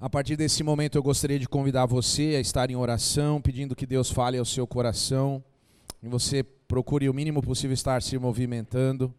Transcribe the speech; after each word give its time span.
A 0.00 0.10
partir 0.10 0.36
desse 0.36 0.64
momento 0.64 0.98
eu 0.98 1.02
gostaria 1.02 1.38
de 1.38 1.48
convidar 1.48 1.86
você 1.86 2.34
a 2.36 2.40
estar 2.40 2.68
em 2.68 2.74
oração, 2.74 3.40
pedindo 3.40 3.76
que 3.76 3.86
Deus 3.86 4.10
fale 4.10 4.36
ao 4.36 4.44
seu 4.44 4.66
coração. 4.66 5.42
E 6.02 6.08
você 6.08 6.42
procure 6.42 7.08
o 7.08 7.14
mínimo 7.14 7.40
possível 7.40 7.74
estar 7.74 8.02
se 8.02 8.18
movimentando. 8.18 9.14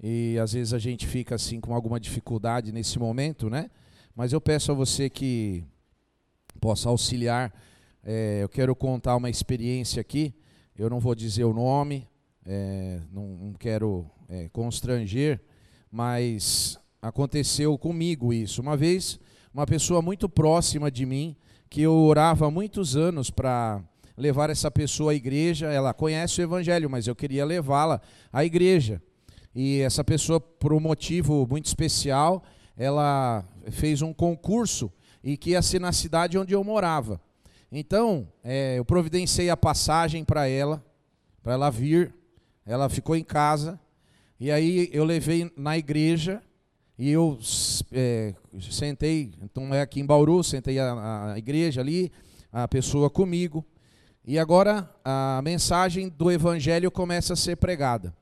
E 0.00 0.38
às 0.38 0.52
vezes 0.52 0.72
a 0.72 0.78
gente 0.78 1.08
fica 1.08 1.34
assim 1.34 1.60
com 1.60 1.74
alguma 1.74 1.98
dificuldade 1.98 2.70
nesse 2.70 3.00
momento, 3.00 3.50
né? 3.50 3.68
Mas 4.14 4.32
eu 4.32 4.40
peço 4.40 4.70
a 4.70 4.74
você 4.74 5.10
que 5.10 5.64
possa 6.60 6.88
auxiliar. 6.88 7.52
É, 8.04 8.42
eu 8.42 8.48
quero 8.48 8.76
contar 8.76 9.16
uma 9.16 9.28
experiência 9.28 10.00
aqui. 10.00 10.32
Eu 10.78 10.88
não 10.88 11.00
vou 11.00 11.16
dizer 11.16 11.44
o 11.44 11.52
nome, 11.52 12.08
é, 12.46 13.00
não, 13.12 13.26
não, 13.26 13.52
quero 13.54 14.08
é, 14.28 14.48
constranger, 14.50 15.40
mas 15.90 16.78
aconteceu 17.00 17.76
comigo 17.76 18.32
isso. 18.32 18.62
Uma 18.62 18.76
vez 18.76 19.18
uma 19.52 19.66
pessoa 19.66 20.00
muito 20.00 20.28
próxima 20.28 20.90
de 20.90 21.04
mim, 21.04 21.36
que 21.68 21.82
eu 21.82 21.94
orava 21.94 22.46
há 22.46 22.50
muitos 22.50 22.96
anos 22.96 23.30
para 23.30 23.82
levar 24.16 24.48
essa 24.48 24.70
pessoa 24.70 25.12
à 25.12 25.14
igreja. 25.14 25.70
Ela 25.70 25.92
conhece 25.92 26.40
o 26.40 26.42
evangelho, 26.42 26.88
mas 26.88 27.06
eu 27.06 27.14
queria 27.14 27.44
levá-la 27.44 28.00
à 28.32 28.44
igreja. 28.44 29.02
E 29.54 29.80
essa 29.80 30.02
pessoa, 30.02 30.40
por 30.40 30.72
um 30.72 30.80
motivo 30.80 31.46
muito 31.46 31.66
especial, 31.66 32.42
ela 32.76 33.44
fez 33.70 34.00
um 34.00 34.12
concurso 34.12 34.90
e 35.22 35.36
que 35.36 35.50
ia 35.50 35.60
ser 35.60 35.80
na 35.80 35.92
cidade 35.92 36.38
onde 36.38 36.54
eu 36.54 36.64
morava. 36.64 37.20
Então, 37.70 38.28
é, 38.42 38.78
eu 38.78 38.84
providenciei 38.84 39.50
a 39.50 39.56
passagem 39.56 40.24
para 40.24 40.48
ela, 40.48 40.82
para 41.42 41.52
ela 41.52 41.70
vir. 41.70 42.14
Ela 42.64 42.88
ficou 42.88 43.16
em 43.16 43.24
casa. 43.24 43.78
E 44.40 44.50
aí 44.50 44.88
eu 44.92 45.04
levei 45.04 45.52
na 45.56 45.76
igreja 45.76 46.42
e 46.98 47.10
eu 47.10 47.38
é, 47.90 48.34
sentei, 48.70 49.32
então 49.42 49.74
é 49.74 49.80
aqui 49.80 50.00
em 50.00 50.06
Bauru, 50.06 50.44
sentei 50.44 50.78
a, 50.78 51.32
a 51.32 51.38
igreja 51.38 51.80
ali, 51.80 52.12
a 52.52 52.68
pessoa 52.68 53.08
comigo. 53.08 53.64
E 54.24 54.38
agora 54.38 54.88
a 55.04 55.40
mensagem 55.42 56.08
do 56.08 56.30
evangelho 56.30 56.90
começa 56.90 57.32
a 57.32 57.36
ser 57.36 57.56
pregada. 57.56 58.14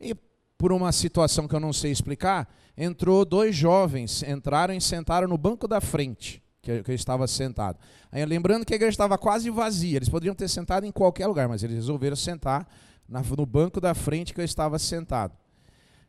E 0.00 0.14
por 0.56 0.72
uma 0.72 0.92
situação 0.92 1.48
que 1.48 1.54
eu 1.54 1.60
não 1.60 1.72
sei 1.72 1.90
explicar, 1.90 2.48
entrou 2.76 3.24
dois 3.24 3.56
jovens, 3.56 4.22
entraram 4.22 4.74
e 4.74 4.80
sentaram 4.80 5.26
no 5.26 5.36
banco 5.36 5.66
da 5.66 5.80
frente, 5.80 6.42
que 6.62 6.70
eu, 6.70 6.84
que 6.84 6.90
eu 6.90 6.94
estava 6.94 7.26
sentado. 7.26 7.78
Aí, 8.12 8.24
lembrando 8.24 8.64
que 8.64 8.74
a 8.74 8.76
igreja 8.76 8.94
estava 8.94 9.18
quase 9.18 9.50
vazia, 9.50 9.96
eles 9.96 10.08
poderiam 10.08 10.34
ter 10.34 10.48
sentado 10.48 10.86
em 10.86 10.92
qualquer 10.92 11.26
lugar, 11.26 11.48
mas 11.48 11.62
eles 11.62 11.76
resolveram 11.76 12.16
sentar 12.16 12.68
na, 13.08 13.22
no 13.22 13.46
banco 13.46 13.80
da 13.80 13.94
frente 13.94 14.32
que 14.32 14.40
eu 14.40 14.44
estava 14.44 14.78
sentado. 14.78 15.36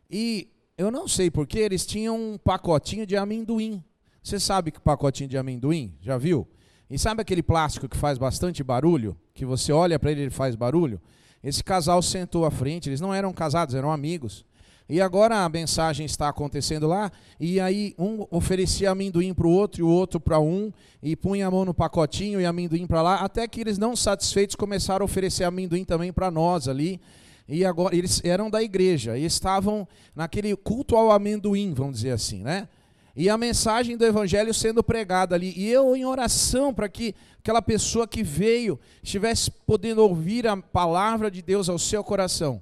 E 0.09 0.50
eu 0.78 0.92
não 0.92 1.08
sei 1.08 1.31
porque 1.31 1.59
eles 1.59 1.86
tinham 1.86 2.16
um 2.18 2.38
pacotinho 2.38 3.06
de 3.06 3.16
amendoim. 3.16 3.84
Você 4.22 4.40
sabe 4.40 4.72
que 4.72 4.80
pacotinho 4.80 5.30
de 5.30 5.38
amendoim? 5.38 5.94
Já 6.02 6.18
viu? 6.18 6.48
E 6.90 7.00
sabe 7.00 7.22
aquele 7.22 7.42
plástico 7.42 7.88
que 7.88 7.98
faz 7.98 8.18
bastante 8.18 8.64
barulho? 8.64 9.18
Que 9.34 9.46
você 9.46 9.72
olha 9.72 9.98
para 9.98 10.12
ele 10.12 10.22
e 10.22 10.23
ele 10.26 10.31
faz 10.31 10.56
barulho? 10.56 11.00
Esse 11.44 11.64
casal 11.64 12.02
sentou 12.02 12.46
à 12.46 12.52
frente, 12.52 12.90
eles 12.90 13.00
não 13.00 13.14
eram 13.14 13.31
casados, 13.31 13.76
eram 13.76 13.92
amigos. 13.92 14.46
E 14.88 15.02
agora 15.02 15.44
a 15.44 15.50
mensagem 15.50 16.06
está 16.06 16.30
acontecendo 16.30 16.88
lá, 16.88 17.12
e 17.40 17.59
aí 17.59 17.96
um 17.98 18.28
oferecia 18.30 18.92
amendoim 18.92 19.34
para 19.34 19.48
o 19.48 19.52
outro 19.52 19.81
e 19.81 19.84
o 19.84 19.88
outro 19.88 20.20
para 20.20 20.40
um, 20.40 20.72
e 21.02 21.16
punha 21.16 21.48
a 21.48 21.52
mão 21.52 21.66
no 21.66 21.73
pacotinho 21.73 22.40
e 22.40 22.46
amendoim 22.46 22.86
para 22.86 23.02
lá, 23.02 23.16
até 23.16 23.48
que 23.48 23.62
eles, 23.62 23.80
não 23.80 23.96
satisfeitos, 23.96 24.56
começaram 24.56 25.03
a 25.03 25.06
oferecer 25.06 25.44
amendoim 25.44 25.84
também 25.84 26.14
para 26.14 26.30
nós 26.30 26.68
ali 26.68 27.02
e 27.47 27.63
agora 27.63 27.95
eles 27.95 28.21
eram 28.23 28.49
da 28.49 28.61
igreja 28.61 29.17
e 29.17 29.25
estavam 29.25 29.88
naquele 30.15 30.55
culto 30.55 30.95
ao 30.95 31.11
amendoim, 31.11 31.73
vamos 31.73 31.97
dizer 31.97 32.11
assim, 32.11 32.41
né? 32.41 32.67
E 33.15 33.29
a 33.29 33.38
mensagem 33.38 33.95
do 33.95 34.05
evangelho 34.05 34.53
sendo 34.53 34.83
pregada 34.83 35.35
ali, 35.35 35.53
e 35.55 35.69
eu 35.69 35.95
em 35.95 36.03
oração 36.03 36.73
para 36.73 36.89
que 36.89 37.16
aquela 37.38 37.61
pessoa 37.61 38.05
que 38.05 38.21
veio 38.21 38.77
estivesse 39.01 39.49
podendo 39.49 40.01
ouvir 40.01 40.45
a 40.47 40.57
palavra 40.57 41.31
de 41.31 41.41
Deus 41.41 41.69
ao 41.69 41.79
seu 41.79 42.03
coração. 42.03 42.61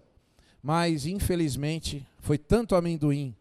Mas 0.62 1.08
infelizmente 1.08 2.06
foi 2.20 2.38
tanto 2.38 2.76
amendoim, 2.76 3.36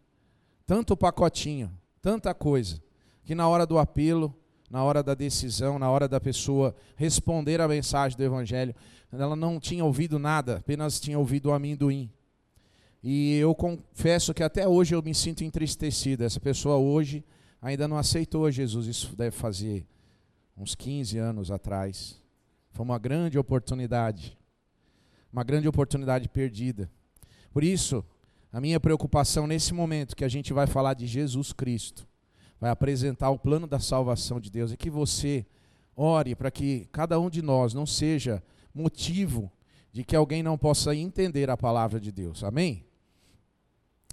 tanto 0.66 0.96
pacotinho, 0.96 1.70
tanta 2.00 2.32
coisa, 2.32 2.80
que 3.24 3.34
na 3.34 3.46
hora 3.46 3.66
do 3.66 3.78
apelo, 3.78 4.34
na 4.70 4.82
hora 4.82 5.02
da 5.02 5.12
decisão, 5.12 5.78
na 5.78 5.90
hora 5.90 6.08
da 6.08 6.18
pessoa 6.18 6.74
responder 6.96 7.60
a 7.60 7.68
mensagem 7.68 8.16
do 8.16 8.24
evangelho, 8.24 8.74
ela 9.20 9.36
não 9.36 9.60
tinha 9.60 9.84
ouvido 9.84 10.18
nada, 10.18 10.56
apenas 10.56 10.98
tinha 10.98 11.18
ouvido 11.18 11.50
o 11.50 11.52
amendoim. 11.52 12.10
E 13.02 13.36
eu 13.36 13.54
confesso 13.54 14.32
que 14.32 14.42
até 14.42 14.66
hoje 14.66 14.94
eu 14.94 15.02
me 15.02 15.14
sinto 15.14 15.42
entristecido. 15.42 16.24
Essa 16.24 16.40
pessoa 16.40 16.76
hoje 16.76 17.24
ainda 17.60 17.88
não 17.88 17.98
aceitou 17.98 18.50
Jesus. 18.50 18.86
Isso 18.86 19.16
deve 19.16 19.36
fazer 19.36 19.84
uns 20.56 20.74
15 20.74 21.18
anos 21.18 21.50
atrás. 21.50 22.20
Foi 22.70 22.84
uma 22.84 22.98
grande 22.98 23.38
oportunidade. 23.38 24.38
Uma 25.32 25.42
grande 25.42 25.66
oportunidade 25.66 26.28
perdida. 26.28 26.88
Por 27.52 27.64
isso, 27.64 28.04
a 28.52 28.60
minha 28.60 28.78
preocupação 28.78 29.46
nesse 29.46 29.74
momento 29.74 30.14
que 30.14 30.24
a 30.24 30.28
gente 30.28 30.52
vai 30.52 30.66
falar 30.66 30.94
de 30.94 31.06
Jesus 31.06 31.52
Cristo, 31.52 32.06
vai 32.60 32.70
apresentar 32.70 33.30
o 33.30 33.38
plano 33.38 33.66
da 33.66 33.80
salvação 33.80 34.38
de 34.38 34.50
Deus, 34.50 34.72
é 34.72 34.76
que 34.76 34.90
você 34.90 35.44
ore 35.96 36.34
para 36.34 36.50
que 36.50 36.86
cada 36.92 37.18
um 37.18 37.28
de 37.28 37.42
nós 37.42 37.74
não 37.74 37.84
seja 37.84 38.42
motivo 38.74 39.50
de 39.92 40.04
que 40.04 40.16
alguém 40.16 40.42
não 40.42 40.56
possa 40.56 40.94
entender 40.94 41.50
a 41.50 41.56
palavra 41.56 42.00
de 42.00 42.10
Deus. 42.10 42.42
Amém? 42.42 42.84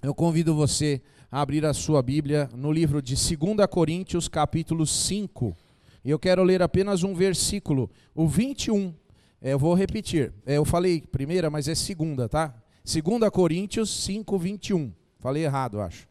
Eu 0.02 0.14
convido 0.14 0.56
você 0.56 1.02
a 1.32 1.42
abrir 1.42 1.66
a 1.66 1.74
sua 1.74 2.02
Bíblia 2.02 2.50
no 2.54 2.72
livro 2.72 3.02
de 3.02 3.16
2 3.16 3.68
Coríntios, 3.70 4.28
capítulo 4.28 4.86
5. 4.86 5.56
E 6.04 6.10
eu 6.10 6.18
quero 6.18 6.44
ler 6.44 6.62
apenas 6.62 7.04
um 7.04 7.14
versículo, 7.14 7.90
o 8.16 8.28
21. 8.28 8.94
É, 9.42 9.54
eu 9.54 9.60
vou 9.60 9.74
repetir. 9.74 10.34
É, 10.46 10.58
eu 10.58 10.66
falei 10.66 11.02
primeira, 11.02 11.50
mas 11.50 11.68
é 11.68 11.76
segunda, 11.76 12.28
tá? 12.28 12.54
2 12.84 13.30
Coríntios 13.32 13.90
5, 14.04 14.38
21. 14.38 14.94
Falei 15.20 15.44
errado, 15.44 15.80
acho. 15.80 16.08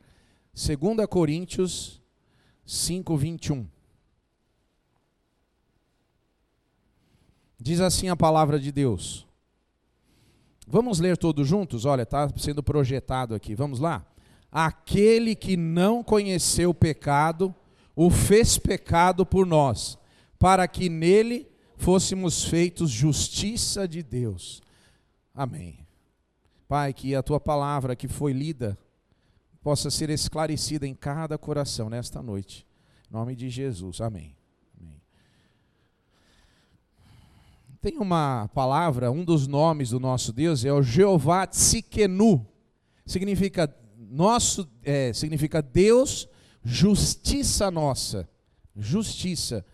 2 0.55 1.07
Coríntios 1.09 2.03
5, 2.65 3.17
21. 3.17 3.67
Diz 7.61 7.81
assim 7.81 8.09
a 8.09 8.17
palavra 8.17 8.59
de 8.59 8.71
Deus. 8.71 9.27
Vamos 10.67 11.01
ler 11.01 11.17
todos 11.17 11.49
juntos? 11.49 11.85
Olha, 11.85 12.03
está 12.03 12.29
sendo 12.37 12.63
projetado 12.63 13.35
aqui. 13.35 13.55
Vamos 13.55 13.81
lá? 13.81 14.07
Aquele 14.53 15.35
que 15.35 15.57
não 15.57 16.03
conheceu 16.03 16.71
o 16.71 16.75
pecado, 16.75 17.55
o 17.97 18.11
fez 18.11 18.59
pecado 18.59 19.27
por 19.27 19.47
nós, 19.47 19.99
para 20.39 20.69
que 20.69 20.89
nele 20.89 21.49
fôssemos 21.77 22.45
feitos 22.45 22.91
justiça 22.91 23.89
de 23.89 24.03
Deus. 24.03 24.63
Amém. 25.35 25.87
Pai, 26.69 26.93
que 26.93 27.15
a 27.15 27.23
tua 27.23 27.41
palavra 27.41 27.97
que 27.97 28.09
foi 28.09 28.33
lida 28.33 28.79
possa 29.63 29.91
ser 29.91 30.11
esclarecida 30.11 30.87
em 30.87 30.95
cada 30.95 31.39
coração 31.39 31.89
nesta 31.89 32.23
noite. 32.23 32.67
Em 33.11 33.15
nome 33.15 33.35
de 33.35 33.49
Jesus. 33.49 34.01
Amém. 34.01 34.38
Tem 37.81 37.97
uma 37.99 38.49
palavra, 38.53 39.11
um 39.13 39.25
dos 39.25 39.47
nomes 39.47 39.91
do 39.91 40.01
nosso 40.01 40.33
Deus 40.33 40.65
é 40.65 40.73
o 40.73 40.83
Jeová 40.83 41.47
Tzikenu. 41.47 42.45
Significa 43.07 43.73
nosso, 43.97 44.69
é, 44.83 45.13
significa 45.13 45.63
Deus, 45.63 46.29
justiça 46.65 47.71
nossa. 47.71 48.29
Justiça. 48.77 49.65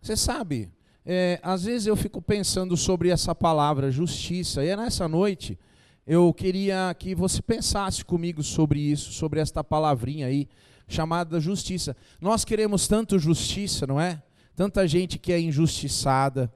Você 0.00 0.16
sabe, 0.16 0.70
é, 1.04 1.38
às 1.42 1.64
vezes 1.64 1.86
eu 1.86 1.94
fico 1.94 2.22
pensando 2.22 2.74
sobre 2.74 3.10
essa 3.10 3.34
palavra, 3.34 3.90
justiça, 3.90 4.64
e 4.64 4.68
é 4.68 4.76
nessa 4.76 5.06
noite 5.06 5.58
eu 6.06 6.32
queria 6.32 6.94
que 6.98 7.14
você 7.14 7.40
pensasse 7.40 8.04
comigo 8.04 8.42
sobre 8.42 8.80
isso, 8.80 9.12
sobre 9.12 9.40
esta 9.40 9.62
palavrinha 9.62 10.26
aí, 10.26 10.48
chamada 10.88 11.38
justiça. 11.38 11.94
Nós 12.20 12.44
queremos 12.44 12.88
tanto 12.88 13.18
justiça, 13.18 13.86
não 13.86 14.00
é? 14.00 14.22
Tanta 14.56 14.86
gente 14.88 15.18
que 15.18 15.32
é 15.32 15.40
injustiçada, 15.40 16.52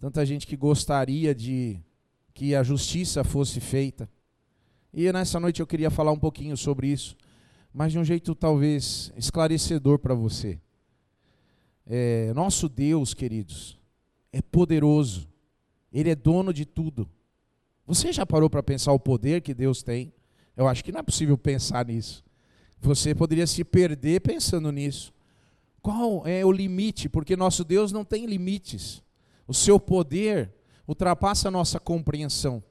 tanta 0.00 0.24
gente 0.24 0.46
que 0.46 0.56
gostaria 0.56 1.34
de 1.34 1.80
que 2.34 2.54
a 2.54 2.62
justiça 2.62 3.24
fosse 3.24 3.60
feita. 3.60 4.08
E 4.92 5.10
nessa 5.12 5.40
noite 5.40 5.60
eu 5.60 5.66
queria 5.66 5.90
falar 5.90 6.12
um 6.12 6.18
pouquinho 6.18 6.56
sobre 6.56 6.88
isso, 6.88 7.16
mas 7.72 7.92
de 7.92 7.98
um 7.98 8.04
jeito 8.04 8.34
talvez 8.34 9.12
esclarecedor 9.16 9.98
para 9.98 10.14
você. 10.14 10.60
É, 11.86 12.32
nosso 12.34 12.68
Deus, 12.68 13.14
queridos, 13.14 13.78
é 14.32 14.42
poderoso, 14.42 15.28
Ele 15.92 16.10
é 16.10 16.14
dono 16.14 16.52
de 16.52 16.64
tudo. 16.64 17.08
Você 17.86 18.12
já 18.12 18.26
parou 18.26 18.50
para 18.50 18.62
pensar 18.62 18.92
o 18.92 18.98
poder 18.98 19.40
que 19.40 19.54
Deus 19.54 19.82
tem? 19.82 20.12
Eu 20.56 20.66
acho 20.66 20.82
que 20.82 20.90
não 20.90 21.00
é 21.00 21.02
possível 21.02 21.38
pensar 21.38 21.86
nisso. 21.86 22.24
Você 22.80 23.14
poderia 23.14 23.46
se 23.46 23.64
perder 23.64 24.20
pensando 24.20 24.72
nisso. 24.72 25.12
Qual 25.80 26.26
é 26.26 26.44
o 26.44 26.50
limite? 26.50 27.08
Porque 27.08 27.36
nosso 27.36 27.64
Deus 27.64 27.92
não 27.92 28.04
tem 28.04 28.26
limites. 28.26 29.02
O 29.46 29.54
seu 29.54 29.78
poder 29.78 30.52
ultrapassa 30.86 31.48
a 31.48 31.50
nossa 31.50 31.78
compreensão. 31.78 32.62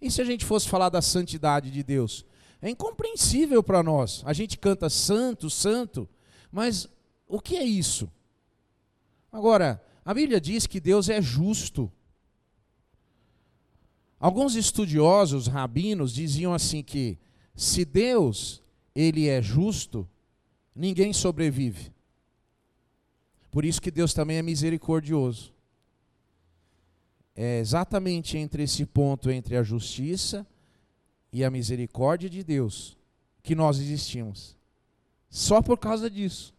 E 0.00 0.10
se 0.10 0.20
a 0.20 0.24
gente 0.24 0.44
fosse 0.44 0.68
falar 0.68 0.88
da 0.88 1.02
santidade 1.02 1.70
de 1.70 1.82
Deus? 1.82 2.24
É 2.60 2.68
incompreensível 2.68 3.62
para 3.62 3.82
nós. 3.82 4.22
A 4.24 4.32
gente 4.32 4.58
canta 4.58 4.88
santo, 4.88 5.48
santo, 5.48 6.08
mas 6.50 6.88
o 7.26 7.40
que 7.40 7.56
é 7.56 7.64
isso? 7.64 8.10
Agora, 9.30 9.82
a 10.04 10.14
Bíblia 10.14 10.40
diz 10.40 10.66
que 10.66 10.80
Deus 10.80 11.08
é 11.08 11.20
justo. 11.20 11.90
Alguns 14.18 14.56
estudiosos 14.56 15.46
rabinos 15.46 16.12
diziam 16.12 16.52
assim 16.52 16.82
que 16.82 17.18
se 17.54 17.84
Deus 17.84 18.62
ele 18.94 19.28
é 19.28 19.40
justo, 19.40 20.08
ninguém 20.74 21.12
sobrevive. 21.12 21.92
Por 23.50 23.64
isso 23.64 23.80
que 23.80 23.90
Deus 23.90 24.12
também 24.12 24.38
é 24.38 24.42
misericordioso. 24.42 25.52
É 27.40 27.60
exatamente 27.60 28.36
entre 28.36 28.64
esse 28.64 28.84
ponto 28.84 29.30
entre 29.30 29.56
a 29.56 29.62
justiça 29.62 30.44
e 31.32 31.44
a 31.44 31.50
misericórdia 31.52 32.28
de 32.28 32.42
Deus 32.42 32.98
que 33.44 33.54
nós 33.54 33.78
existimos. 33.78 34.56
Só 35.30 35.62
por 35.62 35.78
causa 35.78 36.10
disso. 36.10 36.52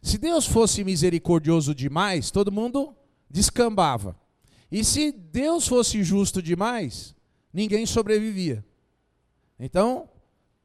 Se 0.00 0.16
Deus 0.16 0.46
fosse 0.46 0.82
misericordioso 0.82 1.74
demais, 1.74 2.30
todo 2.30 2.50
mundo 2.50 2.96
descambava. 3.28 4.18
E 4.72 4.82
se 4.82 5.12
Deus 5.12 5.68
fosse 5.68 6.02
justo 6.02 6.40
demais, 6.40 7.14
ninguém 7.52 7.84
sobrevivia. 7.84 8.64
Então, 9.60 10.08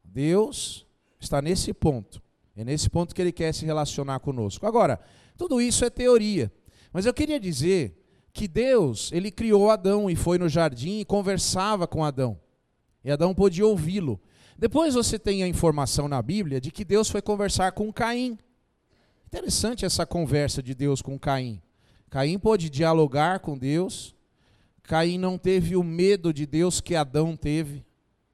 Deus 0.02 0.86
está 1.20 1.42
nesse 1.42 1.74
ponto. 1.74 2.22
É 2.56 2.64
nesse 2.64 2.88
ponto 2.88 3.14
que 3.14 3.20
ele 3.20 3.32
quer 3.32 3.52
se 3.52 3.66
relacionar 3.66 4.20
conosco. 4.20 4.66
Agora, 4.66 4.98
tudo 5.36 5.60
isso 5.60 5.84
é 5.84 5.90
teoria. 5.90 6.50
Mas 6.90 7.04
eu 7.04 7.12
queria 7.12 7.38
dizer 7.38 8.00
que 8.34 8.48
Deus, 8.48 9.12
ele 9.12 9.30
criou 9.30 9.70
Adão 9.70 10.10
e 10.10 10.16
foi 10.16 10.38
no 10.38 10.48
jardim 10.48 10.98
e 10.98 11.04
conversava 11.04 11.86
com 11.86 12.04
Adão. 12.04 12.36
E 13.04 13.10
Adão 13.10 13.32
podia 13.32 13.64
ouvi-lo. 13.64 14.20
Depois 14.58 14.94
você 14.94 15.20
tem 15.20 15.44
a 15.44 15.48
informação 15.48 16.08
na 16.08 16.20
Bíblia 16.20 16.60
de 16.60 16.72
que 16.72 16.84
Deus 16.84 17.08
foi 17.08 17.22
conversar 17.22 17.70
com 17.72 17.92
Caim. 17.92 18.36
Interessante 19.28 19.84
essa 19.84 20.04
conversa 20.04 20.60
de 20.60 20.74
Deus 20.74 21.00
com 21.00 21.16
Caim. 21.16 21.62
Caim 22.10 22.36
pôde 22.36 22.68
dialogar 22.68 23.38
com 23.38 23.56
Deus. 23.56 24.16
Caim 24.82 25.16
não 25.16 25.38
teve 25.38 25.76
o 25.76 25.84
medo 25.84 26.32
de 26.32 26.44
Deus 26.44 26.80
que 26.80 26.96
Adão 26.96 27.36
teve. 27.36 27.86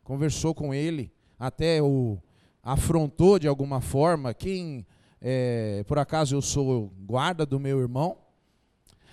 Conversou 0.02 0.54
com 0.54 0.72
ele, 0.72 1.12
até 1.38 1.82
o 1.82 2.18
afrontou 2.62 3.38
de 3.38 3.46
alguma 3.46 3.82
forma. 3.82 4.32
Quem, 4.32 4.86
é, 5.20 5.84
por 5.86 5.98
acaso, 5.98 6.34
eu 6.34 6.40
sou 6.40 6.90
guarda 7.06 7.44
do 7.44 7.60
meu 7.60 7.78
irmão. 7.80 8.16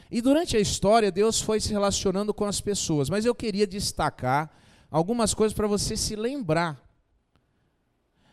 E 0.09 0.21
durante 0.21 0.55
a 0.55 0.59
história, 0.59 1.11
Deus 1.11 1.41
foi 1.41 1.59
se 1.59 1.71
relacionando 1.71 2.33
com 2.33 2.45
as 2.45 2.61
pessoas. 2.61 3.09
Mas 3.09 3.25
eu 3.25 3.35
queria 3.35 3.67
destacar 3.67 4.51
algumas 4.89 5.33
coisas 5.33 5.55
para 5.55 5.67
você 5.67 5.97
se 5.97 6.15
lembrar. 6.15 6.81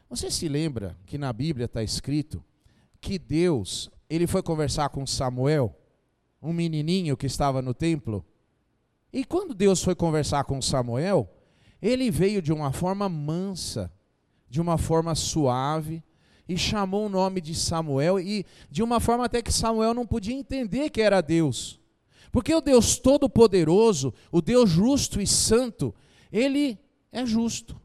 Você 0.08 0.30
se 0.30 0.48
lembra 0.48 0.96
que 1.06 1.18
na 1.18 1.32
Bíblia 1.32 1.64
está 1.64 1.82
escrito 1.82 2.44
que 3.00 3.18
Deus, 3.18 3.90
ele 4.08 4.26
foi 4.26 4.42
conversar 4.42 4.88
com 4.88 5.06
Samuel, 5.06 5.76
um 6.40 6.52
menininho 6.52 7.16
que 7.16 7.26
estava 7.26 7.60
no 7.60 7.74
templo. 7.74 8.24
E 9.12 9.24
quando 9.24 9.54
Deus 9.54 9.82
foi 9.82 9.94
conversar 9.94 10.44
com 10.44 10.62
Samuel, 10.62 11.28
ele 11.82 12.10
veio 12.10 12.40
de 12.40 12.52
uma 12.52 12.72
forma 12.72 13.08
mansa, 13.08 13.92
de 14.48 14.60
uma 14.60 14.78
forma 14.78 15.14
suave, 15.14 16.02
e 16.48 16.56
chamou 16.56 17.06
o 17.06 17.08
nome 17.08 17.40
de 17.40 17.54
Samuel, 17.54 18.20
e 18.20 18.44
de 18.70 18.82
uma 18.82 19.00
forma 19.00 19.24
até 19.24 19.40
que 19.40 19.52
Samuel 19.52 19.94
não 19.94 20.06
podia 20.06 20.34
entender 20.34 20.90
que 20.90 21.00
era 21.00 21.20
Deus. 21.20 21.80
Porque 22.30 22.54
o 22.54 22.60
Deus 22.60 22.98
Todo-Poderoso, 22.98 24.12
o 24.30 24.42
Deus 24.42 24.68
justo 24.68 25.20
e 25.20 25.26
santo, 25.26 25.94
ele 26.32 26.78
é 27.12 27.24
justo. 27.24 27.80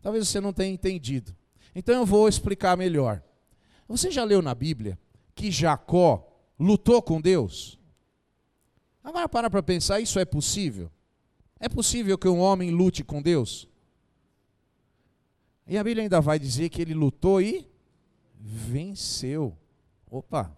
Talvez 0.00 0.28
você 0.28 0.40
não 0.40 0.52
tenha 0.52 0.72
entendido. 0.72 1.36
Então 1.74 1.96
eu 1.96 2.06
vou 2.06 2.28
explicar 2.28 2.76
melhor. 2.76 3.22
Você 3.88 4.10
já 4.10 4.24
leu 4.24 4.40
na 4.40 4.54
Bíblia 4.54 4.98
que 5.34 5.50
Jacó 5.50 6.26
lutou 6.58 7.02
com 7.02 7.20
Deus? 7.20 7.78
Agora 9.02 9.28
para 9.28 9.50
para 9.50 9.62
pensar, 9.62 10.00
isso 10.00 10.18
é 10.18 10.24
possível? 10.24 10.90
É 11.60 11.68
possível 11.68 12.16
que 12.16 12.28
um 12.28 12.38
homem 12.38 12.70
lute 12.70 13.04
com 13.04 13.20
Deus? 13.20 13.68
E 15.66 15.76
a 15.76 15.82
Bíblia 15.82 16.04
ainda 16.04 16.20
vai 16.20 16.38
dizer 16.38 16.68
que 16.68 16.80
ele 16.80 16.94
lutou 16.94 17.40
e 17.40 17.68
venceu. 18.38 19.56
Opa, 20.08 20.56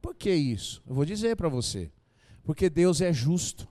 por 0.00 0.14
que 0.14 0.32
isso? 0.32 0.82
Eu 0.86 0.94
vou 0.94 1.04
dizer 1.04 1.36
para 1.36 1.48
você. 1.48 1.90
Porque 2.42 2.68
Deus 2.68 3.00
é 3.00 3.12
justo. 3.12 3.68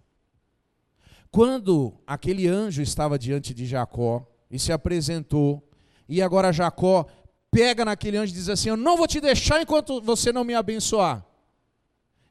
Quando 1.32 2.00
aquele 2.08 2.48
anjo 2.48 2.82
estava 2.82 3.20
diante 3.20 3.54
de 3.54 3.66
Jacó 3.66 4.26
e 4.50 4.58
se 4.58 4.72
apresentou, 4.72 5.68
e 6.08 6.22
agora 6.22 6.54
Jacó 6.54 7.06
pega 7.52 7.84
naquele 7.86 8.18
anjo 8.18 8.32
e 8.32 8.36
diz 8.36 8.50
assim: 8.50 8.70
Eu 8.70 8.78
não 8.78 8.98
vou 8.98 9.08
te 9.08 9.20
deixar 9.20 9.62
enquanto 9.62 10.02
você 10.02 10.32
não 10.32 10.44
me 10.44 10.56
abençoar. 10.56 11.26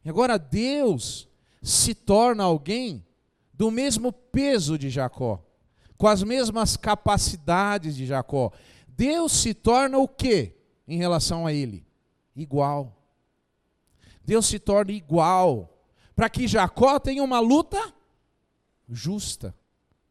E 0.05 0.09
agora 0.09 0.39
Deus 0.39 1.29
se 1.62 1.95
torna 1.95 2.45
alguém 2.45 3.05
do 3.53 3.71
mesmo 3.71 4.12
peso 4.12 4.79
de 4.79 4.89
Jacó, 4.89 5.45
com 5.99 6.06
as 6.06 6.23
mesmas 6.23 6.77
capacidades 6.77 7.97
de 7.97 8.06
Jacó. 8.06 8.53
Deus 8.87 9.33
se 9.33 9.53
torna 9.53 9.99
o 9.99 10.06
que 10.09 10.55
em 10.87 10.97
relação 10.97 11.47
a 11.47 11.53
ele? 11.53 11.85
Igual. 12.35 12.97
Deus 14.25 14.47
se 14.47 14.59
torna 14.59 14.93
igual, 14.93 15.77
para 16.15 16.31
que 16.31 16.47
Jacó 16.47 16.99
tenha 17.00 17.23
uma 17.23 17.41
luta 17.41 17.93
justa. 18.89 19.55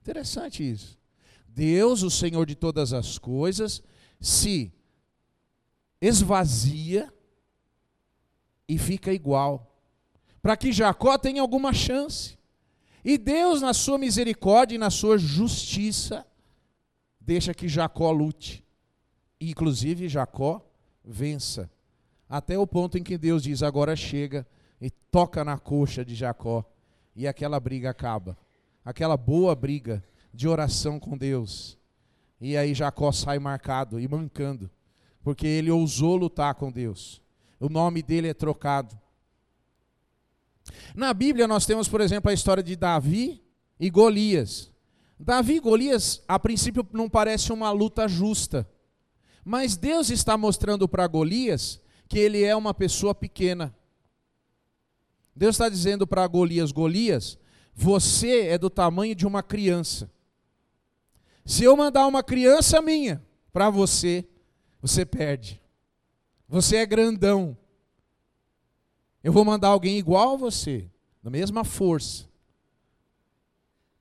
Interessante 0.02 0.70
isso. 0.70 0.98
Deus, 1.48 2.04
o 2.04 2.12
Senhor 2.12 2.46
de 2.46 2.56
todas 2.56 2.94
as 2.94 3.18
coisas, 3.18 3.82
se 4.20 4.74
esvazia 6.02 7.12
e 8.68 8.78
fica 8.78 9.14
igual, 9.14 9.76
para 10.42 10.58
que 10.58 10.72
Jacó 10.72 11.18
tenha 11.18 11.42
alguma 11.42 11.74
chance. 11.74 12.37
E 13.08 13.18
Deus, 13.18 13.62
na 13.62 13.74
sua 13.74 13.98
misericórdia 13.98 14.76
e 14.76 14.78
na 14.78 14.90
sua 14.90 15.18
justiça, 15.18 16.28
deixa 17.22 17.54
que 17.54 17.70
Jacó 17.70 18.12
lute. 18.12 18.62
E, 19.40 19.52
inclusive, 19.52 20.10
Jacó 20.10 20.62
vença. 21.06 21.72
Até 22.28 22.60
o 22.60 22.68
ponto 22.68 22.98
em 22.98 23.04
que 23.04 23.18
Deus 23.18 23.44
diz: 23.44 23.64
agora 23.64 23.96
chega 23.96 24.46
e 24.82 24.90
toca 24.90 25.46
na 25.46 25.58
coxa 25.58 26.04
de 26.04 26.16
Jacó. 26.16 26.66
E 27.16 27.26
aquela 27.26 27.62
briga 27.62 27.90
acaba. 27.90 28.38
Aquela 28.84 29.16
boa 29.16 29.56
briga 29.56 30.04
de 30.34 30.46
oração 30.46 31.00
com 31.00 31.18
Deus. 31.18 31.78
E 32.42 32.58
aí 32.58 32.74
Jacó 32.74 33.14
sai 33.14 33.40
marcado 33.40 34.00
e 34.02 34.08
mancando 34.08 34.70
porque 35.28 35.46
ele 35.46 35.70
ousou 35.70 36.16
lutar 36.16 36.56
com 36.56 36.72
Deus. 36.72 37.22
O 37.60 37.68
nome 37.68 38.02
dele 38.02 38.30
é 38.30 38.34
trocado. 38.34 38.98
Na 40.96 41.14
Bíblia 41.14 41.48
nós 41.48 41.66
temos, 41.66 41.88
por 41.88 42.02
exemplo, 42.02 42.30
a 42.30 42.34
história 42.34 42.64
de 42.64 42.76
Davi 42.76 43.44
e 43.80 43.90
Golias. 43.90 44.72
Davi 45.20 45.56
e 45.56 45.60
Golias, 45.60 46.22
a 46.28 46.38
princípio, 46.38 46.88
não 46.92 47.10
parece 47.10 47.52
uma 47.52 47.72
luta 47.72 48.08
justa. 48.08 48.70
Mas 49.44 49.76
Deus 49.76 50.10
está 50.10 50.38
mostrando 50.38 50.88
para 50.88 51.08
Golias 51.08 51.80
que 52.08 52.20
ele 52.20 52.44
é 52.44 52.56
uma 52.56 52.74
pessoa 52.74 53.16
pequena. 53.16 53.76
Deus 55.36 55.56
está 55.56 55.70
dizendo 55.70 56.08
para 56.08 56.26
Golias: 56.28 56.72
Golias, 56.72 57.38
você 57.74 58.48
é 58.48 58.58
do 58.58 58.70
tamanho 58.70 59.16
de 59.16 59.26
uma 59.26 59.44
criança. 59.44 60.12
Se 61.46 61.64
eu 61.64 61.78
mandar 61.78 62.08
uma 62.08 62.24
criança 62.24 62.82
minha 62.82 63.24
para 63.54 63.70
você, 63.70 64.28
você 64.82 65.06
perde. 65.06 65.62
Você 66.50 66.78
é 66.78 66.86
grandão. 66.86 67.58
Eu 69.24 69.34
vou 69.34 69.44
mandar 69.44 69.70
alguém 69.70 69.98
igual 69.98 70.34
a 70.34 70.38
você, 70.38 70.90
da 71.22 71.30
mesma 71.30 71.64
força. 71.64 72.28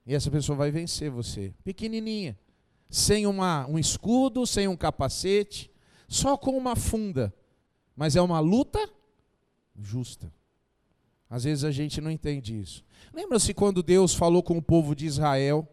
E 0.07 0.15
essa 0.15 0.31
pessoa 0.31 0.57
vai 0.57 0.71
vencer 0.71 1.11
você, 1.11 1.53
pequenininha, 1.65 2.39
sem 2.89 3.27
uma, 3.27 3.67
um 3.67 3.79
escudo, 3.79 4.47
sem 4.47 4.69
um 4.69 4.77
capacete, 4.77 5.71
só 6.09 6.37
com 6.37 6.57
uma 6.57 6.77
funda. 6.77 7.35
Mas 7.97 8.15
é 8.15 8.23
uma 8.23 8.39
luta 8.39 8.79
justa. 9.81 10.33
Às 11.29 11.45
vezes 11.45 11.65
a 11.65 11.73
gente 11.73 12.01
não 12.01 12.11
entende 12.11 12.59
isso. 12.59 12.85
Lembra-se 13.13 13.53
quando 13.53 13.83
Deus 13.83 14.15
falou 14.15 14.43
com 14.43 14.59
o 14.59 14.63
povo 14.63 14.95
de 14.95 15.07
Israel 15.07 15.69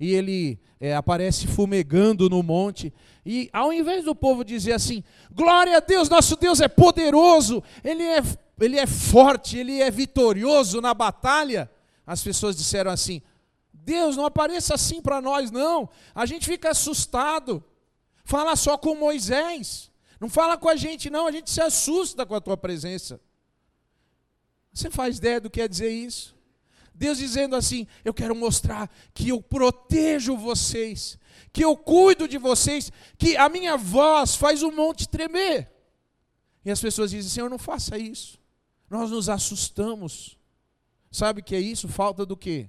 e 0.00 0.12
ele 0.12 0.58
é, 0.80 0.94
aparece 0.94 1.46
fumegando 1.46 2.28
no 2.28 2.42
monte. 2.42 2.92
E 3.24 3.48
ao 3.52 3.72
invés 3.72 4.04
do 4.04 4.14
povo 4.14 4.44
dizer 4.44 4.72
assim: 4.72 5.04
glória 5.32 5.76
a 5.76 5.80
Deus, 5.80 6.08
nosso 6.08 6.34
Deus 6.36 6.60
é 6.60 6.66
poderoso, 6.66 7.62
ele 7.84 8.02
é, 8.02 8.20
ele 8.58 8.78
é 8.78 8.86
forte, 8.86 9.58
ele 9.58 9.80
é 9.80 9.90
vitorioso 9.90 10.80
na 10.80 10.94
batalha, 10.94 11.70
as 12.06 12.22
pessoas 12.22 12.56
disseram 12.56 12.90
assim: 12.90 13.20
Deus, 13.72 14.16
não 14.16 14.24
apareça 14.24 14.74
assim 14.74 15.00
para 15.02 15.20
nós, 15.20 15.50
não. 15.50 15.88
A 16.14 16.24
gente 16.26 16.46
fica 16.46 16.70
assustado. 16.70 17.62
Fala 18.24 18.56
só 18.56 18.76
com 18.76 18.96
Moisés. 18.96 19.92
Não 20.18 20.28
fala 20.28 20.56
com 20.56 20.68
a 20.68 20.76
gente, 20.76 21.10
não. 21.10 21.26
A 21.26 21.32
gente 21.32 21.50
se 21.50 21.60
assusta 21.60 22.24
com 22.24 22.34
a 22.34 22.40
tua 22.40 22.56
presença. 22.56 23.20
Você 24.72 24.90
faz 24.90 25.18
ideia 25.18 25.40
do 25.40 25.50
que 25.50 25.60
é 25.60 25.68
dizer 25.68 25.90
isso? 25.90 26.34
Deus 26.94 27.18
dizendo 27.18 27.54
assim: 27.54 27.86
Eu 28.04 28.14
quero 28.14 28.34
mostrar 28.34 28.90
que 29.12 29.28
eu 29.28 29.40
protejo 29.40 30.36
vocês, 30.36 31.18
que 31.52 31.64
eu 31.64 31.76
cuido 31.76 32.26
de 32.26 32.38
vocês, 32.38 32.90
que 33.18 33.36
a 33.36 33.48
minha 33.48 33.76
voz 33.76 34.34
faz 34.34 34.62
o 34.62 34.72
monte 34.72 35.08
tremer. 35.08 35.70
E 36.64 36.70
as 36.70 36.80
pessoas 36.80 37.10
dizem: 37.10 37.30
Senhor, 37.30 37.50
não 37.50 37.58
faça 37.58 37.98
isso. 37.98 38.38
Nós 38.88 39.10
nos 39.10 39.28
assustamos. 39.28 40.38
Sabe 41.10 41.40
o 41.40 41.44
que 41.44 41.54
é 41.54 41.60
isso? 41.60 41.88
Falta 41.88 42.24
do 42.24 42.36
quê? 42.36 42.68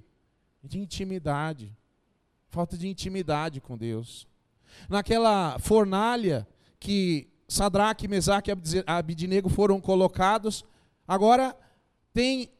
De 0.62 0.78
intimidade. 0.78 1.76
Falta 2.48 2.76
de 2.76 2.88
intimidade 2.88 3.60
com 3.60 3.76
Deus. 3.76 4.26
Naquela 4.88 5.58
fornalha 5.58 6.46
que 6.78 7.28
Sadraque, 7.48 8.06
Mesaque 8.06 8.50
e 8.50 8.54
Abidinego 8.86 9.48
foram 9.48 9.80
colocados, 9.80 10.64
agora 11.06 11.56
tem 12.12 12.50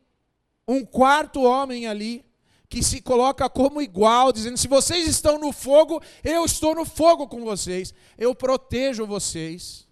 um 0.66 0.84
quarto 0.84 1.42
homem 1.42 1.86
ali 1.86 2.24
que 2.68 2.82
se 2.82 3.00
coloca 3.00 3.48
como 3.48 3.82
igual, 3.82 4.32
dizendo: 4.32 4.56
se 4.56 4.68
vocês 4.68 5.06
estão 5.06 5.38
no 5.38 5.52
fogo, 5.52 6.02
eu 6.24 6.44
estou 6.44 6.74
no 6.74 6.84
fogo 6.84 7.26
com 7.26 7.44
vocês, 7.44 7.94
eu 8.16 8.34
protejo 8.34 9.06
vocês, 9.06 9.86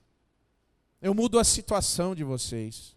eu 1.00 1.14
mudo 1.14 1.38
a 1.38 1.44
situação 1.44 2.14
de 2.14 2.24
vocês. 2.24 2.95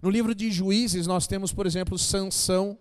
No 0.00 0.08
livro 0.08 0.34
de 0.34 0.50
Juízes, 0.50 1.06
nós 1.06 1.26
temos, 1.26 1.52
por 1.52 1.66
exemplo, 1.66 1.98
Sansão, 1.98 2.78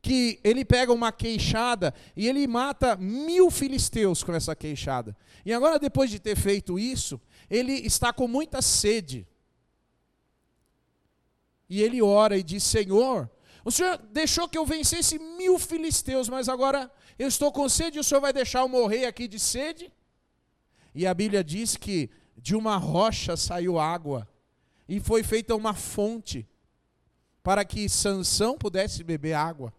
que 0.00 0.38
ele 0.44 0.64
pega 0.64 0.92
uma 0.92 1.10
queixada 1.10 1.92
e 2.16 2.28
ele 2.28 2.46
mata 2.46 2.96
mil 2.96 3.50
filisteus 3.50 4.22
com 4.22 4.32
essa 4.32 4.54
queixada. 4.54 5.16
E 5.44 5.52
agora, 5.52 5.78
depois 5.78 6.10
de 6.10 6.18
ter 6.18 6.36
feito 6.36 6.78
isso, 6.78 7.20
ele 7.50 7.72
está 7.72 8.12
com 8.12 8.28
muita 8.28 8.62
sede. 8.62 9.26
E 11.68 11.82
ele 11.82 12.00
ora 12.00 12.38
e 12.38 12.42
diz: 12.42 12.62
Senhor, 12.62 13.28
o 13.64 13.70
Senhor 13.70 13.98
deixou 14.12 14.48
que 14.48 14.56
eu 14.56 14.64
vencesse 14.64 15.18
mil 15.18 15.58
filisteus, 15.58 16.28
mas 16.28 16.48
agora 16.48 16.90
eu 17.18 17.26
estou 17.26 17.50
com 17.50 17.68
sede 17.68 17.98
e 17.98 18.00
o 18.00 18.04
Senhor 18.04 18.20
vai 18.20 18.32
deixar 18.32 18.60
eu 18.60 18.68
morrer 18.68 19.06
aqui 19.06 19.26
de 19.26 19.40
sede? 19.40 19.92
E 20.94 21.06
a 21.06 21.12
Bíblia 21.12 21.42
diz 21.42 21.76
que 21.76 22.08
de 22.36 22.54
uma 22.54 22.76
rocha 22.76 23.36
saiu 23.36 23.78
água 23.78 24.28
e 24.88 25.00
foi 25.00 25.22
feita 25.22 25.54
uma 25.54 25.74
fonte 25.74 26.46
para 27.42 27.64
que 27.64 27.88
Sansão 27.88 28.56
pudesse 28.56 29.02
beber 29.02 29.34
água 29.34 29.72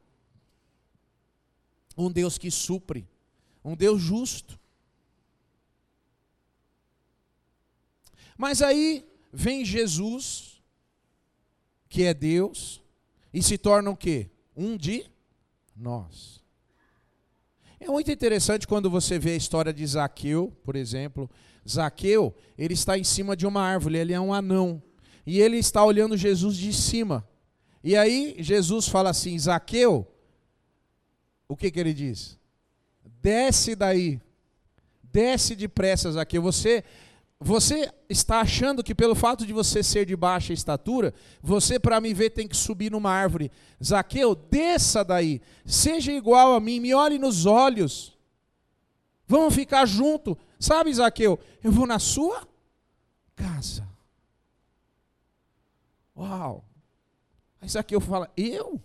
um 1.98 2.12
Deus 2.12 2.38
que 2.38 2.52
supre, 2.52 3.08
um 3.66 3.76
Deus 3.76 4.00
justo. 4.00 4.60
Mas 8.38 8.62
aí 8.62 9.04
vem 9.34 9.66
Jesus, 9.66 10.62
que 11.90 12.04
é 12.04 12.14
Deus, 12.14 12.84
e 13.34 13.42
se 13.42 13.58
torna 13.58 13.90
o 13.90 13.98
quê? 13.98 14.30
Um 14.56 14.78
de 14.78 15.10
nós. 15.76 16.44
É 17.80 17.88
muito 17.88 18.12
interessante 18.12 18.68
quando 18.68 18.90
você 18.90 19.18
vê 19.18 19.32
a 19.32 19.38
história 19.38 19.74
de 19.74 19.86
Zaqueu, 19.86 20.56
por 20.64 20.76
exemplo. 20.76 21.30
Zaqueu, 21.68 22.36
ele 22.58 22.74
está 22.76 22.98
em 22.98 23.04
cima 23.04 23.36
de 23.36 23.46
uma 23.48 23.62
árvore, 23.62 23.98
ele 23.98 24.14
é 24.14 24.20
um 24.20 24.34
anão. 24.34 24.82
E 25.28 25.42
ele 25.42 25.58
está 25.58 25.84
olhando 25.84 26.16
Jesus 26.16 26.56
de 26.56 26.72
cima. 26.72 27.28
E 27.84 27.98
aí 27.98 28.38
Jesus 28.40 28.88
fala 28.88 29.10
assim: 29.10 29.38
Zaqueu, 29.38 30.08
o 31.50 31.58
que, 31.58 31.70
que 31.70 31.78
ele 31.78 31.94
diz? 31.94 32.40
Desce 33.22 33.76
daí. 33.76 34.22
Desce 35.04 35.54
depressa, 35.54 36.20
aqui. 36.22 36.40
Você, 36.40 36.82
você 37.38 37.92
está 38.08 38.40
achando 38.40 38.82
que 38.82 38.96
pelo 38.96 39.16
fato 39.16 39.46
de 39.46 39.52
você 39.52 39.84
ser 39.84 40.06
de 40.06 40.16
baixa 40.16 40.54
estatura, 40.54 41.14
você 41.42 41.78
para 41.78 42.00
me 42.00 42.14
ver 42.14 42.30
tem 42.30 42.48
que 42.48 42.56
subir 42.56 42.90
numa 42.90 43.12
árvore. 43.12 43.52
Zaqueu, 43.84 44.34
desça 44.34 45.04
daí. 45.04 45.42
Seja 45.66 46.14
igual 46.14 46.54
a 46.56 46.60
mim, 46.62 46.80
me 46.80 46.94
olhe 46.94 47.20
nos 47.20 47.46
olhos. 47.46 48.18
Vamos 49.28 49.54
ficar 49.54 49.86
junto. 49.86 50.38
Sabe, 50.58 50.94
Zaqueu, 50.94 51.38
eu 51.62 51.70
vou 51.70 51.86
na 51.86 52.00
sua 52.00 52.48
casa. 53.36 53.87
Uau. 56.18 56.66
Aí 57.62 57.70
Zaqueu 57.70 58.02
fala: 58.02 58.32
Eu? 58.36 58.82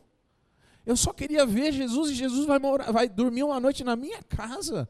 Eu 0.85 0.97
só 0.97 1.13
queria 1.13 1.47
ver 1.47 1.73
Jesus 1.73 2.11
e 2.11 2.15
Jesus 2.15 2.45
vai, 2.47 2.59
morar, 2.59 2.91
vai 2.91 3.09
dormir 3.09 3.45
uma 3.45 3.61
noite 3.61 3.83
na 3.85 3.97
minha 3.97 4.23
casa. 4.23 4.89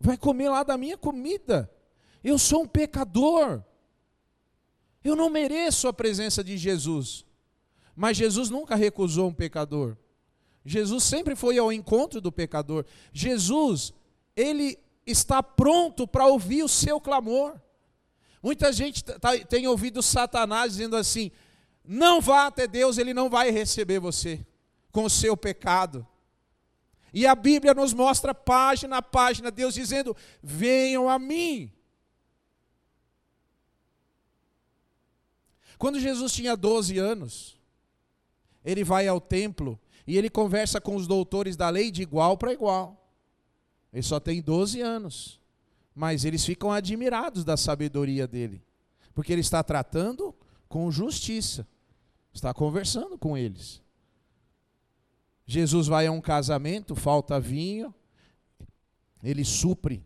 Vai 0.00 0.16
comer 0.16 0.48
lá 0.48 0.62
da 0.64 0.76
minha 0.76 0.98
comida. 0.98 1.70
Eu 2.22 2.38
sou 2.38 2.62
um 2.62 2.66
pecador. 2.66 3.62
Eu 5.02 5.14
não 5.14 5.30
mereço 5.30 5.86
a 5.88 5.92
presença 5.92 6.42
de 6.42 6.56
Jesus. 6.56 7.24
Mas 7.94 8.16
Jesus 8.16 8.50
nunca 8.50 8.74
recusou 8.74 9.28
um 9.28 9.34
pecador. 9.34 9.96
Jesus 10.64 11.04
sempre 11.04 11.36
foi 11.36 11.58
ao 11.58 11.72
encontro 11.72 12.20
do 12.20 12.32
pecador. 12.32 12.84
Jesus, 13.12 13.92
ele 14.34 14.78
está 15.06 15.42
pronto 15.42 16.06
para 16.06 16.26
ouvir 16.26 16.62
o 16.62 16.68
seu 16.68 17.00
clamor. 17.00 17.60
Muita 18.42 18.72
gente 18.72 19.04
tá, 19.04 19.38
tem 19.38 19.68
ouvido 19.68 20.02
Satanás 20.02 20.72
dizendo 20.72 20.96
assim: 20.96 21.30
não 21.84 22.20
vá 22.20 22.46
até 22.46 22.66
Deus, 22.66 22.98
ele 22.98 23.12
não 23.12 23.28
vai 23.28 23.50
receber 23.50 23.98
você 23.98 24.44
com 24.90 25.04
o 25.04 25.10
seu 25.10 25.36
pecado. 25.36 26.06
E 27.12 27.26
a 27.26 27.34
Bíblia 27.34 27.74
nos 27.74 27.92
mostra 27.92 28.34
página 28.34 28.98
a 28.98 29.02
página 29.02 29.50
Deus 29.50 29.74
dizendo: 29.74 30.16
venham 30.42 31.08
a 31.08 31.18
mim. 31.18 31.70
Quando 35.76 35.98
Jesus 35.98 36.32
tinha 36.32 36.56
12 36.56 36.96
anos, 36.98 37.56
ele 38.64 38.84
vai 38.84 39.08
ao 39.08 39.20
templo 39.20 39.78
e 40.06 40.16
ele 40.16 40.30
conversa 40.30 40.80
com 40.80 40.94
os 40.94 41.06
doutores 41.06 41.56
da 41.56 41.68
lei 41.68 41.90
de 41.90 42.02
igual 42.02 42.38
para 42.38 42.52
igual. 42.52 43.10
Ele 43.92 44.02
só 44.02 44.18
tem 44.18 44.40
12 44.40 44.80
anos, 44.80 45.40
mas 45.94 46.24
eles 46.24 46.44
ficam 46.44 46.72
admirados 46.72 47.44
da 47.44 47.56
sabedoria 47.56 48.26
dele, 48.26 48.62
porque 49.12 49.32
ele 49.32 49.40
está 49.40 49.62
tratando 49.62 50.34
com 50.68 50.90
justiça, 50.90 51.66
está 52.32 52.52
conversando 52.54 53.18
com 53.18 53.36
eles. 53.36 53.82
Jesus 55.46 55.86
vai 55.86 56.06
a 56.06 56.12
um 56.12 56.20
casamento, 56.20 56.94
falta 56.94 57.38
vinho, 57.38 57.94
ele 59.22 59.44
supre. 59.44 60.04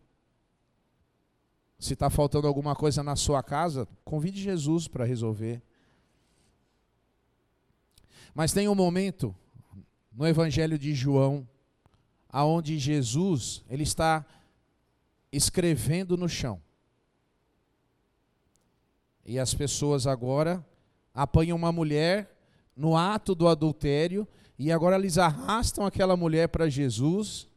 Se 1.78 1.92
está 1.92 2.08
faltando 2.10 2.46
alguma 2.46 2.74
coisa 2.74 3.02
na 3.02 3.16
sua 3.16 3.42
casa, 3.42 3.86
convide 4.04 4.40
Jesus 4.40 4.88
para 4.88 5.04
resolver. 5.04 5.62
Mas 8.34 8.52
tem 8.52 8.68
um 8.68 8.74
momento 8.74 9.34
no 10.12 10.26
Evangelho 10.26 10.78
de 10.78 10.94
João, 10.94 11.46
aonde 12.28 12.78
Jesus 12.78 13.62
ele 13.68 13.82
está 13.82 14.24
escrevendo 15.30 16.16
no 16.16 16.28
chão. 16.28 16.60
E 19.24 19.38
as 19.38 19.52
pessoas 19.52 20.06
agora 20.06 20.64
apanham 21.16 21.56
uma 21.56 21.72
mulher 21.72 22.30
no 22.76 22.94
ato 22.94 23.34
do 23.34 23.48
adultério 23.48 24.28
e 24.58 24.70
agora 24.70 24.96
eles 24.96 25.16
arrastam 25.16 25.86
aquela 25.86 26.14
mulher 26.14 26.48
para 26.48 26.68
Jesus 26.68 27.48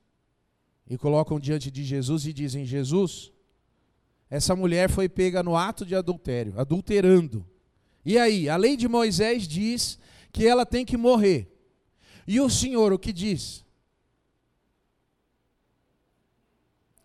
e 0.89 0.97
colocam 0.97 1.37
diante 1.37 1.69
de 1.69 1.83
Jesus 1.83 2.25
e 2.25 2.31
dizem: 2.31 2.65
Jesus, 2.65 3.33
essa 4.29 4.55
mulher 4.55 4.89
foi 4.89 5.09
pega 5.09 5.43
no 5.43 5.57
ato 5.57 5.85
de 5.85 5.93
adultério, 5.93 6.57
adulterando. 6.57 7.45
E 8.05 8.17
aí, 8.17 8.47
a 8.47 8.55
lei 8.55 8.77
de 8.77 8.87
Moisés 8.87 9.45
diz 9.45 9.99
que 10.31 10.47
ela 10.47 10.65
tem 10.65 10.85
que 10.85 10.95
morrer. 10.95 11.53
E 12.25 12.39
o 12.39 12.49
Senhor 12.49 12.93
o 12.93 12.99
que 12.99 13.11
diz? 13.11 13.65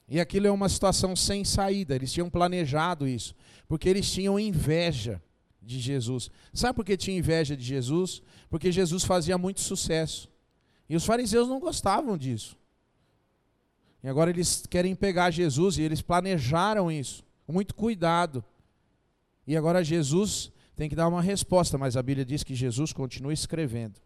E 0.08 0.20
aquilo 0.20 0.46
é 0.46 0.50
uma 0.50 0.68
situação 0.68 1.16
sem 1.16 1.44
saída, 1.44 1.96
eles 1.96 2.12
tinham 2.12 2.30
planejado 2.30 3.08
isso, 3.08 3.34
porque 3.66 3.88
eles 3.88 4.08
tinham 4.08 4.38
inveja 4.38 5.20
de 5.64 5.80
Jesus. 5.80 6.30
Sabe 6.52 6.76
por 6.76 6.84
que 6.84 6.96
tinha 6.96 7.16
inveja 7.16 7.56
de 7.56 7.64
Jesus? 7.64 8.22
Porque 8.48 8.70
Jesus 8.70 9.04
fazia 9.04 9.38
muito 9.38 9.60
sucesso. 9.60 10.28
E 10.88 10.94
os 10.94 11.04
fariseus 11.04 11.48
não 11.48 11.58
gostavam 11.58 12.16
disso. 12.16 12.56
E 14.02 14.08
agora 14.08 14.30
eles 14.30 14.66
querem 14.68 14.94
pegar 14.94 15.30
Jesus 15.30 15.78
e 15.78 15.82
eles 15.82 16.02
planejaram 16.02 16.92
isso, 16.92 17.24
com 17.46 17.52
muito 17.52 17.74
cuidado. 17.74 18.44
E 19.46 19.56
agora 19.56 19.82
Jesus 19.82 20.52
tem 20.76 20.88
que 20.88 20.94
dar 20.94 21.08
uma 21.08 21.22
resposta, 21.22 21.78
mas 21.78 21.96
a 21.96 22.02
Bíblia 22.02 22.24
diz 22.24 22.42
que 22.42 22.54
Jesus 22.54 22.92
continua 22.92 23.32
escrevendo. 23.32 23.98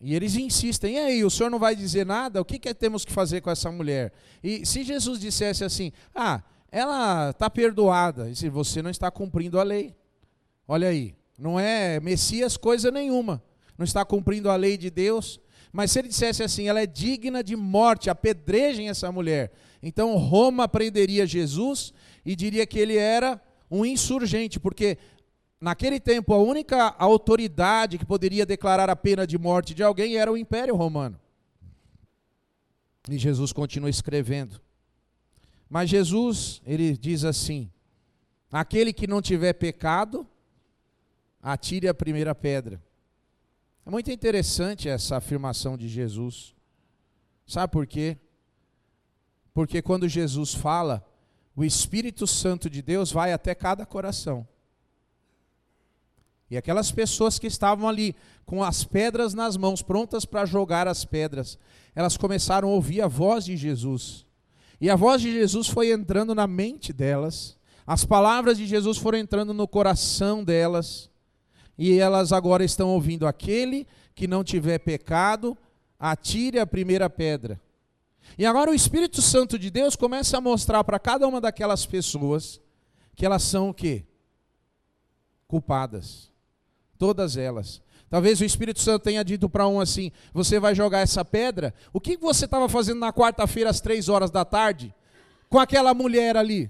E 0.00 0.14
eles 0.14 0.34
insistem, 0.34 0.94
e 0.94 0.98
aí, 0.98 1.24
o 1.24 1.30
senhor 1.30 1.50
não 1.50 1.58
vai 1.58 1.76
dizer 1.76 2.06
nada? 2.06 2.40
O 2.40 2.44
que, 2.44 2.58
que 2.58 2.72
temos 2.72 3.04
que 3.04 3.12
fazer 3.12 3.42
com 3.42 3.50
essa 3.50 3.70
mulher? 3.70 4.14
E 4.42 4.64
se 4.64 4.82
Jesus 4.82 5.20
dissesse 5.20 5.62
assim, 5.62 5.92
ah, 6.14 6.42
ela 6.70 7.30
está 7.30 7.50
perdoada, 7.50 8.30
e 8.30 8.36
se 8.36 8.48
você 8.48 8.80
não 8.82 8.90
está 8.90 9.10
cumprindo 9.10 9.58
a 9.58 9.62
lei. 9.62 9.94
Olha 10.68 10.88
aí, 10.88 11.14
não 11.38 11.58
é 11.58 11.98
Messias 12.00 12.56
coisa 12.56 12.90
nenhuma, 12.90 13.42
não 13.76 13.84
está 13.84 14.04
cumprindo 14.04 14.50
a 14.50 14.56
lei 14.56 14.76
de 14.76 14.90
Deus. 14.90 15.40
Mas 15.72 15.92
se 15.92 15.98
ele 16.00 16.08
dissesse 16.08 16.42
assim, 16.42 16.68
ela 16.68 16.80
é 16.80 16.86
digna 16.86 17.42
de 17.42 17.56
morte, 17.56 18.10
apedrejem 18.10 18.88
essa 18.88 19.10
mulher. 19.10 19.52
Então 19.82 20.16
Roma 20.16 20.68
prenderia 20.68 21.26
Jesus 21.26 21.92
e 22.24 22.36
diria 22.36 22.66
que 22.66 22.78
ele 22.78 22.96
era 22.96 23.40
um 23.70 23.84
insurgente, 23.84 24.58
porque 24.58 24.98
naquele 25.60 26.00
tempo 26.00 26.34
a 26.34 26.38
única 26.38 26.94
autoridade 26.98 27.98
que 27.98 28.04
poderia 28.04 28.44
declarar 28.44 28.90
a 28.90 28.96
pena 28.96 29.26
de 29.26 29.38
morte 29.38 29.74
de 29.74 29.82
alguém 29.82 30.16
era 30.16 30.30
o 30.30 30.36
Império 30.36 30.74
Romano. 30.74 31.18
E 33.08 33.16
Jesus 33.16 33.52
continua 33.52 33.88
escrevendo. 33.88 34.60
Mas 35.70 35.88
Jesus, 35.88 36.60
ele 36.66 36.96
diz 36.96 37.24
assim: 37.24 37.70
aquele 38.50 38.92
que 38.92 39.06
não 39.06 39.22
tiver 39.22 39.52
pecado, 39.52 40.26
atire 41.40 41.86
a 41.86 41.94
primeira 41.94 42.34
pedra. 42.34 42.82
É 43.86 43.90
muito 43.90 44.10
interessante 44.10 44.88
essa 44.88 45.16
afirmação 45.16 45.78
de 45.78 45.88
Jesus. 45.88 46.54
Sabe 47.46 47.72
por 47.72 47.86
quê? 47.86 48.18
Porque 49.54 49.80
quando 49.80 50.08
Jesus 50.08 50.52
fala, 50.52 51.06
o 51.54 51.64
Espírito 51.64 52.26
Santo 52.26 52.68
de 52.68 52.82
Deus 52.82 53.12
vai 53.12 53.32
até 53.32 53.54
cada 53.54 53.86
coração. 53.86 54.46
E 56.50 56.56
aquelas 56.56 56.90
pessoas 56.90 57.38
que 57.38 57.46
estavam 57.46 57.88
ali 57.88 58.14
com 58.44 58.62
as 58.62 58.82
pedras 58.82 59.34
nas 59.34 59.56
mãos, 59.56 59.82
prontas 59.82 60.24
para 60.24 60.44
jogar 60.44 60.88
as 60.88 61.04
pedras, 61.04 61.58
elas 61.94 62.16
começaram 62.16 62.68
a 62.68 62.72
ouvir 62.72 63.00
a 63.00 63.06
voz 63.06 63.44
de 63.44 63.56
Jesus. 63.56 64.26
E 64.80 64.88
a 64.88 64.96
voz 64.96 65.20
de 65.20 65.30
Jesus 65.30 65.68
foi 65.68 65.92
entrando 65.92 66.34
na 66.34 66.46
mente 66.46 66.92
delas, 66.92 67.58
as 67.86 68.04
palavras 68.04 68.56
de 68.56 68.66
Jesus 68.66 68.96
foram 68.96 69.18
entrando 69.18 69.52
no 69.52 69.66
coração 69.66 70.44
delas, 70.44 71.10
e 71.76 71.98
elas 71.98 72.32
agora 72.32 72.64
estão 72.64 72.88
ouvindo: 72.88 73.26
aquele 73.26 73.86
que 74.14 74.28
não 74.28 74.44
tiver 74.44 74.78
pecado, 74.78 75.56
atire 75.98 76.58
a 76.58 76.66
primeira 76.66 77.10
pedra. 77.10 77.60
E 78.38 78.46
agora 78.46 78.70
o 78.70 78.74
Espírito 78.74 79.20
Santo 79.20 79.58
de 79.58 79.70
Deus 79.70 79.96
começa 79.96 80.38
a 80.38 80.40
mostrar 80.40 80.84
para 80.84 80.98
cada 80.98 81.26
uma 81.26 81.40
daquelas 81.40 81.84
pessoas 81.84 82.60
que 83.16 83.26
elas 83.26 83.42
são 83.42 83.70
o 83.70 83.74
quê? 83.74 84.04
Culpadas. 85.46 86.30
Todas 86.96 87.36
elas. 87.36 87.82
Talvez 88.10 88.40
o 88.40 88.44
Espírito 88.44 88.80
Santo 88.80 89.04
tenha 89.04 89.24
dito 89.24 89.48
para 89.48 89.68
um 89.68 89.80
assim: 89.80 90.10
você 90.34 90.58
vai 90.58 90.74
jogar 90.74 90.98
essa 90.98 91.24
pedra? 91.24 91.72
O 91.92 92.00
que 92.00 92.16
você 92.16 92.44
estava 92.44 92.68
fazendo 92.68 92.98
na 92.98 93.12
quarta-feira 93.12 93.70
às 93.70 93.80
três 93.80 94.08
horas 94.08 94.32
da 94.32 94.44
tarde 94.44 94.92
com 95.48 95.60
aquela 95.60 95.94
mulher 95.94 96.36
ali? 96.36 96.68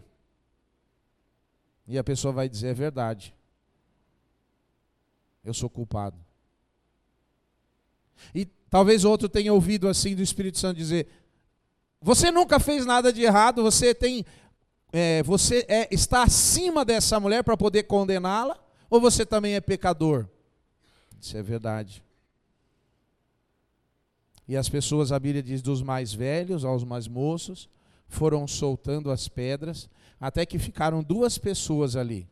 E 1.89 1.99
a 1.99 2.05
pessoa 2.05 2.31
vai 2.31 2.47
dizer: 2.47 2.69
é 2.69 2.75
verdade. 2.75 3.35
Eu 5.43 5.55
sou 5.55 5.71
culpado. 5.71 6.19
E 8.35 8.45
talvez 8.69 9.07
outro 9.07 9.27
tenha 9.27 9.55
ouvido 9.55 9.89
assim 9.89 10.15
do 10.15 10.23
Espírito 10.23 10.59
Santo 10.59 10.77
dizer: 10.77 11.09
você 12.03 12.31
nunca 12.31 12.61
fez 12.61 12.85
nada 12.85 13.11
de 13.11 13.23
errado, 13.23 13.63
você 13.63 13.95
tem, 13.95 14.27
é, 14.93 15.23
você 15.23 15.65
é, 15.67 15.89
está 15.91 16.23
acima 16.23 16.85
dessa 16.85 17.19
mulher 17.19 17.43
para 17.43 17.57
poder 17.57 17.85
condená-la. 17.85 18.59
Ou 18.91 19.01
você 19.01 19.25
também 19.25 19.55
é 19.55 19.61
pecador? 19.61 20.29
Isso 21.21 21.37
é 21.37 21.43
verdade. 21.43 22.03
E 24.49 24.57
as 24.57 24.69
pessoas, 24.69 25.13
a 25.13 25.19
Bíblia 25.19 25.43
diz, 25.43 25.63
dos 25.63 25.83
mais 25.83 26.13
velhos 26.13 26.65
aos 26.65 26.83
mais 26.83 27.07
moços, 27.07 27.69
foram 28.09 28.49
soltando 28.49 29.11
as 29.11 29.29
pedras, 29.29 29.89
até 30.21 30.45
que 30.45 30.59
ficaram 30.59 31.03
duas 31.03 31.39
pessoas 31.39 31.95
ali: 31.95 32.29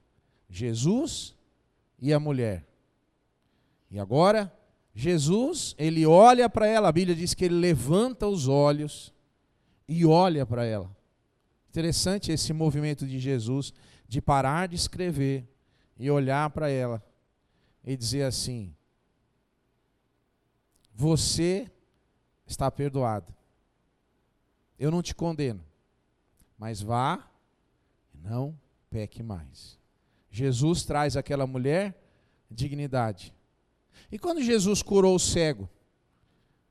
Jesus 0.50 1.36
e 2.00 2.12
a 2.12 2.18
mulher. 2.18 2.66
E 3.90 3.98
agora, 3.98 4.52
Jesus, 4.94 5.74
ele 5.78 6.04
olha 6.04 6.50
para 6.50 6.66
ela, 6.66 6.88
a 6.88 6.92
Bíblia 6.92 7.14
diz 7.14 7.34
que 7.34 7.44
ele 7.44 7.54
levanta 7.54 8.26
os 8.26 8.48
olhos 8.48 9.14
e 9.86 10.04
olha 10.04 10.44
para 10.44 10.64
ela. 10.64 10.90
Interessante 11.68 12.32
esse 12.32 12.52
movimento 12.52 13.06
de 13.06 13.18
Jesus 13.18 13.72
de 14.08 14.20
parar 14.20 14.66
de 14.66 14.74
escrever 14.74 15.46
e 15.98 16.10
olhar 16.10 16.50
para 16.50 16.68
ela 16.68 17.02
e 17.84 17.96
dizer 17.96 18.24
assim: 18.24 18.74
Você 20.98 21.70
está 22.44 22.68
perdoado. 22.72 23.32
Eu 24.76 24.90
não 24.90 25.00
te 25.00 25.14
condeno, 25.14 25.64
mas 26.58 26.82
vá 26.82 27.24
e 28.12 28.18
não 28.18 28.58
peque 28.90 29.22
mais. 29.22 29.78
Jesus 30.28 30.82
traz 30.82 31.16
àquela 31.16 31.46
mulher 31.46 31.96
dignidade. 32.50 33.32
E 34.10 34.18
quando 34.18 34.42
Jesus 34.42 34.82
curou 34.82 35.14
o 35.14 35.20
cego, 35.20 35.70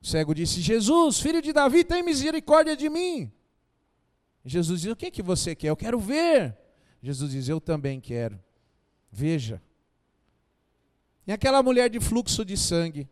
o 0.02 0.06
cego 0.06 0.36
disse: 0.36 0.60
Jesus, 0.60 1.22
filho 1.22 1.42
de 1.42 1.54
Davi, 1.54 1.86
tem 1.86 2.04
misericórdia 2.04 2.76
de 2.76 2.90
mim. 2.90 3.32
Jesus 4.44 4.82
diz: 4.82 4.92
O 4.92 4.96
que, 4.98 5.10
que 5.10 5.22
você 5.22 5.56
quer? 5.56 5.70
Eu 5.70 5.78
quero 5.78 6.02
ver. 6.02 6.54
Jesus 7.02 7.32
diz: 7.32 7.48
Eu 7.48 7.62
também 7.62 8.02
quero. 8.02 8.38
Veja. 9.10 9.62
E 11.26 11.32
aquela 11.32 11.64
mulher 11.64 11.90
de 11.90 12.02
fluxo 12.02 12.44
de 12.44 12.58
sangue, 12.58 13.08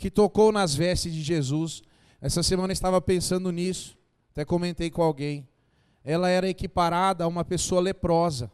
que 0.00 0.10
tocou 0.10 0.50
nas 0.50 0.74
vestes 0.74 1.12
de 1.12 1.20
Jesus, 1.20 1.82
essa 2.22 2.42
semana 2.42 2.72
estava 2.72 3.02
pensando 3.02 3.52
nisso, 3.52 3.98
até 4.32 4.46
comentei 4.46 4.90
com 4.90 5.02
alguém. 5.02 5.46
Ela 6.02 6.30
era 6.30 6.48
equiparada 6.48 7.24
a 7.24 7.28
uma 7.28 7.44
pessoa 7.44 7.82
leprosa. 7.82 8.50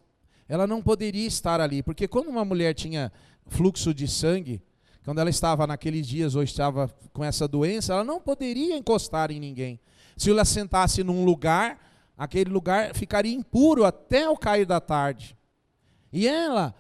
Ela 0.49 0.67
não 0.67 0.83
poderia 0.83 1.25
estar 1.25 1.61
ali, 1.61 1.85
porque 1.85 2.09
quando 2.09 2.27
uma 2.27 2.45
mulher 2.45 2.75
tinha 2.75 3.13
fluxo 3.47 3.95
de 3.95 4.09
sangue, 4.09 4.61
quando 5.05 5.21
ela 5.21 5.31
estava 5.31 5.69
naqueles 5.69 6.05
dias 6.05 6.35
ou 6.35 6.43
estava 6.43 6.93
com 7.13 7.23
essa 7.23 7.47
doença, 7.47 7.93
ela 7.93 8.03
não 8.03 8.21
poderia 8.21 8.77
encostar 8.77 9.31
em 9.31 9.39
ninguém. 9.39 9.79
Se 10.17 10.33
ela 10.33 10.45
sentasse 10.45 11.05
num 11.05 11.25
lugar, 11.25 11.79
aquele 12.19 12.51
lugar 12.51 12.93
ficaria 12.93 13.33
impuro 13.33 13.85
até 13.85 14.29
o 14.29 14.37
cair 14.37 14.67
da 14.67 14.81
tarde. 14.81 15.37
E 16.13 16.27
ela 16.27 16.75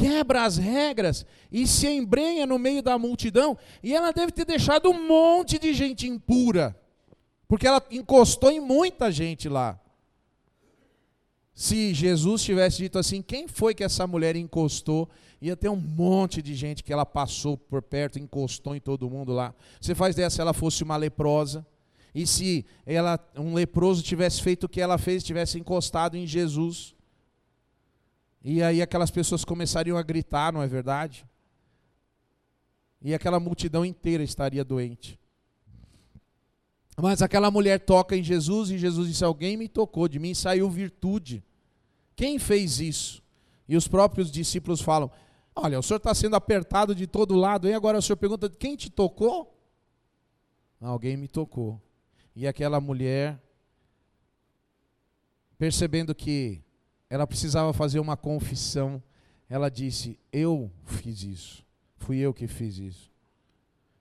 quebra 0.00 0.44
as 0.44 0.56
regras 0.56 1.26
e 1.52 1.66
se 1.66 1.86
embrenha 1.86 2.46
no 2.46 2.58
meio 2.58 2.82
da 2.82 2.98
multidão, 2.98 3.56
e 3.82 3.94
ela 3.94 4.12
deve 4.12 4.32
ter 4.32 4.46
deixado 4.46 4.88
um 4.88 5.06
monte 5.06 5.58
de 5.58 5.74
gente 5.74 6.08
impura, 6.08 6.74
porque 7.46 7.66
ela 7.66 7.84
encostou 7.90 8.50
em 8.50 8.60
muita 8.60 9.12
gente 9.12 9.46
lá. 9.46 9.78
Se 11.52 11.92
Jesus 11.92 12.42
tivesse 12.42 12.78
dito 12.78 12.98
assim, 12.98 13.20
quem 13.20 13.46
foi 13.46 13.74
que 13.74 13.84
essa 13.84 14.06
mulher 14.06 14.34
encostou? 14.36 15.10
Ia 15.42 15.54
ter 15.54 15.68
um 15.68 15.76
monte 15.76 16.40
de 16.40 16.54
gente 16.54 16.82
que 16.82 16.92
ela 16.92 17.04
passou 17.04 17.58
por 17.58 17.82
perto, 17.82 18.18
encostou 18.18 18.74
em 18.74 18.80
todo 18.80 19.10
mundo 19.10 19.32
lá. 19.32 19.54
Você 19.78 19.94
faz 19.94 20.16
dessa 20.16 20.36
se 20.36 20.40
ela 20.40 20.54
fosse 20.54 20.82
uma 20.82 20.96
leprosa. 20.96 21.66
E 22.14 22.26
se 22.26 22.64
ela, 22.86 23.18
um 23.36 23.52
leproso 23.52 24.02
tivesse 24.02 24.42
feito 24.42 24.64
o 24.64 24.68
que 24.68 24.80
ela 24.80 24.96
fez, 24.96 25.22
tivesse 25.22 25.58
encostado 25.58 26.16
em 26.16 26.26
Jesus, 26.26 26.94
e 28.42 28.62
aí 28.62 28.80
aquelas 28.80 29.10
pessoas 29.10 29.44
começariam 29.44 29.96
a 29.98 30.02
gritar, 30.02 30.52
não 30.52 30.62
é 30.62 30.66
verdade? 30.66 31.26
E 33.02 33.14
aquela 33.14 33.38
multidão 33.38 33.84
inteira 33.84 34.22
estaria 34.22 34.64
doente. 34.64 35.18
Mas 36.96 37.22
aquela 37.22 37.50
mulher 37.50 37.80
toca 37.80 38.16
em 38.16 38.22
Jesus 38.22 38.70
e 38.70 38.78
Jesus 38.78 39.08
disse: 39.08 39.24
Alguém 39.24 39.56
me 39.56 39.68
tocou, 39.68 40.08
de 40.08 40.18
mim 40.18 40.34
saiu 40.34 40.68
virtude. 40.68 41.42
Quem 42.14 42.38
fez 42.38 42.80
isso? 42.80 43.22
E 43.66 43.76
os 43.76 43.88
próprios 43.88 44.30
discípulos 44.30 44.80
falam: 44.80 45.10
Olha, 45.54 45.78
o 45.78 45.82
senhor 45.82 45.98
está 45.98 46.14
sendo 46.14 46.36
apertado 46.36 46.94
de 46.94 47.06
todo 47.06 47.34
lado, 47.34 47.68
e 47.68 47.72
agora 47.72 47.98
o 47.98 48.02
senhor 48.02 48.16
pergunta: 48.16 48.50
Quem 48.50 48.76
te 48.76 48.90
tocou? 48.90 49.56
Alguém 50.80 51.16
me 51.16 51.28
tocou. 51.28 51.80
E 52.34 52.46
aquela 52.46 52.80
mulher, 52.80 53.40
percebendo 55.58 56.14
que 56.14 56.62
ela 57.10 57.26
precisava 57.26 57.72
fazer 57.72 57.98
uma 57.98 58.16
confissão. 58.16 59.02
Ela 59.48 59.68
disse: 59.68 60.16
Eu 60.32 60.70
fiz 60.84 61.24
isso. 61.24 61.66
Fui 61.96 62.18
eu 62.18 62.32
que 62.32 62.46
fiz 62.46 62.78
isso. 62.78 63.10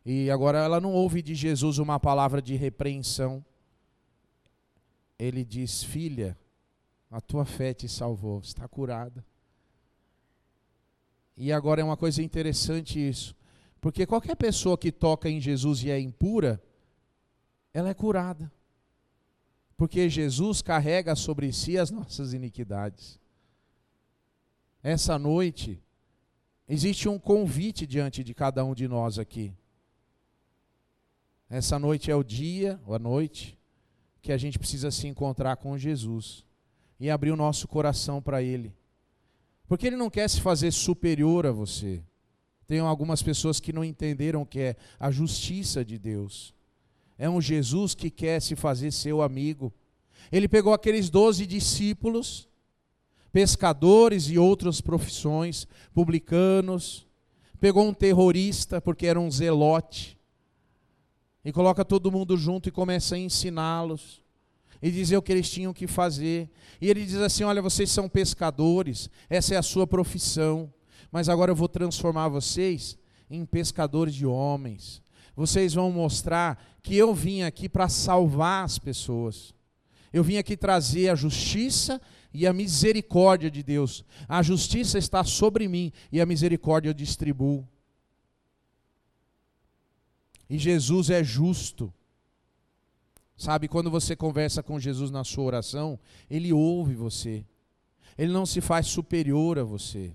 E 0.06 0.30
agora 0.30 0.60
ela 0.60 0.80
não 0.80 0.94
ouve 0.94 1.22
de 1.24 1.34
Jesus 1.34 1.80
uma 1.80 2.00
palavra 2.00 2.40
de 2.40 2.56
repreensão. 2.56 3.44
Ele 5.18 5.44
diz: 5.44 5.84
Filha, 5.84 6.38
a 7.10 7.20
tua 7.20 7.46
fé 7.46 7.74
te 7.74 7.90
salvou, 7.90 8.40
está 8.42 8.68
curada. 8.68 9.26
E 11.36 11.52
agora 11.52 11.82
é 11.82 11.84
uma 11.84 11.98
coisa 11.98 12.22
interessante 12.22 13.00
isso. 13.00 13.36
Porque 13.82 14.06
qualquer 14.06 14.36
pessoa 14.36 14.78
que 14.78 14.92
toca 14.92 15.30
em 15.30 15.40
Jesus 15.42 15.84
e 15.84 15.90
é 15.90 16.00
impura, 16.00 16.62
ela 17.74 17.90
é 17.90 17.94
curada 17.94 18.52
porque 19.80 20.10
Jesus 20.10 20.62
carrega 20.62 21.16
sobre 21.16 21.54
si 21.54 21.78
as 21.78 21.90
nossas 21.90 22.34
iniquidades. 22.34 23.18
Essa 24.84 25.18
noite, 25.18 25.82
existe 26.68 27.08
um 27.08 27.18
convite 27.18 27.88
diante 27.88 28.22
de 28.22 28.34
cada 28.34 28.66
um 28.66 28.76
de 28.76 28.90
nós 28.90 29.18
aqui. 29.18 29.54
Essa 31.50 31.80
noite 31.80 32.12
é 32.12 32.16
o 32.16 32.26
dia, 32.26 32.78
ou 32.86 32.94
a 32.94 33.00
noite, 33.00 33.58
que 34.22 34.34
a 34.34 34.38
gente 34.38 34.60
precisa 34.60 34.92
se 34.92 35.08
encontrar 35.08 35.56
com 35.56 35.78
Jesus 35.78 36.46
e 37.00 37.10
abrir 37.10 37.32
o 37.32 37.38
nosso 37.38 37.66
coração 37.66 38.22
para 38.22 38.44
Ele. 38.44 38.76
Porque 39.66 39.88
Ele 39.88 39.96
não 39.96 40.10
quer 40.10 40.30
se 40.30 40.42
fazer 40.42 40.72
superior 40.72 41.46
a 41.46 41.54
você. 41.54 42.04
Tem 42.68 42.80
algumas 42.80 43.24
pessoas 43.24 43.62
que 43.62 43.72
não 43.72 43.86
entenderam 43.86 44.42
o 44.42 44.46
que 44.46 44.60
é 44.60 44.76
a 45.00 45.10
justiça 45.10 45.86
de 45.86 45.98
Deus. 45.98 46.54
É 47.20 47.30
um 47.30 47.42
Jesus 47.42 47.94
que 47.94 48.10
quer 48.10 48.42
se 48.42 48.56
fazer 48.56 48.92
seu 48.92 49.22
amigo. 49.22 49.74
Ele 50.32 50.48
pegou 50.48 50.74
aqueles 50.74 51.10
doze 51.10 51.46
discípulos, 51.46 52.48
pescadores 53.30 54.30
e 54.30 54.38
outras 54.38 54.80
profissões, 54.80 55.68
publicanos, 55.94 57.06
pegou 57.60 57.86
um 57.86 57.94
terrorista, 57.94 58.80
porque 58.80 59.06
era 59.06 59.20
um 59.20 59.30
zelote, 59.30 60.18
e 61.44 61.52
coloca 61.52 61.84
todo 61.84 62.12
mundo 62.12 62.38
junto 62.38 62.70
e 62.70 62.72
começa 62.72 63.16
a 63.16 63.20
ensiná-los. 63.20 64.22
e 64.82 64.90
dizer 64.90 65.18
o 65.18 65.22
que 65.22 65.34
eles 65.34 65.50
tinham 65.50 65.74
que 65.74 65.88
fazer. 65.88 66.50
E 66.80 66.90
ele 66.90 67.06
diz 67.06 67.18
assim: 67.18 67.44
Olha, 67.44 67.62
vocês 67.62 67.92
são 67.92 68.08
pescadores, 68.08 69.10
essa 69.30 69.54
é 69.56 69.58
a 69.58 69.62
sua 69.62 69.86
profissão, 69.86 70.74
mas 71.12 71.28
agora 71.28 71.52
eu 71.52 71.56
vou 71.56 71.68
transformar 71.68 72.30
vocês 72.30 72.98
em 73.30 73.46
pescadores 73.46 74.16
de 74.16 74.26
homens. 74.26 75.02
Vocês 75.40 75.74
vão 75.74 75.90
mostrar 75.90 76.62
que 76.84 76.98
eu 76.98 77.16
vim 77.16 77.44
aqui 77.44 77.70
para 77.70 77.88
salvar 77.88 78.66
as 78.66 78.78
pessoas. 78.78 79.56
Eu 80.12 80.22
vim 80.22 80.36
aqui 80.36 80.58
trazer 80.58 81.08
a 81.08 81.16
justiça 81.16 82.02
e 82.34 82.46
a 82.46 82.52
misericórdia 82.52 83.50
de 83.50 83.64
Deus. 83.64 84.04
A 84.28 84.44
justiça 84.44 84.98
está 84.98 85.24
sobre 85.24 85.66
mim 85.70 85.94
e 86.12 86.20
a 86.20 86.26
misericórdia 86.26 86.90
eu 86.90 86.94
distribuo. 86.94 87.66
E 90.50 90.58
Jesus 90.58 91.10
é 91.10 91.24
justo. 91.24 91.94
Sabe, 93.38 93.70
quando 93.70 93.90
você 93.90 94.18
conversa 94.18 94.62
com 94.62 94.78
Jesus 94.78 95.10
na 95.10 95.24
sua 95.24 95.46
oração, 95.46 95.98
ele 96.30 96.52
ouve 96.52 96.96
você. 96.96 97.46
Ele 98.18 98.34
não 98.34 98.46
se 98.46 98.60
faz 98.60 98.88
superior 98.88 99.58
a 99.58 99.64
você. 99.64 100.14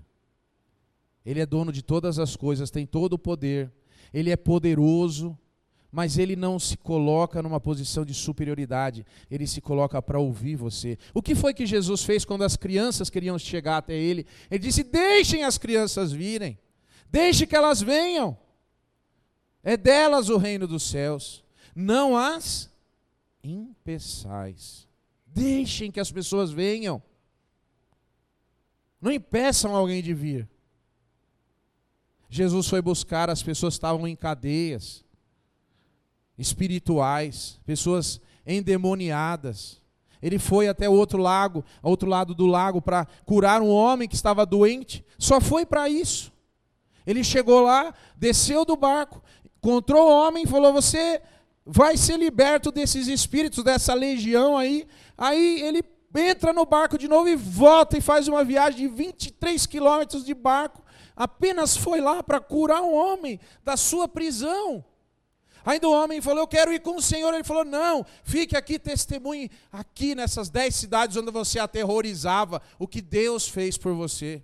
Ele 1.25 1.39
é 1.39 1.47
dono 1.47 1.71
de 1.71 1.81
todas 1.81 2.19
as 2.19 2.35
coisas, 2.35 2.69
tem 2.69 2.85
todo 2.85 3.13
o 3.13 3.17
poder. 3.19 3.73
Ele 4.13 4.31
é 4.31 4.35
poderoso, 4.35 5.37
mas 5.91 6.17
ele 6.17 6.35
não 6.35 6.59
se 6.59 6.75
coloca 6.75 7.41
numa 7.41 7.59
posição 7.59 8.03
de 8.03 8.13
superioridade. 8.13 9.05
Ele 9.31 9.47
se 9.47 9.61
coloca 9.61 10.01
para 10.01 10.19
ouvir 10.19 10.55
você. 10.55 10.97
O 11.13 11.21
que 11.21 11.33
foi 11.33 11.53
que 11.53 11.65
Jesus 11.65 12.03
fez 12.03 12.25
quando 12.25 12.43
as 12.43 12.57
crianças 12.57 13.09
queriam 13.09 13.39
chegar 13.39 13.77
até 13.77 13.93
ele? 13.93 14.25
Ele 14.51 14.59
disse: 14.59 14.83
Deixem 14.83 15.43
as 15.43 15.57
crianças 15.57 16.11
virem. 16.11 16.59
Deixe 17.09 17.47
que 17.47 17.55
elas 17.55 17.81
venham. 17.81 18.37
É 19.63 19.77
delas 19.77 20.29
o 20.29 20.37
reino 20.37 20.67
dos 20.67 20.83
céus. 20.83 21.43
Não 21.73 22.17
as 22.17 22.69
impeçais. 23.43 24.85
Deixem 25.25 25.91
que 25.91 25.99
as 25.99 26.11
pessoas 26.11 26.51
venham. 26.51 27.01
Não 28.99 29.11
impeçam 29.11 29.75
alguém 29.75 30.03
de 30.03 30.13
vir. 30.13 30.49
Jesus 32.29 32.67
foi 32.67 32.81
buscar, 32.81 33.29
as 33.29 33.43
pessoas 33.43 33.75
estavam 33.75 34.07
em 34.07 34.15
cadeias 34.15 35.03
espirituais, 36.37 37.59
pessoas 37.65 38.19
endemoniadas. 38.45 39.81
Ele 40.21 40.39
foi 40.39 40.67
até 40.67 40.89
o 40.89 40.93
outro 40.93 41.17
lago, 41.19 41.63
outro 41.83 42.09
lado 42.09 42.33
do 42.33 42.45
lago 42.45 42.81
para 42.81 43.05
curar 43.25 43.61
um 43.61 43.69
homem 43.69 44.07
que 44.07 44.15
estava 44.15 44.45
doente. 44.45 45.05
Só 45.17 45.39
foi 45.39 45.65
para 45.65 45.87
isso. 45.87 46.31
Ele 47.05 47.23
chegou 47.23 47.61
lá, 47.61 47.93
desceu 48.17 48.65
do 48.65 48.75
barco, 48.75 49.21
encontrou 49.57 50.07
o 50.07 50.11
homem 50.11 50.43
e 50.43 50.47
falou: 50.47 50.73
"Você 50.73 51.21
vai 51.65 51.97
ser 51.97 52.17
liberto 52.17 52.71
desses 52.71 53.07
espíritos, 53.07 53.63
dessa 53.63 53.93
legião 53.93 54.57
aí. 54.57 54.87
Aí 55.17 55.61
ele 55.61 55.83
entra 56.15 56.53
no 56.53 56.65
barco 56.65 56.97
de 56.97 57.07
novo 57.07 57.27
e 57.27 57.35
volta 57.35 57.97
e 57.97 58.01
faz 58.01 58.27
uma 58.27 58.43
viagem 58.43 58.81
de 58.81 58.87
23 58.87 59.65
quilômetros 59.65 60.23
de 60.23 60.33
barco. 60.33 60.81
Apenas 61.15 61.77
foi 61.77 62.01
lá 62.01 62.21
para 62.21 62.39
curar 62.39 62.81
um 62.81 62.93
homem 62.93 63.39
da 63.63 63.77
sua 63.77 64.07
prisão. 64.07 64.83
Ainda 65.65 65.87
o 65.87 65.91
homem 65.91 66.21
falou: 66.21 66.41
Eu 66.43 66.47
quero 66.47 66.73
ir 66.73 66.81
com 66.81 66.97
o 66.97 67.01
Senhor. 67.01 67.33
Ele 67.33 67.43
falou: 67.43 67.65
Não, 67.65 68.05
fique 68.23 68.55
aqui, 68.55 68.77
testemunhe 68.77 69.49
aqui 69.71 70.13
nessas 70.13 70.49
dez 70.49 70.75
cidades 70.75 71.17
onde 71.17 71.31
você 71.31 71.57
aterrorizava 71.57 72.61
o 72.77 72.87
que 72.87 73.01
Deus 73.01 73.47
fez 73.47 73.77
por 73.77 73.93
você. 73.93 74.43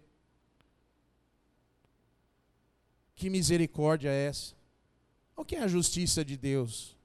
Que 3.13 3.29
misericórdia 3.29 4.09
é 4.09 4.27
essa? 4.27 4.55
O 5.35 5.45
que 5.45 5.55
é 5.55 5.61
a 5.61 5.67
justiça 5.67 6.25
de 6.25 6.35
Deus? 6.35 6.97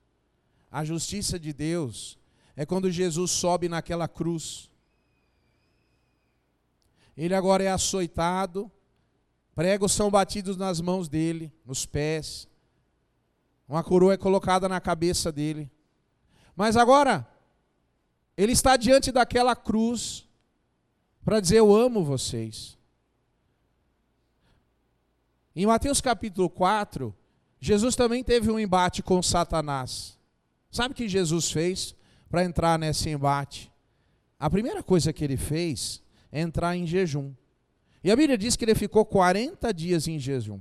A 0.70 0.84
justiça 0.84 1.38
de 1.38 1.52
Deus 1.52 2.18
é 2.56 2.64
quando 2.64 2.90
Jesus 2.90 3.30
sobe 3.30 3.68
naquela 3.68 4.08
cruz. 4.08 4.70
Ele 7.16 7.34
agora 7.34 7.64
é 7.64 7.68
açoitado, 7.68 8.70
pregos 9.56 9.92
são 9.92 10.10
batidos 10.10 10.56
nas 10.56 10.82
mãos 10.82 11.08
dele, 11.08 11.50
nos 11.64 11.86
pés. 11.86 12.46
Uma 13.66 13.82
coroa 13.82 14.12
é 14.12 14.16
colocada 14.18 14.68
na 14.68 14.80
cabeça 14.80 15.32
dele. 15.32 15.68
Mas 16.54 16.76
agora, 16.76 17.26
ele 18.36 18.52
está 18.52 18.76
diante 18.76 19.10
daquela 19.10 19.56
cruz 19.56 20.28
para 21.24 21.40
dizer: 21.40 21.56
Eu 21.56 21.74
amo 21.74 22.04
vocês. 22.04 22.76
Em 25.54 25.64
Mateus 25.64 26.02
capítulo 26.02 26.50
4, 26.50 27.16
Jesus 27.58 27.96
também 27.96 28.22
teve 28.22 28.50
um 28.50 28.60
embate 28.60 29.02
com 29.02 29.22
Satanás. 29.22 30.18
Sabe 30.70 30.92
o 30.92 30.94
que 30.94 31.08
Jesus 31.08 31.50
fez 31.50 31.96
para 32.28 32.44
entrar 32.44 32.78
nesse 32.78 33.08
embate? 33.08 33.72
A 34.38 34.50
primeira 34.50 34.82
coisa 34.82 35.14
que 35.14 35.24
ele 35.24 35.38
fez 35.38 36.02
é 36.30 36.42
entrar 36.42 36.76
em 36.76 36.86
jejum. 36.86 37.32
E 38.02 38.10
a 38.10 38.16
Bíblia 38.16 38.38
diz 38.38 38.56
que 38.56 38.64
ele 38.64 38.74
ficou 38.74 39.04
40 39.04 39.72
dias 39.72 40.06
em 40.06 40.18
jejum. 40.18 40.60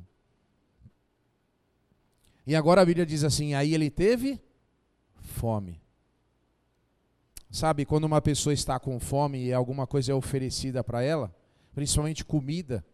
E 2.48 2.56
agora 2.56 2.82
a 2.82 2.86
Bíblia 2.86 3.06
diz 3.06 3.24
assim: 3.24 3.54
aí 3.54 3.74
ele 3.74 3.90
teve 3.90 4.42
fome. 5.20 5.82
Sabe, 7.50 7.86
quando 7.86 8.04
uma 8.04 8.22
pessoa 8.22 8.54
está 8.54 8.80
com 8.80 9.00
fome 9.00 9.46
e 9.46 9.54
alguma 9.54 9.88
coisa 9.88 10.12
é 10.12 10.16
oferecida 10.16 10.84
para 10.84 11.02
ela, 11.02 11.34
principalmente 11.74 12.26
comida, 12.26 12.86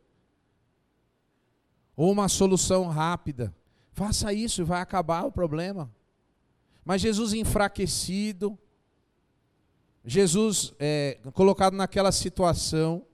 ou 1.95 2.11
uma 2.11 2.29
solução 2.29 2.87
rápida, 2.87 3.53
faça 3.91 4.31
isso 4.33 4.61
e 4.61 4.65
vai 4.65 4.81
acabar 4.81 5.23
o 5.25 5.31
problema. 5.31 5.91
Mas 6.85 7.01
Jesus 7.01 7.33
enfraquecido, 7.33 8.57
Jesus 10.03 10.73
é, 10.79 11.19
colocado 11.33 11.75
naquela 11.75 12.11
situação, 12.11 13.05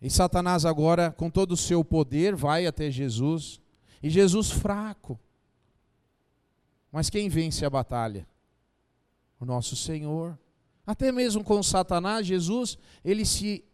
e 0.00 0.08
Satanás 0.08 0.64
agora, 0.64 1.10
com 1.10 1.28
todo 1.28 1.52
o 1.52 1.56
seu 1.56 1.84
poder, 1.84 2.36
vai 2.36 2.66
até 2.66 2.90
Jesus, 2.90 3.60
e 4.02 4.08
Jesus 4.08 4.50
fraco. 4.50 5.18
Mas 6.92 7.10
quem 7.10 7.28
vence 7.28 7.64
a 7.64 7.70
batalha? 7.70 8.26
O 9.40 9.44
nosso 9.44 9.74
Senhor. 9.74 10.38
Até 10.86 11.12
mesmo 11.12 11.44
com 11.44 11.62
Satanás, 11.62 12.26
Jesus, 12.26 12.78
ele 13.04 13.24
se 13.24 13.64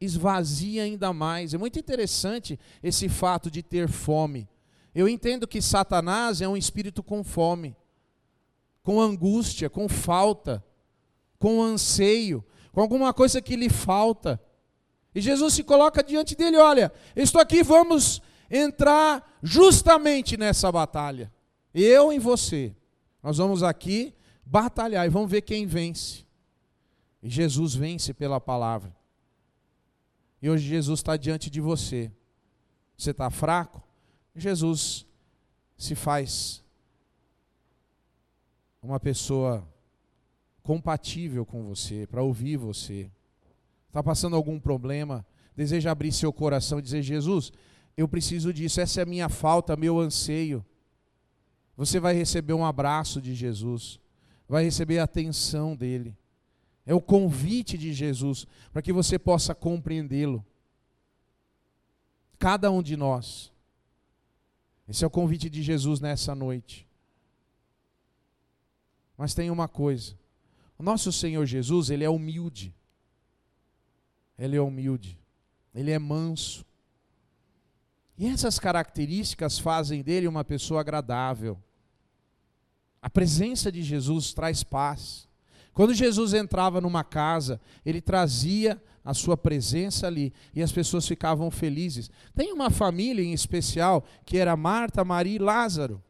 esvazia 0.00 0.82
ainda 0.82 1.12
mais. 1.12 1.54
É 1.54 1.58
muito 1.58 1.78
interessante 1.78 2.58
esse 2.82 3.08
fato 3.08 3.50
de 3.50 3.62
ter 3.62 3.88
fome. 3.88 4.48
Eu 4.94 5.08
entendo 5.08 5.46
que 5.46 5.60
Satanás 5.60 6.40
é 6.40 6.48
um 6.48 6.56
espírito 6.56 7.02
com 7.02 7.22
fome, 7.22 7.76
com 8.82 9.00
angústia, 9.00 9.68
com 9.68 9.88
falta, 9.88 10.64
com 11.38 11.62
anseio, 11.62 12.42
com 12.72 12.80
alguma 12.80 13.12
coisa 13.12 13.42
que 13.42 13.56
lhe 13.56 13.68
falta. 13.68 14.40
E 15.16 15.20
Jesus 15.22 15.54
se 15.54 15.64
coloca 15.64 16.04
diante 16.04 16.36
dele: 16.36 16.58
olha, 16.58 16.92
estou 17.16 17.40
aqui, 17.40 17.62
vamos 17.62 18.20
entrar 18.50 19.38
justamente 19.42 20.36
nessa 20.36 20.70
batalha. 20.70 21.32
Eu 21.72 22.12
e 22.12 22.18
você. 22.18 22.76
Nós 23.22 23.38
vamos 23.38 23.62
aqui 23.62 24.14
batalhar 24.44 25.06
e 25.06 25.08
vamos 25.08 25.30
ver 25.30 25.40
quem 25.40 25.64
vence. 25.64 26.26
E 27.22 27.30
Jesus 27.30 27.74
vence 27.74 28.12
pela 28.12 28.38
palavra. 28.38 28.94
E 30.42 30.50
hoje 30.50 30.68
Jesus 30.68 31.00
está 31.00 31.16
diante 31.16 31.48
de 31.48 31.62
você. 31.62 32.12
Você 32.94 33.12
está 33.12 33.30
fraco? 33.30 33.82
Jesus 34.34 35.06
se 35.78 35.94
faz 35.94 36.62
uma 38.82 39.00
pessoa 39.00 39.66
compatível 40.62 41.46
com 41.46 41.64
você, 41.64 42.06
para 42.06 42.22
ouvir 42.22 42.58
você. 42.58 43.10
Está 43.96 44.02
passando 44.02 44.36
algum 44.36 44.60
problema, 44.60 45.24
deseja 45.56 45.90
abrir 45.90 46.12
seu 46.12 46.30
coração 46.30 46.78
e 46.78 46.82
dizer: 46.82 47.00
Jesus, 47.00 47.50
eu 47.96 48.06
preciso 48.06 48.52
disso, 48.52 48.78
essa 48.78 49.00
é 49.00 49.04
a 49.04 49.06
minha 49.06 49.30
falta, 49.30 49.74
meu 49.74 49.98
anseio. 49.98 50.62
Você 51.78 51.98
vai 51.98 52.14
receber 52.14 52.52
um 52.52 52.62
abraço 52.62 53.22
de 53.22 53.34
Jesus, 53.34 53.98
vai 54.46 54.64
receber 54.64 54.98
a 54.98 55.04
atenção 55.04 55.74
dele. 55.74 56.14
É 56.84 56.94
o 56.94 57.00
convite 57.00 57.78
de 57.78 57.94
Jesus 57.94 58.46
para 58.70 58.82
que 58.82 58.92
você 58.92 59.18
possa 59.18 59.54
compreendê-lo. 59.54 60.44
Cada 62.38 62.70
um 62.70 62.82
de 62.82 62.98
nós 62.98 63.50
esse 64.86 65.04
é 65.04 65.06
o 65.06 65.10
convite 65.10 65.48
de 65.48 65.62
Jesus 65.62 66.00
nessa 66.00 66.34
noite. 66.34 66.86
Mas 69.16 69.32
tem 69.32 69.50
uma 69.50 69.68
coisa: 69.68 70.18
o 70.78 70.82
nosso 70.82 71.10
Senhor 71.10 71.46
Jesus, 71.46 71.88
ele 71.88 72.04
é 72.04 72.10
humilde. 72.10 72.74
Ele 74.38 74.56
é 74.56 74.60
humilde. 74.60 75.18
Ele 75.74 75.90
é 75.90 75.98
manso. 75.98 76.64
E 78.18 78.26
essas 78.26 78.58
características 78.58 79.58
fazem 79.58 80.02
dele 80.02 80.26
uma 80.26 80.44
pessoa 80.44 80.80
agradável. 80.80 81.58
A 83.00 83.10
presença 83.10 83.70
de 83.70 83.82
Jesus 83.82 84.32
traz 84.32 84.62
paz. 84.62 85.28
Quando 85.72 85.92
Jesus 85.92 86.32
entrava 86.32 86.80
numa 86.80 87.04
casa, 87.04 87.60
ele 87.84 88.00
trazia 88.00 88.82
a 89.04 89.12
sua 89.14 89.36
presença 89.36 90.06
ali 90.06 90.32
e 90.54 90.62
as 90.62 90.72
pessoas 90.72 91.06
ficavam 91.06 91.50
felizes. 91.50 92.10
Tem 92.34 92.52
uma 92.52 92.70
família 92.70 93.22
em 93.22 93.32
especial 93.32 94.04
que 94.24 94.38
era 94.38 94.56
Marta, 94.56 95.04
Maria 95.04 95.36
e 95.36 95.38
Lázaro, 95.38 96.02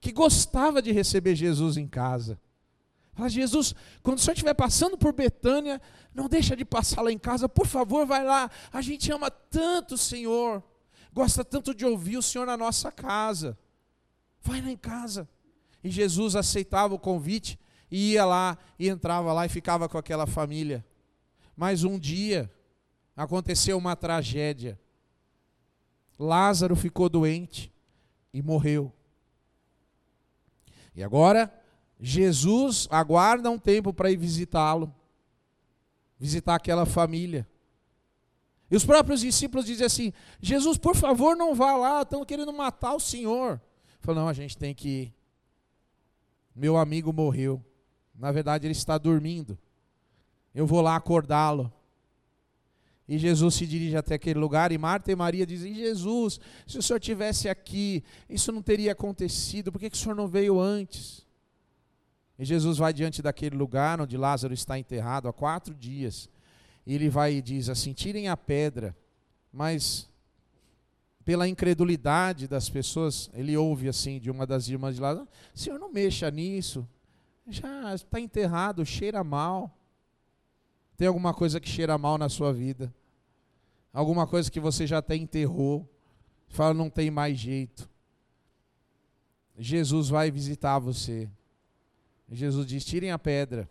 que 0.00 0.12
gostava 0.12 0.80
de 0.80 0.92
receber 0.92 1.34
Jesus 1.34 1.76
em 1.76 1.88
casa. 1.88 2.38
Fala, 3.18 3.28
Jesus, 3.28 3.74
quando 4.00 4.18
o 4.18 4.20
senhor 4.20 4.34
estiver 4.34 4.54
passando 4.54 4.96
por 4.96 5.12
Betânia, 5.12 5.82
não 6.14 6.28
deixa 6.28 6.54
de 6.54 6.64
passar 6.64 7.02
lá 7.02 7.10
em 7.10 7.18
casa, 7.18 7.48
por 7.48 7.66
favor, 7.66 8.06
vai 8.06 8.24
lá. 8.24 8.48
A 8.72 8.80
gente 8.80 9.10
ama 9.10 9.28
tanto 9.28 9.96
o 9.96 9.98
Senhor, 9.98 10.62
gosta 11.12 11.44
tanto 11.44 11.74
de 11.74 11.84
ouvir 11.84 12.16
o 12.16 12.22
Senhor 12.22 12.46
na 12.46 12.56
nossa 12.56 12.92
casa. 12.92 13.58
Vai 14.40 14.60
lá 14.60 14.70
em 14.70 14.76
casa. 14.76 15.28
E 15.82 15.90
Jesus 15.90 16.36
aceitava 16.36 16.94
o 16.94 16.98
convite 16.98 17.58
e 17.90 18.12
ia 18.12 18.24
lá 18.24 18.56
e 18.78 18.88
entrava 18.88 19.32
lá 19.32 19.44
e 19.44 19.48
ficava 19.48 19.88
com 19.88 19.98
aquela 19.98 20.24
família. 20.24 20.86
Mas 21.56 21.82
um 21.82 21.98
dia 21.98 22.48
aconteceu 23.16 23.76
uma 23.76 23.96
tragédia. 23.96 24.78
Lázaro 26.16 26.76
ficou 26.76 27.08
doente 27.08 27.72
e 28.32 28.40
morreu. 28.40 28.92
E 30.94 31.02
agora 31.02 31.57
Jesus 32.00 32.86
aguarda 32.90 33.50
um 33.50 33.58
tempo 33.58 33.92
para 33.92 34.10
ir 34.10 34.16
visitá-lo, 34.16 34.94
visitar 36.18 36.54
aquela 36.54 36.86
família. 36.86 37.48
E 38.70 38.76
os 38.76 38.84
próprios 38.84 39.20
discípulos 39.20 39.66
dizem 39.66 39.86
assim: 39.86 40.12
Jesus, 40.40 40.78
por 40.78 40.94
favor, 40.94 41.36
não 41.36 41.54
vá 41.54 41.76
lá, 41.76 42.02
estão 42.02 42.24
querendo 42.24 42.52
matar 42.52 42.94
o 42.94 43.00
Senhor. 43.00 43.60
Falou: 44.00 44.22
não, 44.22 44.28
a 44.28 44.32
gente 44.32 44.56
tem 44.56 44.74
que 44.74 44.88
ir. 44.88 45.14
Meu 46.54 46.76
amigo 46.76 47.12
morreu. 47.12 47.64
Na 48.14 48.30
verdade, 48.30 48.66
ele 48.66 48.72
está 48.72 48.98
dormindo. 48.98 49.58
Eu 50.54 50.66
vou 50.66 50.80
lá 50.80 50.96
acordá-lo. 50.96 51.72
E 53.08 53.16
Jesus 53.16 53.54
se 53.54 53.66
dirige 53.66 53.96
até 53.96 54.16
aquele 54.16 54.38
lugar, 54.38 54.70
e 54.70 54.76
Marta 54.76 55.10
e 55.10 55.16
Maria 55.16 55.46
dizem: 55.46 55.74
Jesus, 55.74 56.38
se 56.66 56.78
o 56.78 56.82
senhor 56.82 57.00
tivesse 57.00 57.48
aqui, 57.48 58.04
isso 58.28 58.52
não 58.52 58.60
teria 58.60 58.92
acontecido, 58.92 59.72
por 59.72 59.78
que, 59.78 59.88
que 59.88 59.96
o 59.96 60.00
senhor 60.00 60.14
não 60.14 60.28
veio 60.28 60.60
antes? 60.60 61.26
E 62.38 62.44
Jesus 62.44 62.78
vai 62.78 62.92
diante 62.92 63.20
daquele 63.20 63.56
lugar 63.56 64.00
onde 64.00 64.16
Lázaro 64.16 64.54
está 64.54 64.78
enterrado 64.78 65.28
há 65.28 65.32
quatro 65.32 65.74
dias. 65.74 66.28
E 66.86 66.94
ele 66.94 67.08
vai 67.08 67.34
e 67.34 67.42
diz 67.42 67.68
assim: 67.68 67.92
tirem 67.92 68.28
a 68.28 68.36
pedra. 68.36 68.96
Mas, 69.52 70.08
pela 71.24 71.48
incredulidade 71.48 72.46
das 72.46 72.68
pessoas, 72.70 73.28
ele 73.34 73.56
ouve 73.56 73.88
assim 73.88 74.20
de 74.20 74.30
uma 74.30 74.46
das 74.46 74.68
irmãs 74.68 74.94
de 74.94 75.00
Lázaro: 75.00 75.28
Senhor, 75.52 75.78
não 75.78 75.92
mexa 75.92 76.30
nisso. 76.30 76.88
Já 77.46 77.94
está 77.94 78.20
enterrado, 78.20 78.84
cheira 78.86 79.24
mal. 79.24 79.74
Tem 80.96 81.08
alguma 81.08 81.32
coisa 81.32 81.60
que 81.60 81.68
cheira 81.68 81.96
mal 81.96 82.18
na 82.18 82.28
sua 82.28 82.52
vida? 82.52 82.92
Alguma 83.92 84.26
coisa 84.26 84.50
que 84.50 84.60
você 84.60 84.86
já 84.86 84.98
até 84.98 85.16
enterrou? 85.16 85.88
Fala, 86.48 86.74
não 86.74 86.90
tem 86.90 87.10
mais 87.10 87.38
jeito. 87.38 87.88
Jesus 89.56 90.08
vai 90.08 90.30
visitar 90.30 90.78
você. 90.78 91.28
Jesus 92.30 92.66
diz: 92.66 92.84
tirem 92.84 93.10
a 93.10 93.18
pedra. 93.18 93.68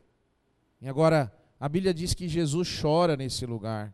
E 0.81 0.87
agora, 0.87 1.31
a 1.59 1.67
Bíblia 1.67 1.93
diz 1.93 2.13
que 2.13 2.27
Jesus 2.27 2.79
chora 2.81 3.15
nesse 3.15 3.45
lugar. 3.45 3.93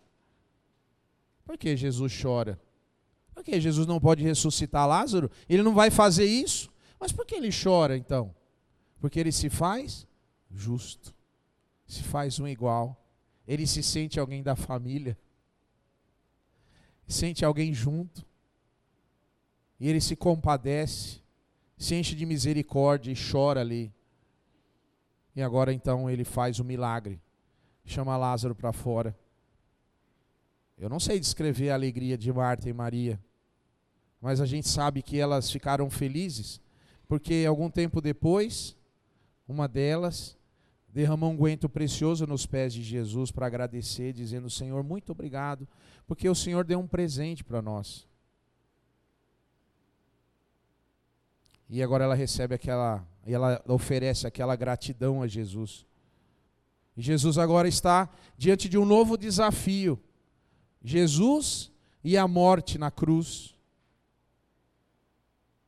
Por 1.46 1.58
que 1.58 1.76
Jesus 1.76 2.14
chora? 2.22 2.60
Por 3.34 3.44
que 3.44 3.60
Jesus 3.60 3.88
não 3.88 4.00
pode 4.00 4.24
ressuscitar 4.24 4.88
Lázaro? 4.88 5.30
Ele 5.50 5.64
não 5.64 5.74
vai 5.74 5.90
fazer 5.90 6.26
isso? 6.26 6.72
Mas 7.00 7.12
por 7.12 7.26
que 7.26 7.36
ele 7.36 7.50
chora 7.52 7.98
então? 7.98 8.34
Porque 9.00 9.20
ele 9.20 9.32
se 9.32 9.50
faz 9.50 10.08
justo, 10.50 11.14
se 11.86 12.04
faz 12.04 12.40
um 12.40 12.48
igual. 12.48 13.00
Ele 13.46 13.68
se 13.68 13.84
sente 13.84 14.20
alguém 14.20 14.42
da 14.42 14.56
família, 14.56 15.18
sente 17.06 17.44
alguém 17.44 17.74
junto, 17.74 18.26
e 19.78 19.90
ele 19.90 20.00
se 20.00 20.16
compadece, 20.16 21.22
se 21.78 21.94
enche 21.96 22.16
de 22.16 22.26
misericórdia 22.26 23.12
e 23.12 23.16
chora 23.16 23.60
ali. 23.60 23.94
E 25.36 25.42
agora 25.42 25.74
então 25.74 26.10
ele 26.10 26.24
faz 26.24 26.60
o 26.60 26.64
milagre. 26.64 27.20
Chama 27.86 28.16
Lázaro 28.16 28.56
para 28.56 28.72
fora. 28.72 29.16
Eu 30.78 30.90
não 30.90 31.00
sei 31.00 31.20
descrever 31.20 31.70
a 31.70 31.76
alegria 31.76 32.18
de 32.18 32.32
Marta 32.32 32.70
e 32.70 32.74
Maria, 32.74 33.20
mas 34.20 34.42
a 34.42 34.46
gente 34.46 34.68
sabe 34.68 35.02
que 35.02 35.20
elas 35.20 35.52
ficaram 35.52 35.90
felizes, 35.90 36.60
porque 37.08 37.46
algum 37.48 37.70
tempo 37.70 38.02
depois, 38.02 38.76
uma 39.48 39.68
delas 39.68 40.38
derramou 40.90 41.32
um 41.32 41.38
guento 41.38 41.68
precioso 41.68 42.28
nos 42.28 42.46
pés 42.46 42.74
de 42.74 42.84
Jesus 42.84 43.32
para 43.32 43.48
agradecer, 43.48 44.14
dizendo: 44.14 44.50
Senhor, 44.50 44.84
muito 44.84 45.12
obrigado, 45.12 45.68
porque 46.08 46.30
o 46.30 46.36
Senhor 46.36 46.64
deu 46.64 46.80
um 46.80 46.88
presente 46.88 47.44
para 47.44 47.62
nós. 47.62 48.08
E 51.70 51.82
agora 51.82 52.04
ela 52.04 52.16
recebe 52.16 52.54
aquela 52.54 53.06
e 53.26 53.34
ela 53.34 53.62
oferece 53.68 54.28
aquela 54.28 54.56
gratidão 54.56 55.22
a 55.22 55.28
Jesus. 55.28 55.86
E 56.96 57.02
Jesus 57.02 57.38
agora 57.38 57.68
está 57.68 58.10
diante 58.38 58.70
de 58.70 58.78
um 58.78 58.86
novo 58.86 59.18
desafio. 59.18 60.00
Jesus 60.84 61.72
e 62.04 62.18
a 62.18 62.28
morte 62.28 62.78
na 62.78 62.92
cruz. 62.92 63.56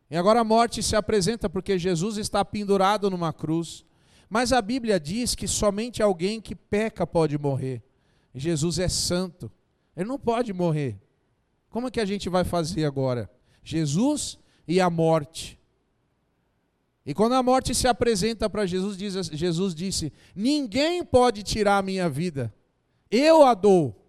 E 0.10 0.16
agora 0.16 0.42
a 0.42 0.44
morte 0.44 0.84
se 0.84 0.96
apresenta 0.96 1.50
porque 1.50 1.80
Jesus 1.80 2.18
está 2.18 2.44
pendurado 2.46 3.10
numa 3.10 3.34
cruz. 3.34 3.86
Mas 4.30 4.52
a 4.52 4.62
Bíblia 4.62 5.00
diz 5.00 5.34
que 5.34 5.48
somente 5.48 6.02
alguém 6.02 6.42
que 6.42 6.56
peca 6.56 7.08
pode 7.08 7.38
morrer. 7.38 7.82
Jesus 8.34 8.80
é 8.80 8.88
santo. 8.88 9.52
Ele 9.96 10.08
não 10.08 10.20
pode 10.20 10.52
morrer. 10.54 11.00
Como 11.70 11.88
é 11.88 11.92
que 11.92 12.00
a 12.00 12.06
gente 12.06 12.30
vai 12.30 12.44
fazer 12.44 12.86
agora? 12.86 13.30
Jesus 13.64 14.38
e 14.68 14.80
a 14.80 14.90
morte. 14.90 15.60
E 17.06 17.14
quando 17.14 17.34
a 17.34 17.44
morte 17.44 17.76
se 17.76 17.88
apresenta 17.88 18.50
para 18.50 18.66
Jesus, 18.66 18.98
diz, 18.98 19.14
Jesus 19.28 19.76
disse: 19.76 20.12
Ninguém 20.36 21.06
pode 21.06 21.44
tirar 21.44 21.78
a 21.78 21.84
minha 21.84 22.10
vida, 22.10 22.54
eu 23.12 23.44
a 23.44 23.54
dou. 23.54 24.02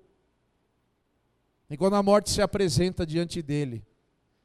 E 1.69 1.77
quando 1.77 1.97
a 1.97 2.03
morte 2.03 2.31
se 2.31 2.41
apresenta 2.41 3.05
diante 3.05 3.43
dele, 3.43 3.85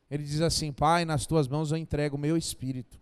ele 0.10 0.24
diz 0.24 0.42
assim: 0.42 0.74
Pai, 0.74 1.06
nas 1.06 1.26
tuas 1.26 1.48
mãos 1.48 1.72
eu 1.72 1.78
entrego 1.78 2.18
o 2.18 2.20
meu 2.20 2.36
espírito. 2.36 3.00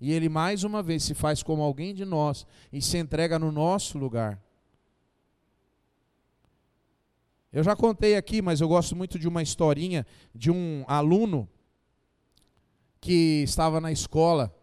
E 0.00 0.12
ele 0.12 0.28
mais 0.28 0.62
uma 0.62 0.80
vez 0.80 1.02
se 1.02 1.12
faz 1.12 1.42
como 1.42 1.60
alguém 1.60 1.92
de 1.92 2.04
nós 2.04 2.46
e 2.72 2.80
se 2.80 2.96
entrega 2.98 3.36
no 3.36 3.50
nosso 3.50 3.98
lugar. 3.98 4.40
Eu 7.52 7.64
já 7.64 7.74
contei 7.74 8.14
aqui, 8.14 8.40
mas 8.40 8.60
eu 8.60 8.68
gosto 8.68 8.94
muito 8.94 9.18
de 9.18 9.26
uma 9.26 9.42
historinha 9.42 10.06
de 10.32 10.52
um 10.52 10.84
aluno 10.86 11.48
que 13.00 13.42
estava 13.42 13.80
na 13.80 13.90
escola 13.90 14.54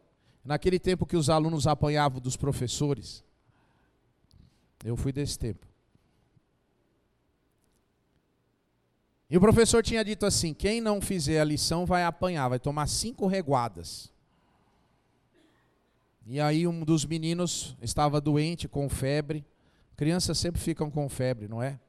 Naquele 0.45 0.77
tempo 0.77 1.07
que 1.07 1.17
os 1.17 1.27
alunos 1.27 1.65
apanhavam 1.65 2.21
dos 2.21 2.37
professores. 2.37 3.23
Eu 4.83 4.95
fui 4.95 5.11
desse 5.11 5.39
tempo. 5.39 5.65
E 9.27 9.35
o 9.35 9.41
professor 9.41 9.83
tinha 9.83 10.05
dito 10.05 10.23
assim: 10.23 10.53
quem 10.53 10.79
não 10.79 11.01
fizer 11.01 11.41
a 11.41 11.43
lição 11.43 11.83
vai 11.83 12.03
apanhar, 12.03 12.47
vai 12.47 12.59
tomar 12.59 12.85
cinco 12.87 13.25
reguadas. 13.25 14.13
E 16.27 16.39
aí 16.39 16.67
um 16.67 16.85
dos 16.85 17.05
meninos 17.05 17.75
estava 17.81 18.21
doente, 18.21 18.67
com 18.67 18.87
febre. 18.87 19.43
Crianças 19.97 20.37
sempre 20.37 20.61
ficam 20.61 20.91
com 20.91 21.09
febre, 21.09 21.47
não 21.47 21.61
é? 21.61 21.79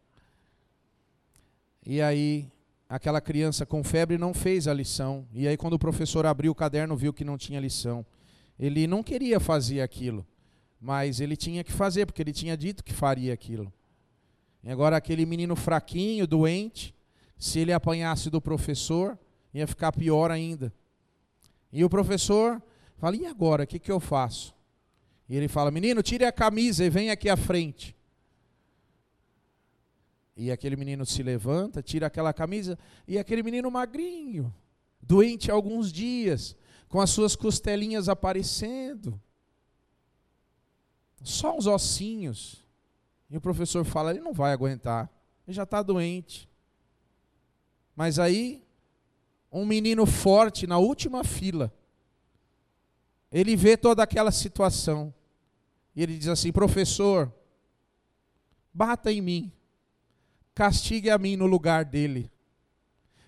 E 1.84 2.00
aí 2.00 2.50
aquela 2.88 3.20
criança 3.20 3.66
com 3.66 3.84
febre 3.84 4.16
não 4.16 4.32
fez 4.32 4.66
a 4.66 4.72
lição. 4.72 5.26
E 5.32 5.46
aí 5.46 5.58
quando 5.58 5.74
o 5.74 5.78
professor 5.78 6.24
abriu 6.24 6.52
o 6.52 6.54
caderno, 6.54 6.96
viu 6.96 7.12
que 7.12 7.24
não 7.24 7.36
tinha 7.36 7.60
lição. 7.60 8.04
Ele 8.58 8.86
não 8.86 9.02
queria 9.02 9.38
fazer 9.38 9.80
aquilo, 9.80 10.26
mas 10.80 11.20
ele 11.20 11.36
tinha 11.36 11.62
que 11.62 11.72
fazer, 11.72 12.06
porque 12.06 12.22
ele 12.22 12.32
tinha 12.32 12.56
dito 12.56 12.82
que 12.82 12.92
faria 12.92 13.32
aquilo. 13.32 13.72
E 14.62 14.70
agora, 14.70 14.96
aquele 14.96 15.26
menino 15.26 15.54
fraquinho, 15.54 16.26
doente, 16.26 16.94
se 17.38 17.58
ele 17.58 17.72
apanhasse 17.72 18.30
do 18.30 18.40
professor, 18.40 19.18
ia 19.52 19.66
ficar 19.66 19.92
pior 19.92 20.30
ainda. 20.30 20.72
E 21.72 21.84
o 21.84 21.90
professor 21.90 22.62
fala: 22.96 23.16
e 23.16 23.26
agora? 23.26 23.64
O 23.64 23.66
que, 23.66 23.78
que 23.78 23.92
eu 23.92 24.00
faço? 24.00 24.54
E 25.28 25.36
ele 25.36 25.48
fala: 25.48 25.70
menino, 25.70 26.02
tire 26.02 26.24
a 26.24 26.32
camisa 26.32 26.84
e 26.84 26.90
vem 26.90 27.10
aqui 27.10 27.28
à 27.28 27.36
frente. 27.36 27.94
E 30.36 30.50
aquele 30.50 30.76
menino 30.76 31.06
se 31.06 31.22
levanta, 31.22 31.82
tira 31.82 32.06
aquela 32.06 32.32
camisa, 32.32 32.78
e 33.08 33.18
aquele 33.18 33.42
menino 33.42 33.70
magrinho, 33.70 34.54
doente 35.00 35.50
há 35.50 35.54
alguns 35.54 35.90
dias, 35.90 36.54
com 36.96 37.02
as 37.02 37.10
suas 37.10 37.36
costelinhas 37.36 38.08
aparecendo, 38.08 39.20
só 41.22 41.54
os 41.54 41.66
ossinhos. 41.66 42.64
E 43.28 43.36
o 43.36 43.40
professor 43.40 43.84
fala: 43.84 44.12
ele 44.12 44.20
não 44.20 44.32
vai 44.32 44.50
aguentar, 44.50 45.12
ele 45.46 45.54
já 45.54 45.64
está 45.64 45.82
doente. 45.82 46.48
Mas 47.94 48.18
aí, 48.18 48.66
um 49.52 49.66
menino 49.66 50.06
forte 50.06 50.66
na 50.66 50.78
última 50.78 51.22
fila, 51.22 51.70
ele 53.30 53.54
vê 53.56 53.76
toda 53.76 54.02
aquela 54.02 54.32
situação. 54.32 55.12
E 55.94 56.02
ele 56.02 56.16
diz 56.16 56.28
assim: 56.28 56.50
professor, 56.50 57.30
bata 58.72 59.12
em 59.12 59.20
mim, 59.20 59.52
castigue 60.54 61.10
a 61.10 61.18
mim 61.18 61.36
no 61.36 61.44
lugar 61.44 61.84
dele. 61.84 62.30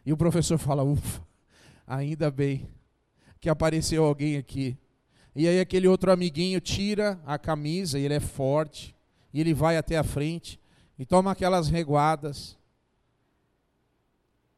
E 0.06 0.12
o 0.14 0.16
professor 0.16 0.56
fala: 0.56 0.82
ufa, 0.82 1.22
ainda 1.86 2.30
bem 2.30 2.77
que 3.40 3.48
apareceu 3.48 4.04
alguém 4.04 4.36
aqui. 4.36 4.76
E 5.34 5.46
aí 5.46 5.60
aquele 5.60 5.86
outro 5.86 6.10
amiguinho 6.10 6.60
tira 6.60 7.20
a 7.24 7.38
camisa, 7.38 7.98
e 7.98 8.04
ele 8.04 8.14
é 8.14 8.20
forte, 8.20 8.94
e 9.32 9.40
ele 9.40 9.54
vai 9.54 9.76
até 9.76 9.96
a 9.96 10.04
frente 10.04 10.60
e 10.98 11.06
toma 11.06 11.30
aquelas 11.30 11.68
reguadas. 11.68 12.56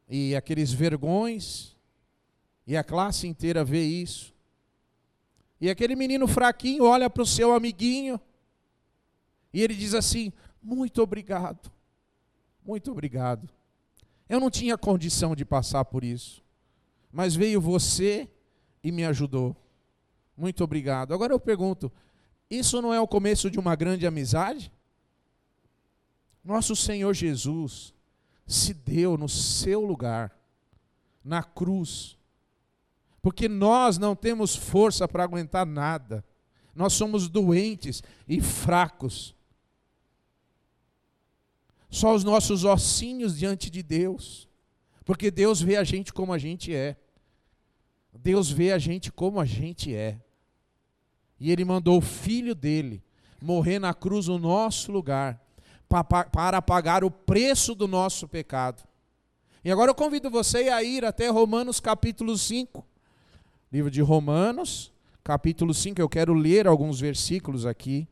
E 0.09 0.35
aqueles 0.35 0.73
vergões, 0.73 1.77
e 2.67 2.77
a 2.77 2.83
classe 2.83 3.27
inteira 3.27 3.65
vê 3.65 3.83
isso. 3.83 4.35
E 5.61 5.69
aquele 5.69 5.95
menino 5.95 6.27
fraquinho 6.27 6.85
olha 6.85 7.11
para 7.11 7.23
o 7.23 7.27
seu 7.27 7.53
amiguinho 7.53 8.19
e 9.53 9.61
ele 9.61 9.75
diz 9.75 9.95
assim: 9.95 10.33
Muito 10.63 11.03
obrigado, 11.03 11.71
muito 12.65 12.91
obrigado. 12.91 13.49
Eu 14.29 14.41
não 14.41 14.51
tinha 14.51 14.79
condição 14.79 15.35
de 15.35 15.45
passar 15.45 15.85
por 15.85 16.05
isso, 16.05 16.43
mas 17.13 17.35
veio 17.35 17.61
você 17.61 18.29
e 18.83 18.91
me 18.91 19.05
ajudou. 19.05 19.57
Muito 20.37 20.65
obrigado. 20.65 21.13
Agora 21.13 21.33
eu 21.33 21.41
pergunto: 21.41 21.93
isso 22.51 22.81
não 22.81 22.93
é 22.93 23.01
o 23.01 23.09
começo 23.09 23.51
de 23.51 23.59
uma 23.59 23.77
grande 23.77 24.07
amizade? 24.07 24.73
Nosso 26.43 26.75
Senhor 26.75 27.15
Jesus 27.15 27.95
se 28.47 28.75
deu 28.75 29.17
no 29.17 29.29
seu 29.29 29.81
lugar, 29.83 30.37
na 31.23 31.43
cruz, 31.43 32.19
porque 33.23 33.49
nós 33.49 33.99
não 33.99 34.17
temos 34.17 34.57
força 34.57 35.07
para 35.07 35.23
aguentar 35.23 35.67
nada, 35.67 36.25
nós 36.75 36.95
somos 36.95 37.29
doentes 37.29 38.03
e 38.27 38.41
fracos. 38.41 39.37
Só 41.91 42.15
os 42.15 42.25
nossos 42.25 42.65
ossinhos 42.65 43.37
diante 43.37 43.69
de 43.69 43.83
Deus, 43.83 44.49
porque 45.05 45.31
Deus 45.31 45.61
vê 45.61 45.77
a 45.77 45.85
gente 45.85 46.13
como 46.13 46.33
a 46.33 46.39
gente 46.39 46.75
é. 46.75 46.97
Deus 48.19 48.51
vê 48.51 48.73
a 48.73 48.79
gente 48.79 49.11
como 49.11 49.41
a 49.41 49.45
gente 49.45 49.95
é. 49.95 50.19
E 51.39 51.51
Ele 51.51 51.65
mandou 51.65 51.99
o 51.99 52.03
Filho 52.03 52.55
dele 52.55 53.03
morrer 53.41 53.79
na 53.79 53.95
cruz 53.95 54.27
no 54.27 54.39
nosso 54.39 54.93
lugar, 54.93 55.41
para 55.89 56.63
pagar 56.63 57.03
o 57.03 57.11
preço 57.11 57.75
do 57.75 57.89
nosso 57.89 58.29
pecado. 58.29 58.83
E 59.65 59.71
agora 59.71 59.91
eu 59.91 59.95
convido 59.95 60.31
você 60.31 60.69
a 60.69 60.83
ir 60.83 61.05
até 61.05 61.29
Romanos 61.29 61.81
capítulo 61.81 62.37
5. 62.37 62.87
Livro 63.73 63.91
de 63.91 64.01
Romanos, 64.01 64.93
capítulo 65.23 65.73
5, 65.73 66.01
eu 66.01 66.09
quero 66.09 66.35
ler 66.35 66.67
alguns 66.67 67.01
versículos 67.01 67.67
aqui. 67.67 68.09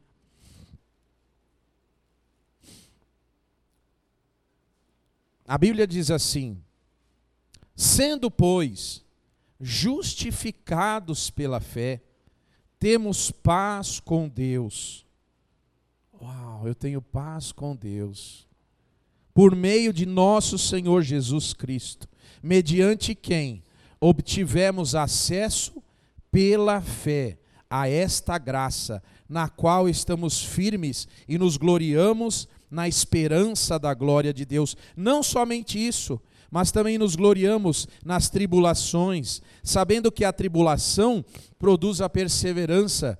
A 5.46 5.56
Bíblia 5.56 5.86
diz 5.86 6.10
assim: 6.10 6.62
Sendo, 7.74 8.30
pois, 8.30 9.04
justificados 9.60 11.30
pela 11.30 11.60
fé, 11.60 12.00
temos 12.78 13.30
paz 13.30 14.00
com 14.00 14.28
Deus. 14.28 15.04
Uau, 16.20 16.66
eu 16.66 16.74
tenho 16.74 17.02
paz 17.02 17.52
com 17.52 17.74
Deus. 17.74 18.46
Por 19.34 19.54
meio 19.54 19.92
de 19.92 20.06
nosso 20.06 20.58
Senhor 20.58 21.02
Jesus 21.02 21.52
Cristo, 21.52 22.08
mediante 22.42 23.14
quem 23.14 23.62
obtivemos 24.00 24.94
acesso 24.94 25.82
pela 26.30 26.80
fé 26.80 27.38
a 27.70 27.88
esta 27.88 28.38
graça, 28.38 29.02
na 29.28 29.48
qual 29.48 29.88
estamos 29.88 30.42
firmes 30.42 31.06
e 31.28 31.36
nos 31.36 31.56
gloriamos 31.56 32.48
na 32.70 32.88
esperança 32.88 33.78
da 33.78 33.92
glória 33.94 34.32
de 34.32 34.44
Deus. 34.44 34.76
Não 34.96 35.22
somente 35.22 35.78
isso, 35.78 36.20
mas 36.50 36.72
também 36.72 36.96
nos 36.96 37.14
gloriamos 37.14 37.86
nas 38.04 38.28
tribulações, 38.28 39.42
sabendo 39.62 40.10
que 40.10 40.24
a 40.24 40.32
tribulação 40.32 41.24
produz 41.58 42.00
a 42.00 42.08
perseverança, 42.08 43.18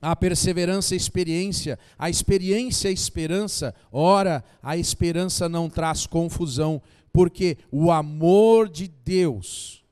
a 0.00 0.14
perseverança, 0.14 0.94
a 0.94 0.96
experiência, 0.96 1.78
a 1.98 2.08
experiência, 2.08 2.88
a 2.88 2.92
esperança. 2.92 3.74
Ora, 3.90 4.44
a 4.62 4.76
esperança 4.76 5.48
não 5.48 5.68
traz 5.68 6.06
confusão, 6.06 6.80
porque 7.12 7.58
o 7.70 7.90
amor 7.90 8.68
de 8.68 8.88
Deus, 8.88 9.84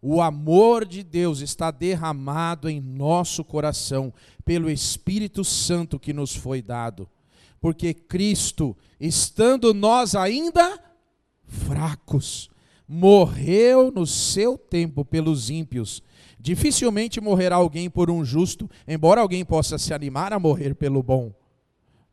o 0.00 0.20
amor 0.20 0.86
de 0.86 1.02
Deus 1.02 1.40
está 1.40 1.70
derramado 1.70 2.68
em 2.68 2.80
nosso 2.80 3.42
coração 3.42 4.12
pelo 4.44 4.70
Espírito 4.70 5.44
Santo 5.44 5.98
que 5.98 6.12
nos 6.12 6.34
foi 6.36 6.60
dado. 6.60 7.08
Porque 7.58 7.94
Cristo, 7.94 8.76
estando 9.00 9.72
nós 9.72 10.14
ainda 10.14 10.78
fracos, 11.46 12.50
morreu 12.86 13.90
no 13.90 14.06
seu 14.06 14.58
tempo 14.58 15.04
pelos 15.04 15.50
ímpios. 15.50 16.02
Dificilmente 16.38 17.20
morrerá 17.20 17.56
alguém 17.56 17.88
por 17.88 18.10
um 18.10 18.24
justo, 18.24 18.68
embora 18.86 19.20
alguém 19.20 19.44
possa 19.44 19.78
se 19.78 19.94
animar 19.94 20.32
a 20.32 20.38
morrer 20.38 20.74
pelo 20.74 21.02
bom. 21.02 21.32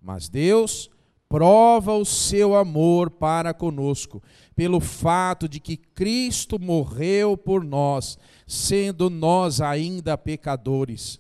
Mas 0.01 0.29
Deus 0.29 0.89
prova 1.27 1.93
o 1.93 2.03
seu 2.03 2.55
amor 2.55 3.09
para 3.09 3.53
conosco, 3.53 4.21
pelo 4.55 4.79
fato 4.79 5.47
de 5.47 5.59
que 5.59 5.77
Cristo 5.77 6.59
morreu 6.59 7.37
por 7.37 7.63
nós, 7.63 8.17
sendo 8.45 9.09
nós 9.09 9.61
ainda 9.61 10.17
pecadores 10.17 11.19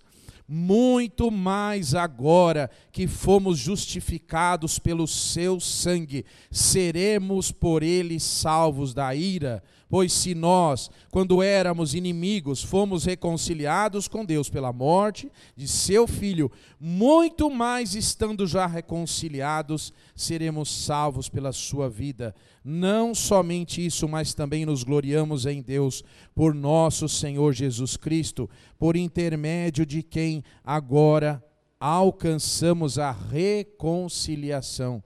muito 0.53 1.31
mais 1.31 1.95
agora 1.95 2.69
que 2.91 3.07
fomos 3.07 3.57
justificados 3.57 4.77
pelo 4.77 5.07
seu 5.07 5.61
sangue, 5.61 6.25
seremos 6.51 7.53
por 7.53 7.81
ele 7.81 8.19
salvos 8.19 8.93
da 8.93 9.15
ira. 9.15 9.63
Pois 9.91 10.13
se 10.13 10.33
nós, 10.33 10.89
quando 11.11 11.43
éramos 11.43 11.93
inimigos, 11.93 12.63
fomos 12.63 13.03
reconciliados 13.03 14.07
com 14.07 14.23
Deus 14.23 14.49
pela 14.49 14.71
morte 14.71 15.29
de 15.53 15.67
seu 15.67 16.07
filho, 16.07 16.49
muito 16.79 17.49
mais 17.49 17.93
estando 17.93 18.47
já 18.47 18.65
reconciliados, 18.65 19.91
seremos 20.15 20.73
salvos 20.85 21.27
pela 21.27 21.51
sua 21.51 21.89
vida. 21.89 22.33
Não 22.63 23.13
somente 23.13 23.85
isso, 23.85 24.07
mas 24.07 24.33
também 24.33 24.65
nos 24.65 24.85
gloriamos 24.85 25.45
em 25.45 25.61
Deus 25.61 26.05
por 26.33 26.55
nosso 26.55 27.09
Senhor 27.09 27.51
Jesus 27.51 27.97
Cristo, 27.97 28.49
por 28.79 28.95
intermédio 28.95 29.85
de 29.85 30.01
quem 30.01 30.41
agora 30.63 31.43
alcançamos 31.77 32.97
a 32.97 33.11
reconciliação. 33.11 35.03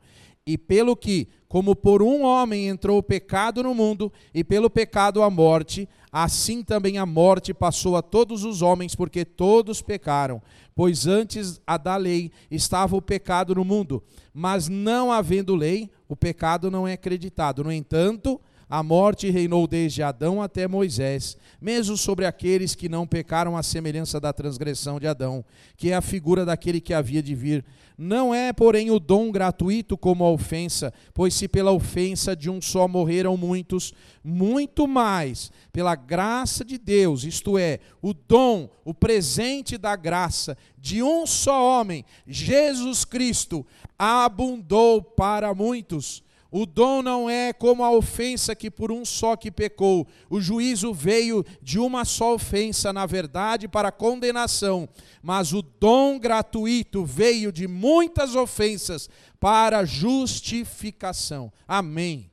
E 0.47 0.59
pelo 0.59 0.95
que, 0.95 1.27
como 1.47 1.75
por 1.75 2.03
um 2.03 2.23
homem 2.23 2.67
entrou 2.67 2.99
o 2.99 3.03
pecado 3.03 3.63
no 3.63 3.73
mundo, 3.73 4.13
e 4.31 4.43
pelo 4.43 4.69
pecado 4.69 5.23
a 5.23 5.29
morte, 5.29 5.89
assim 6.11 6.61
também 6.61 6.99
a 6.99 7.05
morte 7.05 7.51
passou 7.51 7.95
a 7.97 8.01
todos 8.03 8.43
os 8.43 8.61
homens, 8.61 8.93
porque 8.93 9.25
todos 9.25 9.81
pecaram. 9.81 10.39
Pois 10.75 11.07
antes 11.07 11.59
a 11.65 11.77
da 11.77 11.97
lei 11.97 12.31
estava 12.51 12.95
o 12.95 13.01
pecado 13.01 13.55
no 13.55 13.65
mundo, 13.65 14.03
mas 14.31 14.69
não 14.69 15.11
havendo 15.11 15.55
lei, 15.55 15.89
o 16.07 16.15
pecado 16.15 16.69
não 16.69 16.87
é 16.87 16.93
acreditado. 16.93 17.63
No 17.63 17.71
entanto, 17.71 18.39
a 18.69 18.81
morte 18.81 19.29
reinou 19.29 19.67
desde 19.67 20.01
Adão 20.01 20.41
até 20.41 20.67
Moisés, 20.67 21.37
mesmo 21.61 21.95
sobre 21.95 22.25
aqueles 22.25 22.73
que 22.73 22.89
não 22.89 23.05
pecaram 23.05 23.55
à 23.55 23.61
semelhança 23.61 24.19
da 24.19 24.33
transgressão 24.33 24.99
de 24.99 25.07
Adão, 25.07 25.45
que 25.77 25.91
é 25.91 25.95
a 25.95 26.01
figura 26.01 26.43
daquele 26.43 26.81
que 26.81 26.93
havia 26.93 27.21
de 27.21 27.35
vir. 27.35 27.63
Não 27.97 28.33
é, 28.35 28.51
porém, 28.51 28.91
o 28.91 28.99
dom 28.99 29.31
gratuito 29.31 29.97
como 29.97 30.25
a 30.25 30.31
ofensa, 30.31 30.93
pois 31.13 31.33
se 31.33 31.47
pela 31.47 31.71
ofensa 31.71 32.35
de 32.35 32.49
um 32.49 32.59
só 32.59 32.87
morreram 32.87 33.37
muitos, 33.37 33.93
muito 34.23 34.85
mais 34.87 35.51
pela 35.71 35.95
graça 35.95 36.65
de 36.65 36.77
Deus, 36.77 37.23
isto 37.23 37.57
é, 37.57 37.79
o 38.01 38.13
dom, 38.13 38.69
o 38.83 38.93
presente 38.93 39.77
da 39.77 39.95
graça 39.95 40.57
de 40.77 41.01
um 41.01 41.25
só 41.25 41.79
homem, 41.79 42.03
Jesus 42.27 43.05
Cristo, 43.05 43.65
abundou 43.97 45.01
para 45.01 45.53
muitos. 45.53 46.24
O 46.57 46.65
dom 46.65 47.01
não 47.01 47.29
é 47.29 47.51
como 47.51 47.83
a 47.83 47.91
ofensa 47.91 48.55
que 48.55 48.71
por 48.71 48.89
um 48.89 49.03
só 49.03 49.35
que 49.35 49.51
pecou. 49.51 50.07
O 50.29 50.39
juízo 50.39 50.93
veio 50.93 51.45
de 51.61 51.77
uma 51.77 52.05
só 52.05 52.33
ofensa, 52.33 52.93
na 52.93 53.05
verdade, 53.05 53.67
para 53.67 53.91
condenação. 53.91 54.87
Mas 55.21 55.51
o 55.51 55.61
dom 55.61 56.17
gratuito 56.17 57.03
veio 57.03 57.51
de 57.51 57.67
muitas 57.67 58.37
ofensas 58.37 59.09
para 59.37 59.83
justificação. 59.83 61.51
Amém. 61.67 62.31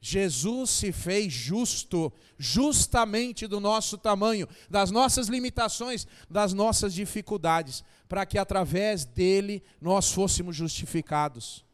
Jesus 0.00 0.70
se 0.70 0.92
fez 0.92 1.30
justo, 1.30 2.10
justamente 2.38 3.46
do 3.46 3.60
nosso 3.60 3.98
tamanho, 3.98 4.48
das 4.70 4.90
nossas 4.90 5.28
limitações, 5.28 6.06
das 6.30 6.54
nossas 6.54 6.94
dificuldades, 6.94 7.84
para 8.08 8.24
que 8.24 8.38
através 8.38 9.04
dele 9.04 9.62
nós 9.82 10.10
fôssemos 10.10 10.56
justificados. 10.56 11.65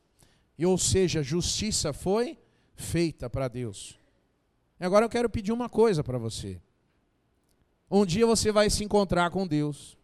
E 0.59 0.67
ou 0.67 0.77
seja, 0.77 1.23
justiça 1.23 1.93
foi 1.93 2.39
feita 2.75 3.29
para 3.31 3.49
Deus. 3.49 3.99
Agora 4.79 5.05
eu 5.05 5.11
quero 5.11 5.31
pedir 5.31 5.53
uma 5.53 5.69
coisa 5.69 6.03
para 6.03 6.19
você. 6.19 6.61
Um 7.91 8.05
dia 8.05 8.27
você 8.27 8.51
vai 8.51 8.69
se 8.69 8.83
encontrar 8.83 9.31
com 9.31 9.47
Deus. 9.47 9.97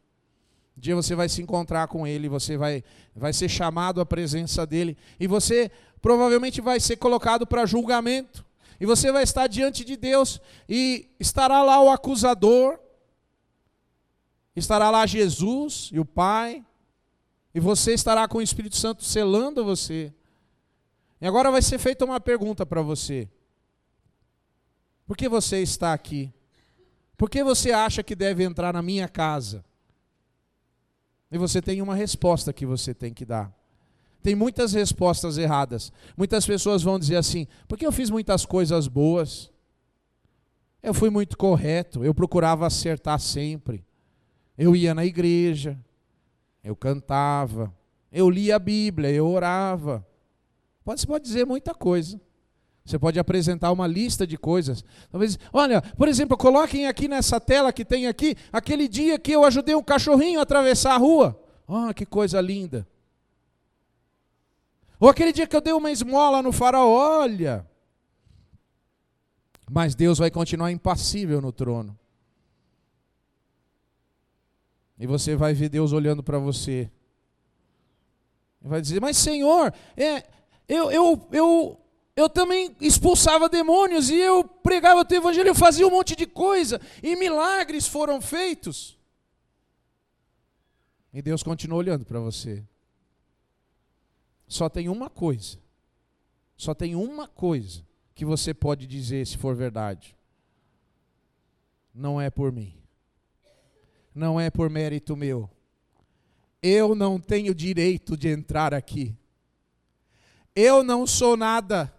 Um 0.77 0.81
dia 0.81 0.95
você 0.95 1.15
vai 1.15 1.29
se 1.29 1.43
encontrar 1.43 1.89
com 1.89 2.07
Ele, 2.07 2.29
você 2.29 2.57
vai, 2.57 2.85
vai 3.15 3.33
ser 3.33 3.49
chamado 3.49 4.01
à 4.01 4.07
presença 4.07 4.65
dEle. 4.67 4.97
E 5.19 5.27
você 5.27 5.71
provavelmente 6.01 6.61
vai 6.61 6.79
ser 6.79 6.97
colocado 6.97 7.47
para 7.47 7.67
julgamento. 7.67 8.47
E 8.81 8.87
você 8.87 9.11
vai 9.11 9.25
estar 9.25 9.49
diante 9.49 9.85
de 9.85 9.97
Deus 9.97 10.41
e 10.69 11.09
estará 11.19 11.63
lá 11.65 11.83
o 11.83 11.91
acusador, 11.91 12.79
estará 14.55 14.89
lá 14.91 15.05
Jesus 15.05 15.91
e 15.93 15.99
o 15.99 16.05
Pai, 16.05 16.65
e 17.53 17.59
você 17.59 17.93
estará 17.93 18.29
com 18.29 18.39
o 18.39 18.43
Espírito 18.43 18.77
Santo 18.77 19.03
selando 19.03 19.65
você. 19.65 20.13
E 21.21 21.27
agora 21.27 21.51
vai 21.51 21.63
ser 21.63 21.79
feita 21.79 22.05
uma 22.05 22.21
pergunta 22.21 22.65
para 22.65 22.83
você: 22.83 23.29
Por 25.07 25.17
que 25.17 25.29
você 25.29 25.61
está 25.61 25.93
aqui? 25.93 26.33
Por 27.17 27.29
que 27.29 27.43
você 27.43 27.73
acha 27.73 28.03
que 28.03 28.15
deve 28.15 28.45
entrar 28.45 28.73
na 28.73 28.83
minha 28.83 29.09
casa? 29.09 29.65
E 31.31 31.37
você 31.37 31.61
tem 31.61 31.83
uma 31.83 31.95
resposta 31.95 32.53
que 32.53 32.65
você 32.65 32.95
tem 32.95 33.13
que 33.13 33.25
dar. 33.25 33.53
Tem 34.23 34.35
muitas 34.35 34.73
respostas 34.73 35.37
erradas. 35.37 35.93
Muitas 36.17 36.47
pessoas 36.47 36.83
vão 36.83 36.99
dizer 36.99 37.17
assim: 37.17 37.47
porque 37.67 37.87
eu 37.87 37.93
fiz 37.93 38.11
muitas 38.11 38.47
coisas 38.47 38.87
boas. 38.87 39.51
Eu 40.81 40.95
fui 40.95 41.11
muito 41.11 41.37
correto, 41.37 42.05
eu 42.05 42.15
procurava 42.15 42.67
acertar 42.67 43.19
sempre. 43.19 43.85
Eu 44.57 44.77
ia 44.77 44.95
na 44.95 45.05
igreja, 45.05 45.79
eu 46.63 46.77
cantava, 46.77 47.75
eu 48.13 48.31
lia 48.31 48.57
a 48.57 48.59
Bíblia, 48.61 49.11
eu 49.11 49.27
orava. 49.27 50.07
Pode, 50.89 51.03
você 51.03 51.07
pode 51.07 51.25
dizer 51.25 51.45
muita 51.45 51.75
coisa. 51.75 52.19
Você 52.83 52.99
pode 52.99 53.19
apresentar 53.19 53.71
uma 53.73 53.87
lista 53.87 54.27
de 54.27 54.39
coisas. 54.39 54.83
Talvez, 55.11 55.39
olha, 55.53 55.83
por 55.83 56.09
exemplo, 56.09 56.35
coloquem 56.35 56.87
aqui 56.87 57.07
nessa 57.07 57.39
tela 57.39 57.71
que 57.75 57.85
tem 57.85 58.07
aqui, 58.07 58.35
aquele 58.51 58.89
dia 58.89 59.19
que 59.19 59.33
eu 59.33 59.45
ajudei 59.45 59.75
um 59.75 59.83
cachorrinho 59.83 60.41
a 60.41 60.45
atravessar 60.45 60.95
a 60.95 60.97
rua. 60.97 61.39
Oh, 61.67 61.93
que 61.93 62.07
coisa 62.07 62.41
linda. 62.41 62.89
Ou 64.99 65.11
aquele 65.11 65.31
dia 65.31 65.47
que 65.47 65.55
eu 65.55 65.61
dei 65.61 65.75
uma 65.75 65.91
esmola 65.91 66.41
no 66.41 66.53
farol, 66.53 66.91
olha. 66.91 67.69
Mas 69.71 69.95
Deus 69.95 70.17
vai 70.17 70.31
continuar 70.31 70.73
impassível 70.73 71.43
no 71.43 71.53
trono. 71.53 71.99
E 74.99 75.07
você 75.07 75.37
vai 75.37 75.53
ver 75.53 75.69
Deus 75.69 75.93
olhando 75.93 76.23
para 76.23 76.39
você. 76.39 76.91
Vai 78.63 78.81
dizer: 78.81 79.03
Mas 79.03 79.19
Senhor, 79.19 79.71
é, 79.95 80.38
eu, 80.69 80.91
eu, 80.91 81.29
eu 81.33 81.81
eu 82.19 82.29
também 82.29 82.75
expulsava 82.81 83.49
demônios 83.49 84.11
e 84.11 84.17
eu 84.17 84.43
pregava 84.43 85.01
o 85.01 85.05
teu 85.05 85.19
evangelho, 85.19 85.47
eu 85.47 85.55
fazia 85.55 85.87
um 85.87 85.91
monte 85.91 86.17
de 86.17 86.27
coisa 86.27 86.81
e 87.01 87.15
milagres 87.15 87.87
foram 87.87 88.21
feitos. 88.21 88.99
E 91.13 91.23
Deus 91.23 91.45
continua 91.45 91.79
olhando 91.79 92.05
para 92.05 92.19
você. 92.19 92.65
Só 94.49 94.69
tem 94.69 94.89
uma 94.89 95.09
coisa. 95.09 95.59
Só 96.57 96.75
tem 96.75 96.97
uma 96.97 97.29
coisa 97.29 97.87
que 98.17 98.25
você 98.25 98.53
pode 98.53 98.89
dizer 98.89 99.25
se 99.25 99.37
for 99.37 99.55
verdade. 99.55 100.17
Não 101.95 102.21
é 102.21 102.31
por 102.31 102.51
mim. 102.51 102.75
Não 104.13 104.41
é 104.41 104.51
por 104.51 104.69
mérito 104.69 105.17
meu. 105.17 105.49
Eu 106.61 106.97
não 106.97 107.21
tenho 107.21 107.55
direito 107.55 108.17
de 108.17 108.29
entrar 108.29 108.75
aqui. 108.75 109.15
Eu 110.55 110.83
não 110.83 111.07
sou 111.07 111.37
nada. 111.37 111.93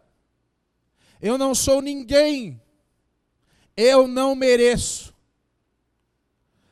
Eu 1.21 1.37
não 1.37 1.53
sou 1.53 1.81
ninguém. 1.81 2.61
Eu 3.75 4.07
não 4.07 4.35
mereço. 4.35 5.13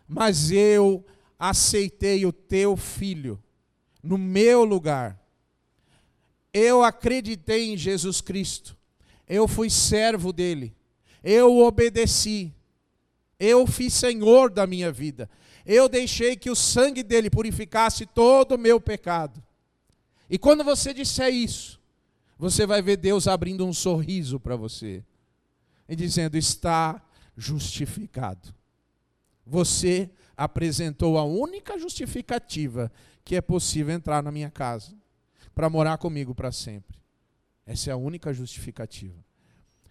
Mas 0.08 0.52
eu 0.52 1.06
aceitei 1.38 2.26
o 2.26 2.32
teu 2.32 2.76
filho 2.78 3.42
no 4.02 4.18
meu 4.18 4.64
lugar. 4.64 5.20
Eu 6.54 6.84
acreditei 6.84 7.72
em 7.72 7.78
Jesus 7.78 8.22
Cristo. 8.22 8.76
Eu 9.28 9.48
fui 9.48 9.70
servo 9.70 10.32
dele. 10.32 10.76
Eu 11.24 11.58
obedeci. 11.58 12.54
Eu 13.40 13.68
fiz 13.68 13.94
senhor 13.94 14.50
da 14.50 14.66
minha 14.66 14.92
vida. 14.92 15.30
Eu 15.66 15.90
deixei 15.90 16.36
que 16.36 16.50
o 16.50 16.56
sangue 16.56 17.04
dele 17.04 17.30
purificasse 17.30 18.06
todo 18.06 18.56
o 18.56 18.58
meu 18.58 18.80
pecado. 18.80 19.44
E 20.30 20.38
quando 20.38 20.64
você 20.64 20.94
disser 20.94 21.34
isso, 21.34 21.80
você 22.38 22.66
vai 22.66 22.82
ver 22.82 22.98
Deus 22.98 23.28
abrindo 23.28 23.66
um 23.66 23.74
sorriso 23.74 24.40
para 24.40 24.56
você 24.56 25.04
e 25.88 25.96
dizendo: 25.96 26.36
está 26.36 27.02
justificado. 27.36 28.54
Você 29.46 30.10
apresentou 30.36 31.18
a 31.18 31.24
única 31.24 31.80
justificativa 31.80 32.92
que 33.24 33.36
é 33.36 33.42
possível 33.42 33.94
entrar 33.94 34.22
na 34.22 34.32
minha 34.32 34.52
casa 34.52 34.94
para 35.56 35.70
morar 35.70 35.98
comigo 35.98 36.36
para 36.36 36.52
sempre. 36.52 36.98
Essa 37.66 37.90
é 37.90 37.94
a 37.94 37.98
única 37.98 38.34
justificativa. 38.34 39.18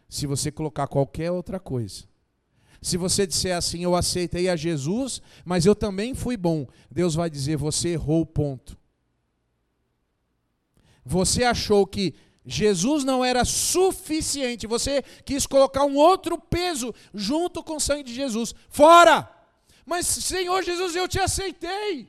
Se 0.09 0.27
você 0.27 0.53
colocar 0.53 0.87
qualquer 0.87 1.31
outra 1.31 1.59
coisa, 1.59 2.05
se 2.81 2.97
você 2.97 3.27
disser 3.27 3.57
assim, 3.57 3.83
eu 3.83 3.97
aceitei 3.97 4.49
a 4.49 4.57
Jesus, 4.57 5.21
mas 5.45 5.67
eu 5.67 5.75
também 5.75 6.15
fui 6.15 6.37
bom, 6.37 6.67
Deus 6.91 7.15
vai 7.15 7.29
dizer, 7.29 7.57
você 7.57 7.91
errou 7.91 8.25
ponto. 8.25 8.79
Você 11.09 11.45
achou 11.45 11.87
que 11.87 12.15
Jesus 12.45 13.05
não 13.05 13.25
era 13.25 13.45
suficiente. 13.45 14.67
Você 14.67 15.03
quis 15.25 15.47
colocar 15.47 15.85
um 15.85 15.95
outro 15.95 16.37
peso 16.37 16.93
junto 17.15 17.63
com 17.63 17.77
o 17.77 17.81
sangue 17.81 18.03
de 18.03 18.13
Jesus. 18.13 18.53
Fora! 18.69 19.33
Mas, 19.85 20.05
Senhor 20.05 20.65
Jesus, 20.65 20.97
eu 20.97 21.07
te 21.07 21.21
aceitei. 21.21 22.09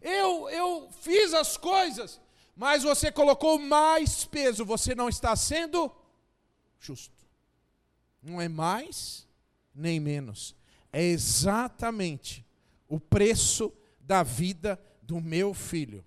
Eu, 0.00 0.48
eu 0.48 0.88
fiz 1.00 1.34
as 1.34 1.56
coisas. 1.56 2.20
Mas 2.54 2.84
você 2.84 3.10
colocou 3.10 3.58
mais 3.58 4.24
peso. 4.24 4.64
Você 4.64 4.94
não 4.94 5.08
está 5.08 5.34
sendo 5.34 5.90
justo. 6.78 7.26
Não 8.22 8.40
é 8.40 8.48
mais 8.48 9.26
nem 9.74 9.98
menos. 9.98 10.54
É 10.92 11.02
exatamente 11.02 12.46
o 12.88 13.00
preço 13.00 13.72
da 14.00 14.22
vida 14.22 14.80
do 15.02 15.20
meu 15.20 15.52
filho. 15.52 16.04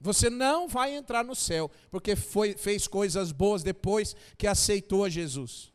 Você 0.00 0.30
não 0.30 0.68
vai 0.68 0.94
entrar 0.94 1.24
no 1.24 1.34
céu, 1.34 1.70
porque 1.90 2.14
foi, 2.14 2.54
fez 2.54 2.86
coisas 2.86 3.32
boas 3.32 3.62
depois 3.62 4.14
que 4.36 4.46
aceitou 4.46 5.04
a 5.04 5.08
Jesus. 5.08 5.72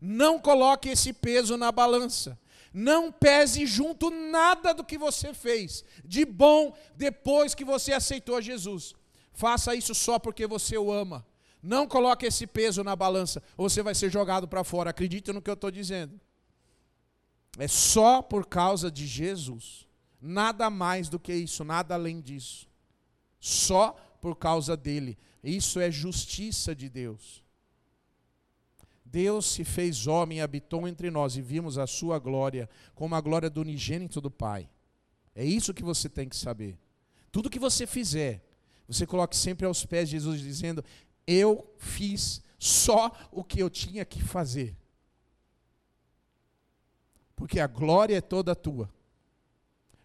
Não 0.00 0.38
coloque 0.38 0.88
esse 0.88 1.12
peso 1.12 1.56
na 1.56 1.70
balança. 1.70 2.38
Não 2.72 3.10
pese 3.10 3.66
junto 3.66 4.10
nada 4.10 4.72
do 4.72 4.84
que 4.84 4.96
você 4.96 5.34
fez 5.34 5.84
de 6.04 6.24
bom 6.24 6.76
depois 6.96 7.54
que 7.54 7.64
você 7.64 7.92
aceitou 7.92 8.36
a 8.36 8.40
Jesus. 8.40 8.94
Faça 9.32 9.74
isso 9.74 9.94
só 9.94 10.18
porque 10.18 10.46
você 10.46 10.76
o 10.76 10.92
ama. 10.92 11.26
Não 11.62 11.86
coloque 11.86 12.26
esse 12.26 12.46
peso 12.46 12.82
na 12.82 12.96
balança, 12.96 13.42
ou 13.56 13.68
você 13.68 13.82
vai 13.82 13.94
ser 13.94 14.10
jogado 14.10 14.48
para 14.48 14.64
fora. 14.64 14.90
Acredite 14.90 15.32
no 15.32 15.42
que 15.42 15.50
eu 15.50 15.54
estou 15.54 15.70
dizendo. 15.70 16.18
É 17.58 17.68
só 17.68 18.22
por 18.22 18.46
causa 18.46 18.90
de 18.90 19.06
Jesus. 19.06 19.86
Nada 20.20 20.70
mais 20.70 21.08
do 21.08 21.18
que 21.18 21.32
isso, 21.32 21.64
nada 21.64 21.94
além 21.94 22.20
disso 22.20 22.69
só 23.40 23.92
por 24.20 24.36
causa 24.36 24.76
dele. 24.76 25.18
Isso 25.42 25.80
é 25.80 25.90
justiça 25.90 26.74
de 26.74 26.88
Deus. 26.88 27.42
Deus 29.04 29.46
se 29.46 29.64
fez 29.64 30.06
homem 30.06 30.38
e 30.38 30.40
habitou 30.40 30.86
entre 30.86 31.10
nós 31.10 31.36
e 31.36 31.42
vimos 31.42 31.78
a 31.78 31.86
sua 31.86 32.18
glória 32.18 32.70
como 32.94 33.14
a 33.16 33.20
glória 33.20 33.50
do 33.50 33.60
unigênito 33.60 34.20
do 34.20 34.30
Pai. 34.30 34.68
É 35.34 35.44
isso 35.44 35.74
que 35.74 35.82
você 35.82 36.08
tem 36.08 36.28
que 36.28 36.36
saber. 36.36 36.78
Tudo 37.32 37.50
que 37.50 37.58
você 37.58 37.86
fizer, 37.86 38.44
você 38.86 39.06
coloque 39.06 39.36
sempre 39.36 39.66
aos 39.66 39.84
pés 39.84 40.08
de 40.08 40.16
Jesus 40.16 40.40
dizendo: 40.40 40.84
Eu 41.26 41.72
fiz 41.78 42.42
só 42.58 43.10
o 43.32 43.42
que 43.42 43.60
eu 43.60 43.70
tinha 43.70 44.04
que 44.04 44.22
fazer. 44.22 44.76
Porque 47.34 47.58
a 47.58 47.66
glória 47.66 48.16
é 48.16 48.20
toda 48.20 48.54
tua. 48.54 48.92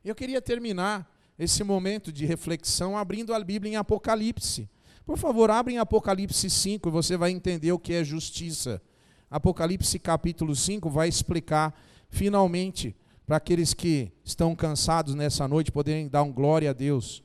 Eu 0.03 0.15
queria 0.15 0.41
terminar 0.41 1.14
esse 1.37 1.63
momento 1.63 2.11
de 2.11 2.25
reflexão 2.25 2.97
abrindo 2.97 3.33
a 3.33 3.43
Bíblia 3.43 3.73
em 3.73 3.75
Apocalipse. 3.75 4.69
Por 5.05 5.17
favor, 5.17 5.51
abra 5.51 5.71
em 5.71 5.77
Apocalipse 5.77 6.49
5 6.49 6.87
e 6.87 6.91
você 6.91 7.17
vai 7.17 7.31
entender 7.31 7.71
o 7.71 7.79
que 7.79 7.93
é 7.93 8.03
justiça. 8.03 8.81
Apocalipse 9.29 9.99
capítulo 9.99 10.55
5 10.55 10.89
vai 10.89 11.09
explicar 11.09 11.77
finalmente 12.09 12.95
para 13.25 13.37
aqueles 13.37 13.73
que 13.73 14.11
estão 14.23 14.55
cansados 14.55 15.13
nessa 15.13 15.47
noite 15.47 15.71
poderem 15.71 16.07
dar 16.07 16.23
um 16.23 16.31
glória 16.31 16.69
a 16.69 16.73
Deus. 16.73 17.23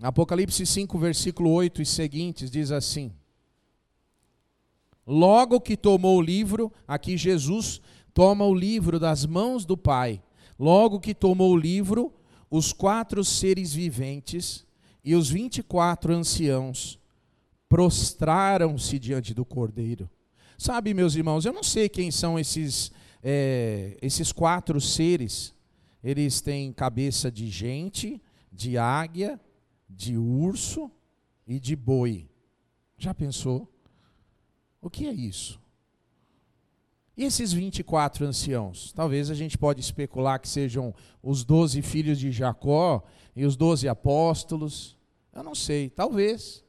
Apocalipse 0.00 0.64
5, 0.64 0.98
versículo 0.98 1.50
8 1.50 1.82
e 1.82 1.86
seguintes 1.86 2.50
diz 2.50 2.70
assim: 2.72 3.12
Logo 5.06 5.60
que 5.60 5.76
tomou 5.76 6.18
o 6.18 6.22
livro, 6.22 6.72
aqui 6.88 7.16
Jesus 7.16 7.80
toma 8.12 8.44
o 8.44 8.54
livro 8.54 8.98
das 8.98 9.26
mãos 9.26 9.64
do 9.64 9.76
Pai 9.76 10.22
Logo 10.58 11.00
que 11.00 11.14
tomou 11.14 11.52
o 11.52 11.56
livro, 11.56 12.12
os 12.50 12.72
quatro 12.72 13.24
seres 13.24 13.74
viventes 13.74 14.64
e 15.04 15.14
os 15.14 15.28
vinte 15.28 15.58
e 15.58 15.62
quatro 15.62 16.14
anciãos 16.14 16.98
prostraram-se 17.68 18.98
diante 18.98 19.34
do 19.34 19.44
cordeiro. 19.44 20.08
Sabe, 20.56 20.94
meus 20.94 21.16
irmãos, 21.16 21.44
eu 21.44 21.52
não 21.52 21.64
sei 21.64 21.88
quem 21.88 22.10
são 22.10 22.38
esses, 22.38 22.92
é, 23.22 23.98
esses 24.00 24.30
quatro 24.30 24.80
seres. 24.80 25.52
Eles 26.02 26.40
têm 26.40 26.72
cabeça 26.72 27.30
de 27.32 27.48
gente, 27.50 28.22
de 28.52 28.78
águia, 28.78 29.40
de 29.90 30.16
urso 30.16 30.90
e 31.46 31.58
de 31.58 31.74
boi. 31.74 32.28
Já 32.96 33.12
pensou? 33.12 33.68
O 34.80 34.88
que 34.88 35.06
é 35.06 35.12
isso? 35.12 35.60
E 37.16 37.24
esses 37.24 37.52
24 37.52 38.26
anciãos? 38.26 38.92
Talvez 38.92 39.30
a 39.30 39.34
gente 39.34 39.56
pode 39.56 39.80
especular 39.80 40.40
que 40.40 40.48
sejam 40.48 40.92
os 41.22 41.44
12 41.44 41.80
filhos 41.82 42.18
de 42.18 42.32
Jacó 42.32 43.04
e 43.36 43.44
os 43.44 43.56
12 43.56 43.88
apóstolos. 43.88 44.98
Eu 45.32 45.44
não 45.44 45.54
sei, 45.54 45.88
talvez. 45.88 46.64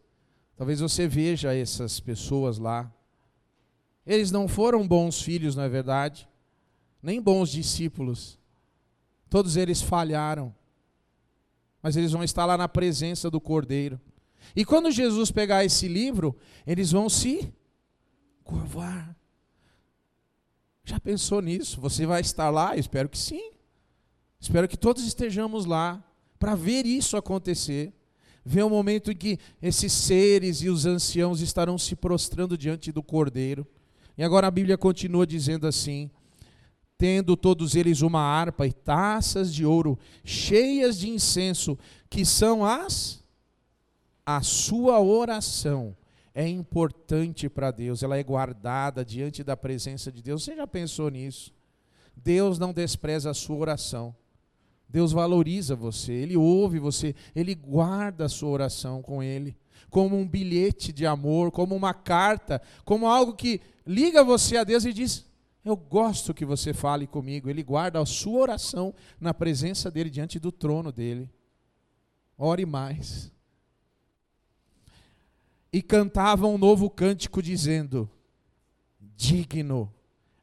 Talvez 0.56 0.80
você 0.80 1.08
veja 1.08 1.54
essas 1.54 2.00
pessoas 2.00 2.60
lá. 2.60 2.92
Eles 4.06 4.32
não 4.32 4.48
foram 4.48 4.88
bons 4.88 5.22
filhos, 5.22 5.56
não 5.56 5.64
é 5.64 5.70
verdade? 5.70 6.30
Nem 7.02 7.20
bons 7.20 7.50
discípulos. 7.50 8.40
Todos 9.30 9.58
eles 9.58 9.82
falharam. 9.82 10.54
Mas 11.82 11.98
eles 11.98 12.12
vão 12.12 12.24
estar 12.24 12.46
lá 12.46 12.56
na 12.56 12.70
presença 12.70 13.30
do 13.30 13.42
Cordeiro. 13.42 14.00
E 14.56 14.64
quando 14.64 14.92
Jesus 14.92 15.32
pegar 15.32 15.66
esse 15.66 15.88
livro, 15.88 16.38
eles 16.68 16.92
vão 16.92 17.10
se 17.10 17.52
curvar. 18.44 19.16
Já 20.86 21.00
pensou 21.00 21.42
nisso? 21.42 21.82
Você 21.82 22.06
vai 22.06 22.22
estar 22.22 22.52
lá? 22.52 22.76
Eu 22.76 22.80
espero 22.80 23.10
que 23.10 23.18
sim. 23.18 23.52
Espero 24.40 24.68
que 24.68 24.78
todos 24.78 25.04
estejamos 25.04 25.66
lá 25.66 26.04
para 26.38 26.54
ver 26.54 26.86
isso 26.86 27.18
acontecer. 27.18 27.92
Ver 28.46 28.62
o 28.62 28.70
momento 28.70 29.12
em 29.12 29.16
que 29.16 29.40
esses 29.60 29.92
seres 29.92 30.62
e 30.62 30.70
os 30.70 30.86
anciãos 30.86 31.42
estarão 31.42 31.80
se 31.80 31.96
prostrando 31.96 32.56
diante 32.56 32.92
do 32.92 33.02
Cordeiro. 33.02 33.66
E 34.16 34.24
agora 34.24 34.46
a 34.46 34.52
Bíblia 34.52 34.78
continua 34.78 35.26
dizendo 35.26 35.66
assim: 35.66 36.12
tendo 36.96 37.36
todos 37.36 37.76
eles 37.76 38.02
uma 38.02 38.22
harpa 38.22 38.68
e 38.68 38.72
taças 38.72 39.52
de 39.52 39.66
ouro 39.66 39.98
cheias 40.24 41.00
de 41.00 41.10
incenso, 41.10 41.76
que 42.08 42.24
são 42.24 42.64
as 42.64 43.24
a 44.24 44.42
sua 44.42 45.00
oração 45.00 45.96
é 46.36 46.46
importante 46.46 47.48
para 47.48 47.72
Deus, 47.72 48.04
ela 48.04 48.18
é 48.18 48.24
guardada 48.24 49.06
diante 49.06 49.42
da 49.42 49.56
presença 49.56 50.12
de 50.12 50.22
Deus. 50.22 50.44
Você 50.44 50.54
já 50.54 50.68
pensou 50.68 51.10
nisso? 51.10 51.54
Deus 52.14 52.60
não 52.60 52.74
despreza 52.74 53.32
a 53.32 53.34
sua 53.34 53.56
oração. 53.56 54.14
Deus 54.88 55.14
valoriza 55.14 55.78
você, 55.78 56.12
Ele 56.12 56.36
ouve 56.36 56.78
você, 56.78 57.16
Ele 57.34 57.56
guarda 57.56 58.26
a 58.26 58.30
sua 58.30 58.50
oração 58.50 59.02
com 59.02 59.24
Ele, 59.24 59.58
como 59.90 60.18
um 60.18 60.28
bilhete 60.28 60.92
de 60.92 61.06
amor, 61.06 61.52
como 61.52 61.74
uma 61.74 61.94
carta, 61.94 62.62
como 62.84 63.08
algo 63.08 63.34
que 63.34 63.62
liga 63.88 64.22
você 64.22 64.58
a 64.58 64.66
Deus 64.66 64.84
e 64.84 64.92
diz: 64.92 65.26
Eu 65.64 65.78
gosto 65.78 66.34
que 66.34 66.46
você 66.46 66.74
fale 66.74 67.08
comigo. 67.08 67.50
Ele 67.50 67.64
guarda 67.64 68.00
a 68.02 68.06
sua 68.06 68.42
oração 68.42 68.94
na 69.20 69.34
presença 69.34 69.90
dEle, 69.90 70.10
diante 70.10 70.38
do 70.38 70.52
trono 70.52 70.92
dEle. 70.92 71.30
Ore 72.38 72.66
mais 72.66 73.34
e 75.76 75.82
cantavam 75.82 76.56
um 76.56 76.58
novo 76.58 76.90
cântico, 76.90 77.44
dizendo: 77.44 78.10
Digno 78.98 79.94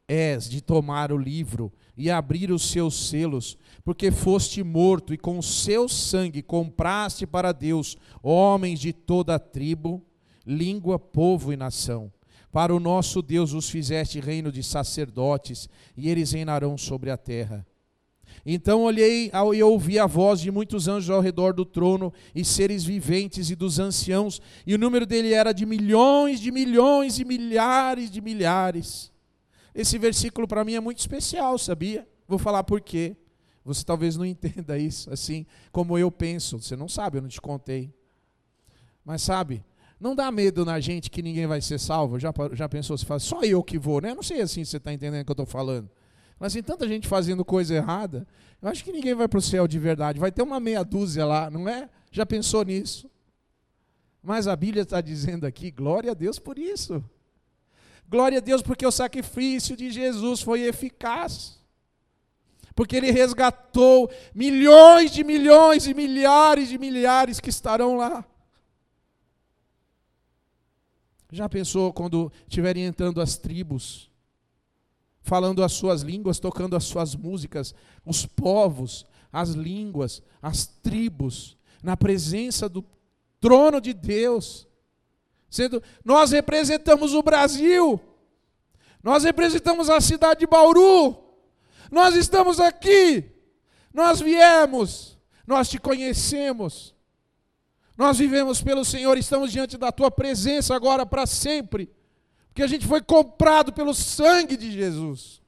és 0.06 0.46
de 0.46 0.60
tomar 0.60 1.10
o 1.10 1.16
livro 1.16 1.72
e 1.96 2.10
abrir 2.10 2.52
os 2.52 2.70
seus 2.70 3.08
selos, 3.08 3.56
porque 3.82 4.10
foste 4.10 4.62
morto 4.62 5.14
e 5.14 5.16
com 5.16 5.38
o 5.38 5.42
seu 5.42 5.88
sangue 5.88 6.42
compraste 6.42 7.26
para 7.26 7.50
Deus 7.50 7.96
homens 8.22 8.78
de 8.78 8.92
toda 8.92 9.36
a 9.36 9.38
tribo, 9.38 10.04
língua, 10.46 10.98
povo 10.98 11.50
e 11.50 11.56
nação. 11.56 12.12
Para 12.50 12.74
o 12.74 12.78
nosso 12.78 13.22
Deus 13.22 13.54
os 13.54 13.70
fizeste 13.70 14.20
reino 14.20 14.52
de 14.52 14.62
sacerdotes, 14.62 15.66
e 15.96 16.10
eles 16.10 16.32
reinarão 16.32 16.76
sobre 16.76 17.10
a 17.10 17.16
terra. 17.16 17.66
Então 18.44 18.82
olhei 18.82 19.30
e 19.54 19.62
ouvi 19.62 19.98
a 19.98 20.06
voz 20.06 20.40
de 20.40 20.50
muitos 20.50 20.88
anjos 20.88 21.10
ao 21.10 21.20
redor 21.20 21.52
do 21.52 21.64
trono, 21.64 22.12
e 22.34 22.44
seres 22.44 22.84
viventes 22.84 23.50
e 23.50 23.56
dos 23.56 23.78
anciãos, 23.78 24.40
e 24.66 24.74
o 24.74 24.78
número 24.78 25.06
dele 25.06 25.32
era 25.32 25.52
de 25.52 25.64
milhões, 25.64 26.40
de 26.40 26.50
milhões 26.50 27.18
e 27.18 27.24
milhares 27.24 28.10
de 28.10 28.20
milhares. 28.20 29.12
Esse 29.74 29.98
versículo 29.98 30.46
para 30.46 30.64
mim 30.64 30.74
é 30.74 30.80
muito 30.80 30.98
especial, 30.98 31.56
sabia? 31.58 32.06
Vou 32.28 32.38
falar 32.38 32.64
por 32.64 32.80
quê. 32.80 33.16
Você 33.64 33.84
talvez 33.84 34.16
não 34.16 34.24
entenda 34.26 34.76
isso 34.78 35.12
assim 35.12 35.46
como 35.70 35.96
eu 35.98 36.10
penso. 36.10 36.60
Você 36.60 36.76
não 36.76 36.88
sabe, 36.88 37.18
eu 37.18 37.22
não 37.22 37.28
te 37.28 37.40
contei. 37.40 37.92
Mas 39.04 39.22
sabe, 39.22 39.64
não 39.98 40.14
dá 40.14 40.30
medo 40.30 40.64
na 40.64 40.80
gente 40.80 41.10
que 41.10 41.22
ninguém 41.22 41.46
vai 41.46 41.60
ser 41.60 41.78
salvo. 41.78 42.18
Já, 42.18 42.32
já 42.52 42.68
pensou? 42.68 42.96
Você 42.98 43.06
fala, 43.06 43.20
só 43.20 43.42
eu 43.42 43.62
que 43.62 43.78
vou, 43.78 44.00
né? 44.00 44.10
Eu 44.10 44.16
não 44.16 44.22
sei 44.22 44.40
assim 44.40 44.64
se 44.64 44.72
você 44.72 44.76
está 44.76 44.92
entendendo 44.92 45.22
o 45.22 45.24
que 45.24 45.30
eu 45.30 45.34
estou 45.34 45.46
falando. 45.46 45.88
Mas 46.42 46.54
tem 46.54 46.62
tanta 46.62 46.88
gente 46.88 47.06
fazendo 47.06 47.44
coisa 47.44 47.72
errada, 47.72 48.26
eu 48.60 48.68
acho 48.68 48.82
que 48.82 48.90
ninguém 48.90 49.14
vai 49.14 49.28
para 49.28 49.38
o 49.38 49.40
céu 49.40 49.68
de 49.68 49.78
verdade. 49.78 50.18
Vai 50.18 50.32
ter 50.32 50.42
uma 50.42 50.58
meia 50.58 50.82
dúzia 50.82 51.24
lá, 51.24 51.48
não 51.48 51.68
é? 51.68 51.88
Já 52.10 52.26
pensou 52.26 52.64
nisso? 52.64 53.08
Mas 54.20 54.48
a 54.48 54.56
Bíblia 54.56 54.82
está 54.82 55.00
dizendo 55.00 55.46
aqui, 55.46 55.70
glória 55.70 56.10
a 56.10 56.14
Deus 56.14 56.40
por 56.40 56.58
isso. 56.58 57.00
Glória 58.08 58.38
a 58.38 58.40
Deus 58.40 58.60
porque 58.60 58.84
o 58.84 58.90
sacrifício 58.90 59.76
de 59.76 59.88
Jesus 59.88 60.42
foi 60.42 60.62
eficaz. 60.62 61.60
Porque 62.74 62.96
ele 62.96 63.12
resgatou 63.12 64.10
milhões 64.34 65.12
de 65.12 65.22
milhões 65.22 65.86
e 65.86 65.94
milhares 65.94 66.68
de 66.68 66.76
milhares 66.76 67.38
que 67.38 67.50
estarão 67.50 67.98
lá. 67.98 68.24
Já 71.30 71.48
pensou 71.48 71.92
quando 71.92 72.32
estiverem 72.48 72.84
entrando 72.84 73.20
as 73.20 73.36
tribos? 73.36 74.10
Falando 75.22 75.62
as 75.62 75.72
suas 75.72 76.02
línguas, 76.02 76.40
tocando 76.40 76.76
as 76.76 76.84
suas 76.84 77.14
músicas, 77.14 77.74
os 78.04 78.26
povos, 78.26 79.06
as 79.32 79.50
línguas, 79.50 80.22
as 80.42 80.66
tribos, 80.66 81.56
na 81.82 81.96
presença 81.96 82.68
do 82.68 82.84
trono 83.40 83.80
de 83.80 83.92
Deus. 83.92 84.68
Sendo, 85.48 85.82
nós 86.04 86.32
representamos 86.32 87.14
o 87.14 87.22
Brasil, 87.22 88.00
nós 89.02 89.24
representamos 89.24 89.90
a 89.90 90.00
cidade 90.00 90.40
de 90.40 90.46
Bauru, 90.46 91.16
nós 91.90 92.14
estamos 92.14 92.58
aqui, 92.58 93.24
nós 93.92 94.20
viemos, 94.20 95.18
nós 95.46 95.68
te 95.68 95.78
conhecemos, 95.78 96.94
nós 97.96 98.18
vivemos 98.18 98.62
pelo 98.62 98.84
Senhor, 98.84 99.18
estamos 99.18 99.52
diante 99.52 99.76
da 99.76 99.92
tua 99.92 100.10
presença 100.10 100.74
agora 100.74 101.04
para 101.04 101.26
sempre. 101.26 101.90
Porque 102.52 102.62
a 102.62 102.66
gente 102.66 102.86
foi 102.86 103.00
comprado 103.00 103.72
pelo 103.72 103.94
sangue 103.94 104.58
de 104.58 104.70
Jesus. 104.70 105.40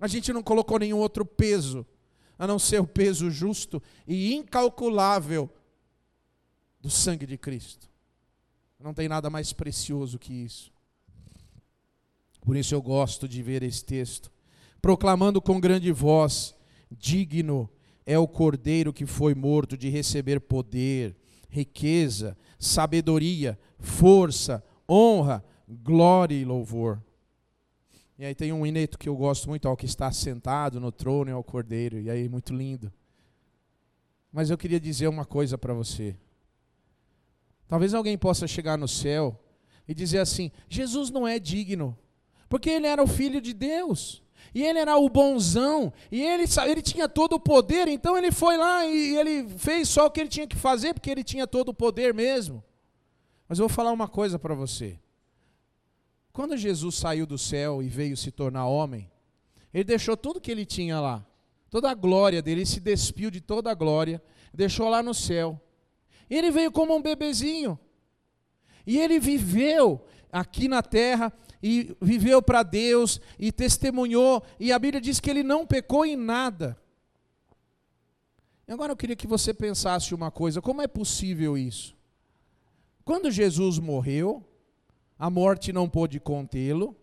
A 0.00 0.08
gente 0.08 0.32
não 0.32 0.42
colocou 0.42 0.80
nenhum 0.80 0.98
outro 0.98 1.24
peso, 1.24 1.86
a 2.36 2.44
não 2.44 2.58
ser 2.58 2.80
o 2.80 2.86
peso 2.86 3.30
justo 3.30 3.80
e 4.04 4.34
incalculável 4.34 5.48
do 6.80 6.90
sangue 6.90 7.24
de 7.24 7.38
Cristo. 7.38 7.88
Não 8.80 8.92
tem 8.92 9.08
nada 9.08 9.30
mais 9.30 9.52
precioso 9.52 10.18
que 10.18 10.32
isso. 10.32 10.72
Por 12.40 12.56
isso 12.56 12.74
eu 12.74 12.82
gosto 12.82 13.28
de 13.28 13.40
ver 13.40 13.62
esse 13.62 13.84
texto, 13.84 14.30
proclamando 14.82 15.40
com 15.40 15.60
grande 15.60 15.92
voz: 15.92 16.52
digno 16.90 17.70
é 18.04 18.18
o 18.18 18.26
cordeiro 18.26 18.92
que 18.92 19.06
foi 19.06 19.36
morto 19.36 19.78
de 19.78 19.88
receber 19.88 20.40
poder, 20.40 21.16
riqueza, 21.48 22.36
sabedoria, 22.58 23.56
força, 23.78 24.62
honra, 24.90 25.42
glória 25.68 26.34
e 26.34 26.44
louvor. 26.44 27.02
E 28.18 28.24
aí 28.24 28.34
tem 28.34 28.52
um 28.52 28.64
ineto 28.64 28.98
que 28.98 29.08
eu 29.08 29.16
gosto 29.16 29.48
muito, 29.48 29.66
ao 29.66 29.76
que 29.76 29.86
está 29.86 30.10
sentado 30.12 30.78
no 30.78 30.92
trono 30.92 31.30
e 31.30 31.32
ao 31.32 31.42
cordeiro, 31.42 31.98
e 31.98 32.08
aí 32.08 32.28
muito 32.28 32.54
lindo. 32.54 32.92
Mas 34.32 34.50
eu 34.50 34.58
queria 34.58 34.80
dizer 34.80 35.08
uma 35.08 35.24
coisa 35.24 35.58
para 35.58 35.74
você. 35.74 36.16
Talvez 37.68 37.94
alguém 37.94 38.16
possa 38.16 38.46
chegar 38.46 38.78
no 38.78 38.86
céu 38.86 39.38
e 39.86 39.94
dizer 39.94 40.18
assim: 40.18 40.50
Jesus 40.68 41.10
não 41.10 41.26
é 41.26 41.38
digno, 41.38 41.96
porque 42.48 42.70
ele 42.70 42.86
era 42.86 43.02
o 43.02 43.06
filho 43.06 43.40
de 43.40 43.52
Deus. 43.52 44.22
E 44.54 44.62
ele 44.62 44.78
era 44.78 44.96
o 44.96 45.08
bonzão, 45.08 45.92
e 46.12 46.22
ele, 46.22 46.44
ele 46.68 46.80
tinha 46.80 47.08
todo 47.08 47.32
o 47.32 47.40
poder, 47.40 47.88
então 47.88 48.16
ele 48.16 48.30
foi 48.30 48.56
lá 48.56 48.86
e 48.86 49.16
ele 49.16 49.48
fez 49.58 49.88
só 49.88 50.06
o 50.06 50.10
que 50.10 50.20
ele 50.20 50.28
tinha 50.28 50.46
que 50.46 50.54
fazer, 50.54 50.94
porque 50.94 51.10
ele 51.10 51.24
tinha 51.24 51.44
todo 51.44 51.70
o 51.70 51.74
poder 51.74 52.14
mesmo. 52.14 52.62
Mas 53.48 53.58
eu 53.58 53.66
vou 53.66 53.74
falar 53.74 53.90
uma 53.90 54.06
coisa 54.06 54.38
para 54.38 54.54
você. 54.54 54.96
Quando 56.34 56.56
Jesus 56.56 56.96
saiu 56.96 57.26
do 57.26 57.38
céu 57.38 57.80
e 57.80 57.88
veio 57.88 58.16
se 58.16 58.32
tornar 58.32 58.66
homem, 58.66 59.08
ele 59.72 59.84
deixou 59.84 60.16
tudo 60.16 60.40
que 60.40 60.50
ele 60.50 60.66
tinha 60.66 61.00
lá, 61.00 61.24
toda 61.70 61.88
a 61.88 61.94
glória 61.94 62.42
dele, 62.42 62.62
ele 62.62 62.66
se 62.66 62.80
despiu 62.80 63.30
de 63.30 63.40
toda 63.40 63.70
a 63.70 63.74
glória, 63.74 64.20
deixou 64.52 64.88
lá 64.88 65.00
no 65.00 65.14
céu. 65.14 65.60
Ele 66.28 66.50
veio 66.50 66.72
como 66.72 66.92
um 66.92 67.00
bebezinho. 67.00 67.78
E 68.84 68.98
ele 68.98 69.20
viveu 69.20 70.04
aqui 70.32 70.66
na 70.66 70.82
terra 70.82 71.32
e 71.62 71.96
viveu 72.02 72.42
para 72.42 72.64
Deus 72.64 73.20
e 73.38 73.52
testemunhou, 73.52 74.42
e 74.58 74.72
a 74.72 74.78
Bíblia 74.78 75.00
diz 75.00 75.20
que 75.20 75.30
ele 75.30 75.44
não 75.44 75.64
pecou 75.64 76.04
em 76.04 76.16
nada. 76.16 76.76
Agora 78.66 78.90
eu 78.90 78.96
queria 78.96 79.14
que 79.14 79.28
você 79.28 79.54
pensasse 79.54 80.12
uma 80.12 80.32
coisa: 80.32 80.60
como 80.60 80.82
é 80.82 80.88
possível 80.88 81.56
isso? 81.56 81.96
Quando 83.04 83.30
Jesus 83.30 83.78
morreu, 83.78 84.44
a 85.18 85.30
morte 85.30 85.72
não 85.72 85.88
pôde 85.88 86.18
contê-lo 86.18 86.96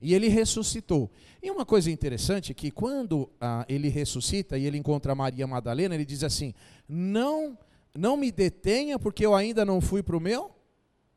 e 0.00 0.14
ele 0.14 0.28
ressuscitou. 0.28 1.10
E 1.42 1.50
uma 1.50 1.66
coisa 1.66 1.90
interessante 1.90 2.52
é 2.52 2.54
que 2.54 2.70
quando 2.70 3.30
ah, 3.40 3.64
ele 3.68 3.88
ressuscita 3.88 4.56
e 4.56 4.64
ele 4.64 4.78
encontra 4.78 5.14
Maria 5.14 5.46
Madalena, 5.46 5.94
ele 5.94 6.04
diz 6.04 6.22
assim: 6.22 6.54
Não, 6.88 7.58
não 7.94 8.16
me 8.16 8.30
detenha, 8.30 8.98
porque 8.98 9.24
eu 9.24 9.34
ainda 9.34 9.64
não 9.64 9.80
fui 9.80 10.02
para 10.02 10.16
o 10.16 10.20
meu 10.20 10.50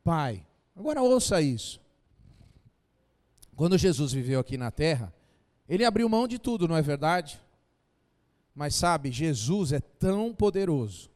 pai. 0.03 0.45
Agora 0.75 1.01
ouça 1.01 1.41
isso. 1.41 1.79
Quando 3.55 3.77
Jesus 3.77 4.11
viveu 4.11 4.39
aqui 4.39 4.57
na 4.57 4.71
terra, 4.71 5.13
ele 5.69 5.85
abriu 5.85 6.09
mão 6.09 6.27
de 6.27 6.39
tudo, 6.39 6.67
não 6.67 6.75
é 6.75 6.81
verdade? 6.81 7.39
Mas 8.55 8.75
sabe, 8.75 9.11
Jesus 9.11 9.71
é 9.71 9.79
tão 9.79 10.33
poderoso, 10.33 11.09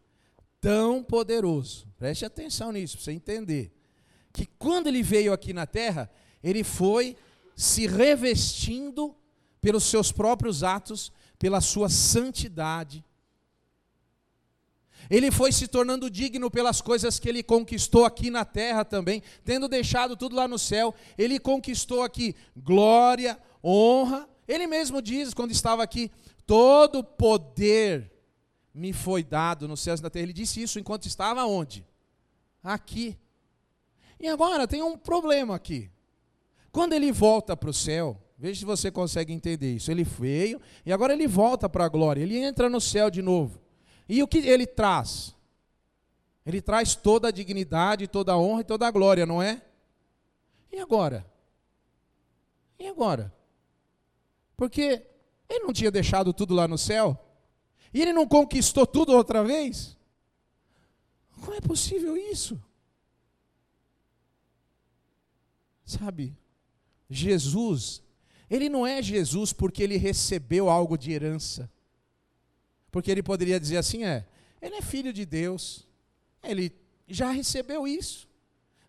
tão 0.62 1.04
poderoso, 1.04 1.88
preste 1.98 2.24
atenção 2.24 2.72
nisso, 2.72 2.96
para 2.96 3.04
você 3.04 3.12
entender, 3.12 3.75
que 4.36 4.46
quando 4.60 4.88
ele 4.88 5.02
veio 5.02 5.32
aqui 5.32 5.54
na 5.54 5.66
terra, 5.66 6.12
ele 6.44 6.62
foi 6.62 7.16
se 7.56 7.88
revestindo 7.88 9.16
pelos 9.62 9.86
seus 9.86 10.12
próprios 10.12 10.62
atos, 10.62 11.10
pela 11.40 11.62
sua 11.62 11.88
santidade. 11.88 13.04
Ele 15.10 15.32
foi 15.32 15.54
se 15.54 15.70
tornando 15.70 16.10
digno 16.10 16.52
pelas 16.52 16.82
coisas 16.82 17.18
que 17.18 17.30
ele 17.30 17.42
conquistou 17.42 18.04
aqui 18.04 18.30
na 18.30 18.44
terra 18.44 18.84
também, 18.84 19.24
tendo 19.46 19.70
deixado 19.70 20.18
tudo 20.18 20.36
lá 20.36 20.50
no 20.50 20.60
céu. 20.60 20.94
Ele 21.18 21.40
conquistou 21.40 22.04
aqui 22.04 22.36
glória, 22.58 23.40
honra. 23.64 24.28
Ele 24.46 24.68
mesmo 24.68 25.02
diz, 25.02 25.34
quando 25.34 25.52
estava 25.52 25.82
aqui, 25.82 26.12
todo 26.46 27.04
poder 27.04 28.12
me 28.74 28.92
foi 28.92 29.24
dado 29.24 29.66
nos 29.66 29.80
céus 29.80 30.02
e 30.02 30.04
na 30.04 30.10
terra. 30.10 30.24
Ele 30.24 30.34
disse 30.34 30.62
isso 30.62 30.78
enquanto 30.78 31.06
estava 31.06 31.46
onde? 31.46 31.86
Aqui. 32.62 33.18
E 34.20 34.28
agora 34.28 34.68
tem 34.68 34.82
um 34.82 34.98
problema 34.98 35.56
aqui. 35.56 35.90
Quando 36.72 36.94
ele 36.94 37.12
volta 37.12 37.56
para 37.56 37.70
o 37.70 37.74
céu, 37.74 38.22
veja 38.38 38.60
se 38.60 38.66
você 38.66 38.92
consegue 38.92 39.32
entender 39.32 39.76
isso. 39.76 39.92
Ele 39.92 40.04
veio 40.04 40.60
e 40.86 40.92
agora 40.92 41.14
ele 41.14 41.28
volta 41.28 41.70
para 41.70 41.86
a 41.86 41.90
glória. 41.90 42.22
Ele 42.22 42.38
entra 42.38 42.70
no 42.70 42.82
céu 42.82 43.10
de 43.10 43.22
novo. 43.22 43.62
E 44.08 44.22
o 44.22 44.28
que 44.28 44.40
ele 44.40 44.68
traz? 44.68 45.36
Ele 46.46 46.62
traz 46.62 46.96
toda 46.96 47.30
a 47.30 47.32
dignidade, 47.32 48.08
toda 48.08 48.34
a 48.34 48.38
honra 48.38 48.62
e 48.62 48.66
toda 48.66 48.88
a 48.88 48.92
glória, 48.92 49.26
não 49.26 49.42
é? 49.42 49.62
E 50.72 50.80
agora? 50.80 51.26
E 52.78 52.88
agora? 52.88 53.34
Porque 54.56 55.06
ele 55.50 55.66
não 55.66 55.74
tinha 55.74 55.90
deixado 55.90 56.34
tudo 56.34 56.54
lá 56.54 56.68
no 56.68 56.78
céu? 56.78 57.18
E 57.94 58.02
ele 58.02 58.14
não 58.14 58.28
conquistou 58.28 58.86
tudo 58.86 59.14
outra 59.14 59.44
vez? 59.44 59.98
Como 61.40 61.54
é 61.54 61.62
possível 61.62 62.16
isso? 62.16 62.62
Sabe, 65.86 66.36
Jesus, 67.10 68.02
ele 68.50 68.70
não 68.70 68.86
é 68.86 69.02
Jesus 69.02 69.54
porque 69.54 69.84
ele 69.84 69.98
recebeu 69.98 70.70
algo 70.70 70.98
de 70.98 71.12
herança. 71.12 71.72
Porque 72.92 73.12
ele 73.12 73.22
poderia 73.22 73.60
dizer 73.60 73.78
assim: 73.78 74.04
é, 74.04 74.26
ele 74.62 74.76
é 74.76 74.82
filho 74.82 75.14
de 75.14 75.26
Deus, 75.26 75.88
ele 76.44 76.74
já 77.08 77.30
recebeu 77.30 77.88
isso. 77.88 78.28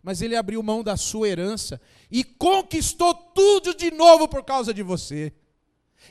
Mas 0.01 0.21
ele 0.21 0.35
abriu 0.35 0.63
mão 0.63 0.83
da 0.83 0.95
sua 0.95 1.27
herança 1.27 1.81
e 2.09 2.23
conquistou 2.23 3.13
tudo 3.13 3.75
de 3.75 3.91
novo 3.91 4.27
por 4.27 4.43
causa 4.43 4.73
de 4.73 4.81
você. 4.81 5.33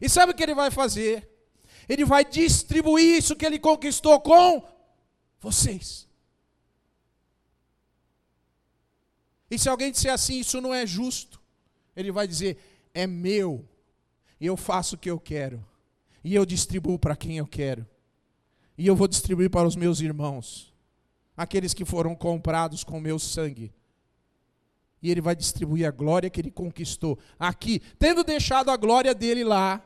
E 0.00 0.08
sabe 0.08 0.32
o 0.32 0.34
que 0.34 0.42
ele 0.42 0.54
vai 0.54 0.70
fazer? 0.70 1.28
Ele 1.88 2.04
vai 2.04 2.24
distribuir 2.24 3.16
isso 3.16 3.34
que 3.34 3.46
ele 3.46 3.58
conquistou 3.58 4.20
com 4.20 4.62
vocês. 5.40 6.06
E 9.56 9.58
se 9.58 9.70
alguém 9.70 9.90
disser 9.90 10.12
assim, 10.12 10.38
isso 10.38 10.60
não 10.60 10.74
é 10.74 10.86
justo, 10.86 11.40
ele 11.96 12.12
vai 12.12 12.28
dizer: 12.28 12.58
é 12.92 13.06
meu, 13.06 13.66
e 14.38 14.44
eu 14.44 14.54
faço 14.54 14.96
o 14.96 14.98
que 14.98 15.10
eu 15.10 15.18
quero, 15.18 15.64
e 16.22 16.34
eu 16.34 16.44
distribuo 16.44 16.98
para 16.98 17.16
quem 17.16 17.38
eu 17.38 17.46
quero, 17.46 17.86
e 18.76 18.86
eu 18.86 18.94
vou 18.94 19.08
distribuir 19.08 19.48
para 19.48 19.66
os 19.66 19.74
meus 19.74 20.02
irmãos, 20.02 20.74
aqueles 21.34 21.72
que 21.72 21.86
foram 21.86 22.14
comprados 22.14 22.84
com 22.84 23.00
meu 23.00 23.18
sangue. 23.18 23.72
E 25.00 25.10
ele 25.10 25.22
vai 25.22 25.34
distribuir 25.34 25.88
a 25.88 25.90
glória 25.90 26.28
que 26.28 26.38
ele 26.38 26.50
conquistou 26.50 27.18
aqui, 27.38 27.80
tendo 27.98 28.22
deixado 28.22 28.70
a 28.70 28.76
glória 28.76 29.14
dele 29.14 29.42
lá 29.42 29.82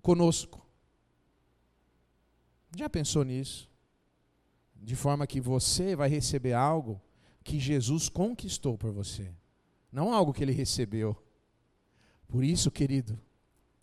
conosco. 0.00 0.64
Já 2.76 2.88
pensou 2.88 3.24
nisso? 3.24 3.68
De 4.76 4.94
forma 4.94 5.26
que 5.26 5.40
você 5.40 5.96
vai 5.96 6.08
receber 6.08 6.52
algo 6.52 7.02
que 7.42 7.58
Jesus 7.58 8.08
conquistou 8.08 8.76
por 8.76 8.92
você, 8.92 9.32
não 9.92 10.12
algo 10.12 10.32
que 10.32 10.42
ele 10.42 10.52
recebeu. 10.52 11.16
Por 12.28 12.44
isso, 12.44 12.70
querido, 12.70 13.18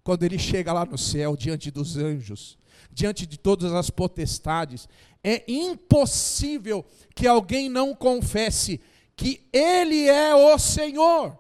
quando 0.04 0.24
ele 0.24 0.40
chega 0.40 0.72
lá 0.72 0.86
no 0.86 0.98
céu, 0.98 1.36
diante 1.36 1.70
dos 1.70 1.98
anjos, 1.98 2.58
diante 2.92 3.26
de 3.26 3.38
todas 3.38 3.74
as 3.74 3.90
potestades, 3.90 4.88
é 5.24 5.44
impossível 5.52 6.86
que 7.14 7.28
alguém 7.28 7.68
não 7.70 7.94
confesse 7.94 8.80
que 9.16 9.46
ele 9.52 10.08
é 10.08 10.34
o 10.34 10.58
Senhor. 10.58 11.38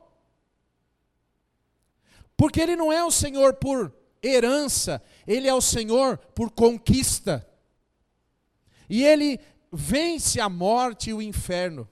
Porque 2.36 2.60
ele 2.60 2.76
não 2.76 2.92
é 2.92 3.04
o 3.06 3.12
Senhor 3.12 3.54
por 3.54 3.94
herança, 4.22 5.02
ele 5.26 5.48
é 5.48 5.54
o 5.54 5.62
Senhor 5.62 6.18
por 6.18 6.52
conquista. 6.52 7.48
E 8.90 9.04
ele 9.04 9.40
vence 9.72 10.42
a 10.42 10.50
morte 10.50 11.12
e 11.12 11.14
o 11.14 11.22
inferno 11.22 11.88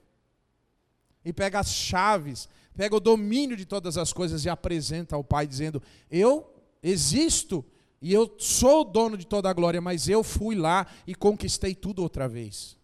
e 1.26 1.32
pega 1.32 1.58
as 1.58 1.74
chaves, 1.74 2.48
pega 2.76 2.94
o 2.94 3.00
domínio 3.00 3.56
de 3.56 3.66
todas 3.66 3.98
as 3.98 4.12
coisas 4.12 4.44
e 4.44 4.48
apresenta 4.48 5.16
ao 5.16 5.24
Pai, 5.24 5.44
dizendo: 5.44 5.82
Eu 6.08 6.48
existo 6.80 7.64
e 8.00 8.12
eu 8.12 8.32
sou 8.38 8.82
o 8.82 8.84
dono 8.84 9.18
de 9.18 9.26
toda 9.26 9.50
a 9.50 9.52
glória, 9.52 9.80
mas 9.80 10.08
eu 10.08 10.22
fui 10.22 10.54
lá 10.54 10.86
e 11.04 11.16
conquistei 11.16 11.74
tudo 11.74 12.00
outra 12.00 12.28
vez. 12.28 12.78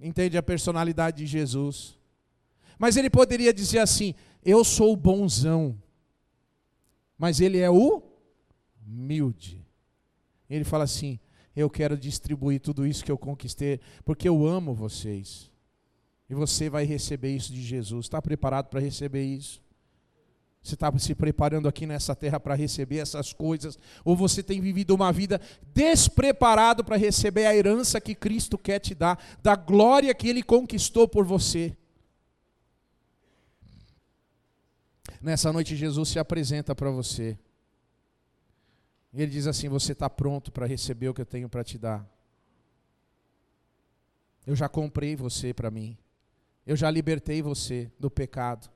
Entende 0.00 0.38
a 0.38 0.42
personalidade 0.42 1.18
de 1.18 1.26
Jesus? 1.26 1.98
Mas 2.78 2.96
ele 2.96 3.10
poderia 3.10 3.52
dizer 3.52 3.80
assim: 3.80 4.14
Eu 4.42 4.64
sou 4.64 4.94
o 4.94 4.96
bonzão, 4.96 5.78
mas 7.18 7.40
ele 7.40 7.58
é 7.58 7.68
o 7.68 8.02
humilde. 8.86 9.62
Ele 10.48 10.64
fala 10.64 10.84
assim: 10.84 11.20
Eu 11.54 11.68
quero 11.68 11.94
distribuir 11.94 12.58
tudo 12.58 12.86
isso 12.86 13.04
que 13.04 13.12
eu 13.12 13.18
conquistei, 13.18 13.80
porque 14.02 14.26
eu 14.26 14.46
amo 14.46 14.72
vocês. 14.72 15.54
E 16.28 16.34
você 16.34 16.68
vai 16.68 16.84
receber 16.84 17.34
isso 17.34 17.52
de 17.52 17.62
Jesus. 17.62 18.06
Está 18.06 18.20
preparado 18.20 18.68
para 18.68 18.80
receber 18.80 19.24
isso? 19.24 19.62
Você 20.66 20.74
está 20.74 20.92
se 20.98 21.14
preparando 21.14 21.68
aqui 21.68 21.86
nessa 21.86 22.12
terra 22.16 22.40
para 22.40 22.56
receber 22.56 22.98
essas 22.98 23.32
coisas? 23.32 23.78
Ou 24.04 24.16
você 24.16 24.42
tem 24.42 24.60
vivido 24.60 24.96
uma 24.96 25.12
vida 25.12 25.40
despreparado 25.72 26.82
para 26.82 26.96
receber 26.96 27.46
a 27.46 27.54
herança 27.54 28.00
que 28.00 28.16
Cristo 28.16 28.58
quer 28.58 28.80
te 28.80 28.92
dar, 28.92 29.24
da 29.40 29.54
glória 29.54 30.12
que 30.12 30.28
Ele 30.28 30.42
conquistou 30.42 31.06
por 31.06 31.24
você? 31.24 31.76
Nessa 35.20 35.52
noite, 35.52 35.76
Jesus 35.76 36.08
se 36.08 36.18
apresenta 36.18 36.74
para 36.74 36.90
você. 36.90 37.38
Ele 39.14 39.30
diz 39.30 39.46
assim: 39.46 39.68
Você 39.68 39.92
está 39.92 40.10
pronto 40.10 40.50
para 40.50 40.66
receber 40.66 41.08
o 41.08 41.14
que 41.14 41.20
eu 41.20 41.26
tenho 41.26 41.48
para 41.48 41.62
te 41.62 41.78
dar? 41.78 42.04
Eu 44.44 44.56
já 44.56 44.68
comprei 44.68 45.14
você 45.14 45.54
para 45.54 45.70
mim. 45.70 45.96
Eu 46.66 46.74
já 46.74 46.90
libertei 46.90 47.40
você 47.40 47.90
do 47.98 48.10
pecado. 48.10 48.68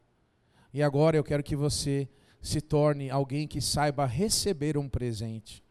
E 0.73 0.81
agora 0.81 1.17
eu 1.17 1.25
quero 1.25 1.43
que 1.43 1.57
você 1.57 2.09
se 2.41 2.61
torne 2.61 3.11
alguém 3.11 3.49
que 3.49 3.61
saiba 3.61 4.07
receber 4.07 4.79
um 4.79 4.89
presente. 4.89 5.63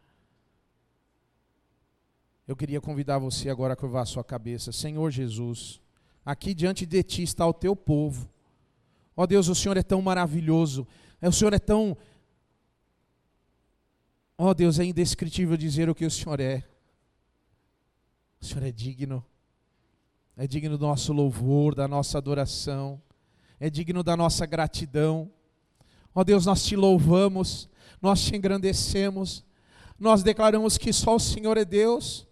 Eu 2.45 2.57
queria 2.57 2.81
convidar 2.81 3.19
você 3.19 3.49
agora 3.49 3.73
a 3.73 3.77
curvar 3.77 4.03
a 4.03 4.05
sua 4.05 4.23
cabeça. 4.23 4.71
Senhor 4.73 5.09
Jesus, 5.11 5.79
aqui 6.25 6.53
diante 6.53 6.85
de 6.85 7.01
ti 7.03 7.23
está 7.23 7.47
o 7.47 7.53
teu 7.53 7.75
povo. 7.75 8.29
Ó 9.15 9.23
oh 9.23 9.27
Deus, 9.27 9.47
o 9.47 9.55
Senhor 9.55 9.77
é 9.77 9.83
tão 9.83 10.01
maravilhoso. 10.01 10.85
O 11.21 11.31
Senhor 11.31 11.53
é 11.53 11.59
tão. 11.59 11.97
Ó 14.37 14.49
oh 14.49 14.53
Deus, 14.53 14.77
é 14.79 14.83
indescritível 14.83 15.55
dizer 15.55 15.89
o 15.89 15.95
que 15.95 16.05
o 16.05 16.11
Senhor 16.11 16.39
é. 16.39 16.63
O 18.41 18.45
Senhor 18.45 18.63
é 18.65 18.71
digno 18.71 19.25
é 20.41 20.47
digno 20.47 20.77
do 20.77 20.87
nosso 20.87 21.11
louvor, 21.11 21.75
da 21.75 21.85
nossa 21.85 22.17
adoração, 22.17 23.01
é 23.59 23.69
digno 23.69 24.01
da 24.01 24.15
nossa 24.15 24.45
gratidão. 24.45 25.29
Ó 26.15 26.23
Deus, 26.23 26.45
nós 26.45 26.63
te 26.63 26.77
louvamos, 26.77 27.67
nós 28.01 28.21
te 28.23 28.37
engrandecemos, 28.37 29.43
nós 29.99 30.23
declaramos 30.23 30.77
que 30.77 30.93
só 30.93 31.17
o 31.17 31.19
Senhor 31.19 31.57
é 31.57 31.65
Deus. 31.65 32.25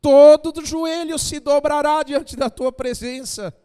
Todo 0.00 0.66
joelho 0.66 1.16
se 1.16 1.38
dobrará 1.38 2.02
diante 2.02 2.34
da 2.34 2.50
tua 2.50 2.72
presença, 2.72 3.56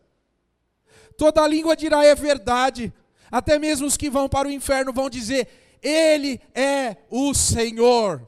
toda 1.18 1.47
língua 1.47 1.76
dirá 1.76 2.05
é 2.05 2.14
verdade, 2.14 2.93
até 3.32 3.58
mesmo 3.58 3.88
os 3.88 3.97
que 3.97 4.08
vão 4.08 4.30
para 4.30 4.47
o 4.47 4.51
inferno 4.51 4.93
vão 4.93 5.10
dizer: 5.10 5.47
Ele 5.82 6.39
é 6.53 6.95
o 7.10 7.34
Senhor, 7.34 8.22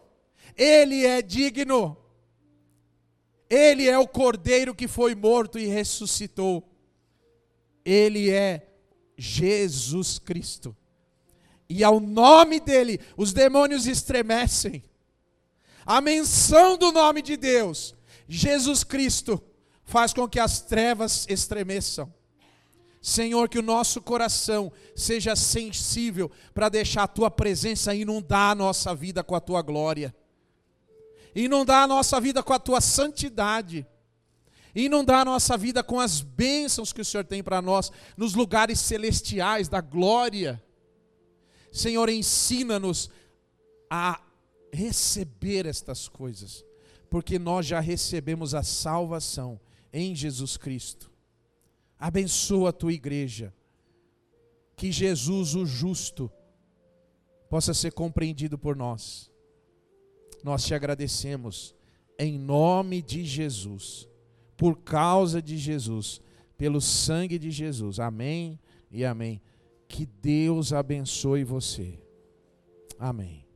Ele 0.57 1.05
é 1.05 1.21
digno. 1.21 1.95
Ele 3.49 3.87
é 3.87 3.97
o 3.97 4.07
cordeiro 4.07 4.75
que 4.75 4.87
foi 4.87 5.15
morto 5.15 5.57
e 5.57 5.65
ressuscitou. 5.65 6.69
Ele 7.83 8.29
é 8.29 8.67
Jesus 9.17 10.19
Cristo. 10.19 10.75
E 11.67 11.83
ao 11.83 11.99
nome 11.99 12.59
dele, 12.59 12.99
os 13.17 13.33
demônios 13.33 13.87
estremecem. 13.87 14.83
A 15.85 15.99
menção 16.01 16.77
do 16.77 16.91
nome 16.91 17.21
de 17.21 17.35
Deus, 17.35 17.95
Jesus 18.27 18.83
Cristo, 18.83 19.41
faz 19.83 20.13
com 20.13 20.27
que 20.27 20.39
as 20.39 20.61
trevas 20.61 21.25
estremeçam. 21.27 22.13
Senhor, 23.01 23.47
que 23.47 23.57
o 23.57 23.63
nosso 23.63 24.01
coração 24.01 24.71
seja 24.95 25.35
sensível 25.35 26.29
para 26.53 26.69
deixar 26.69 27.03
a 27.03 27.07
tua 27.07 27.31
presença 27.31 27.95
inundar 27.95 28.51
a 28.51 28.55
nossa 28.55 28.93
vida 28.93 29.23
com 29.23 29.35
a 29.35 29.39
tua 29.39 29.61
glória, 29.61 30.13
inundar 31.35 31.83
a 31.83 31.87
nossa 31.87 32.19
vida 32.19 32.41
com 32.41 32.53
a 32.53 32.59
tua 32.59 32.81
santidade, 32.81 33.85
inundar 34.75 35.21
a 35.21 35.25
nossa 35.25 35.57
vida 35.57 35.83
com 35.83 35.99
as 35.99 36.21
bênçãos 36.21 36.93
que 36.93 37.01
o 37.01 37.05
Senhor 37.05 37.23
tem 37.23 37.43
para 37.43 37.61
nós 37.61 37.91
nos 38.15 38.33
lugares 38.33 38.79
celestiais 38.79 39.67
da 39.67 39.81
glória. 39.81 40.61
Senhor, 41.71 42.09
ensina-nos 42.09 43.09
a 43.89 44.21
receber 44.71 45.65
estas 45.65 46.07
coisas, 46.07 46.63
porque 47.09 47.39
nós 47.39 47.65
já 47.65 47.79
recebemos 47.79 48.53
a 48.53 48.63
salvação 48.63 49.59
em 49.91 50.15
Jesus 50.15 50.57
Cristo. 50.57 51.11
Abençoa 51.97 52.69
a 52.69 52.73
tua 52.73 52.93
igreja. 52.93 53.53
Que 54.75 54.91
Jesus, 54.91 55.55
o 55.55 55.65
justo, 55.65 56.31
possa 57.49 57.73
ser 57.73 57.91
compreendido 57.91 58.57
por 58.57 58.75
nós. 58.75 59.28
Nós 60.43 60.65
te 60.65 60.73
agradecemos 60.73 61.75
em 62.17 62.37
nome 62.37 63.01
de 63.01 63.23
Jesus, 63.23 64.07
por 64.57 64.77
causa 64.77 65.41
de 65.41 65.57
Jesus, 65.57 66.21
pelo 66.57 66.81
sangue 66.81 67.39
de 67.39 67.49
Jesus. 67.49 67.99
Amém 67.99 68.59
e 68.91 69.05
amém. 69.05 69.41
Que 69.87 70.05
Deus 70.05 70.73
abençoe 70.73 71.43
você. 71.43 71.99
Amém. 72.97 73.48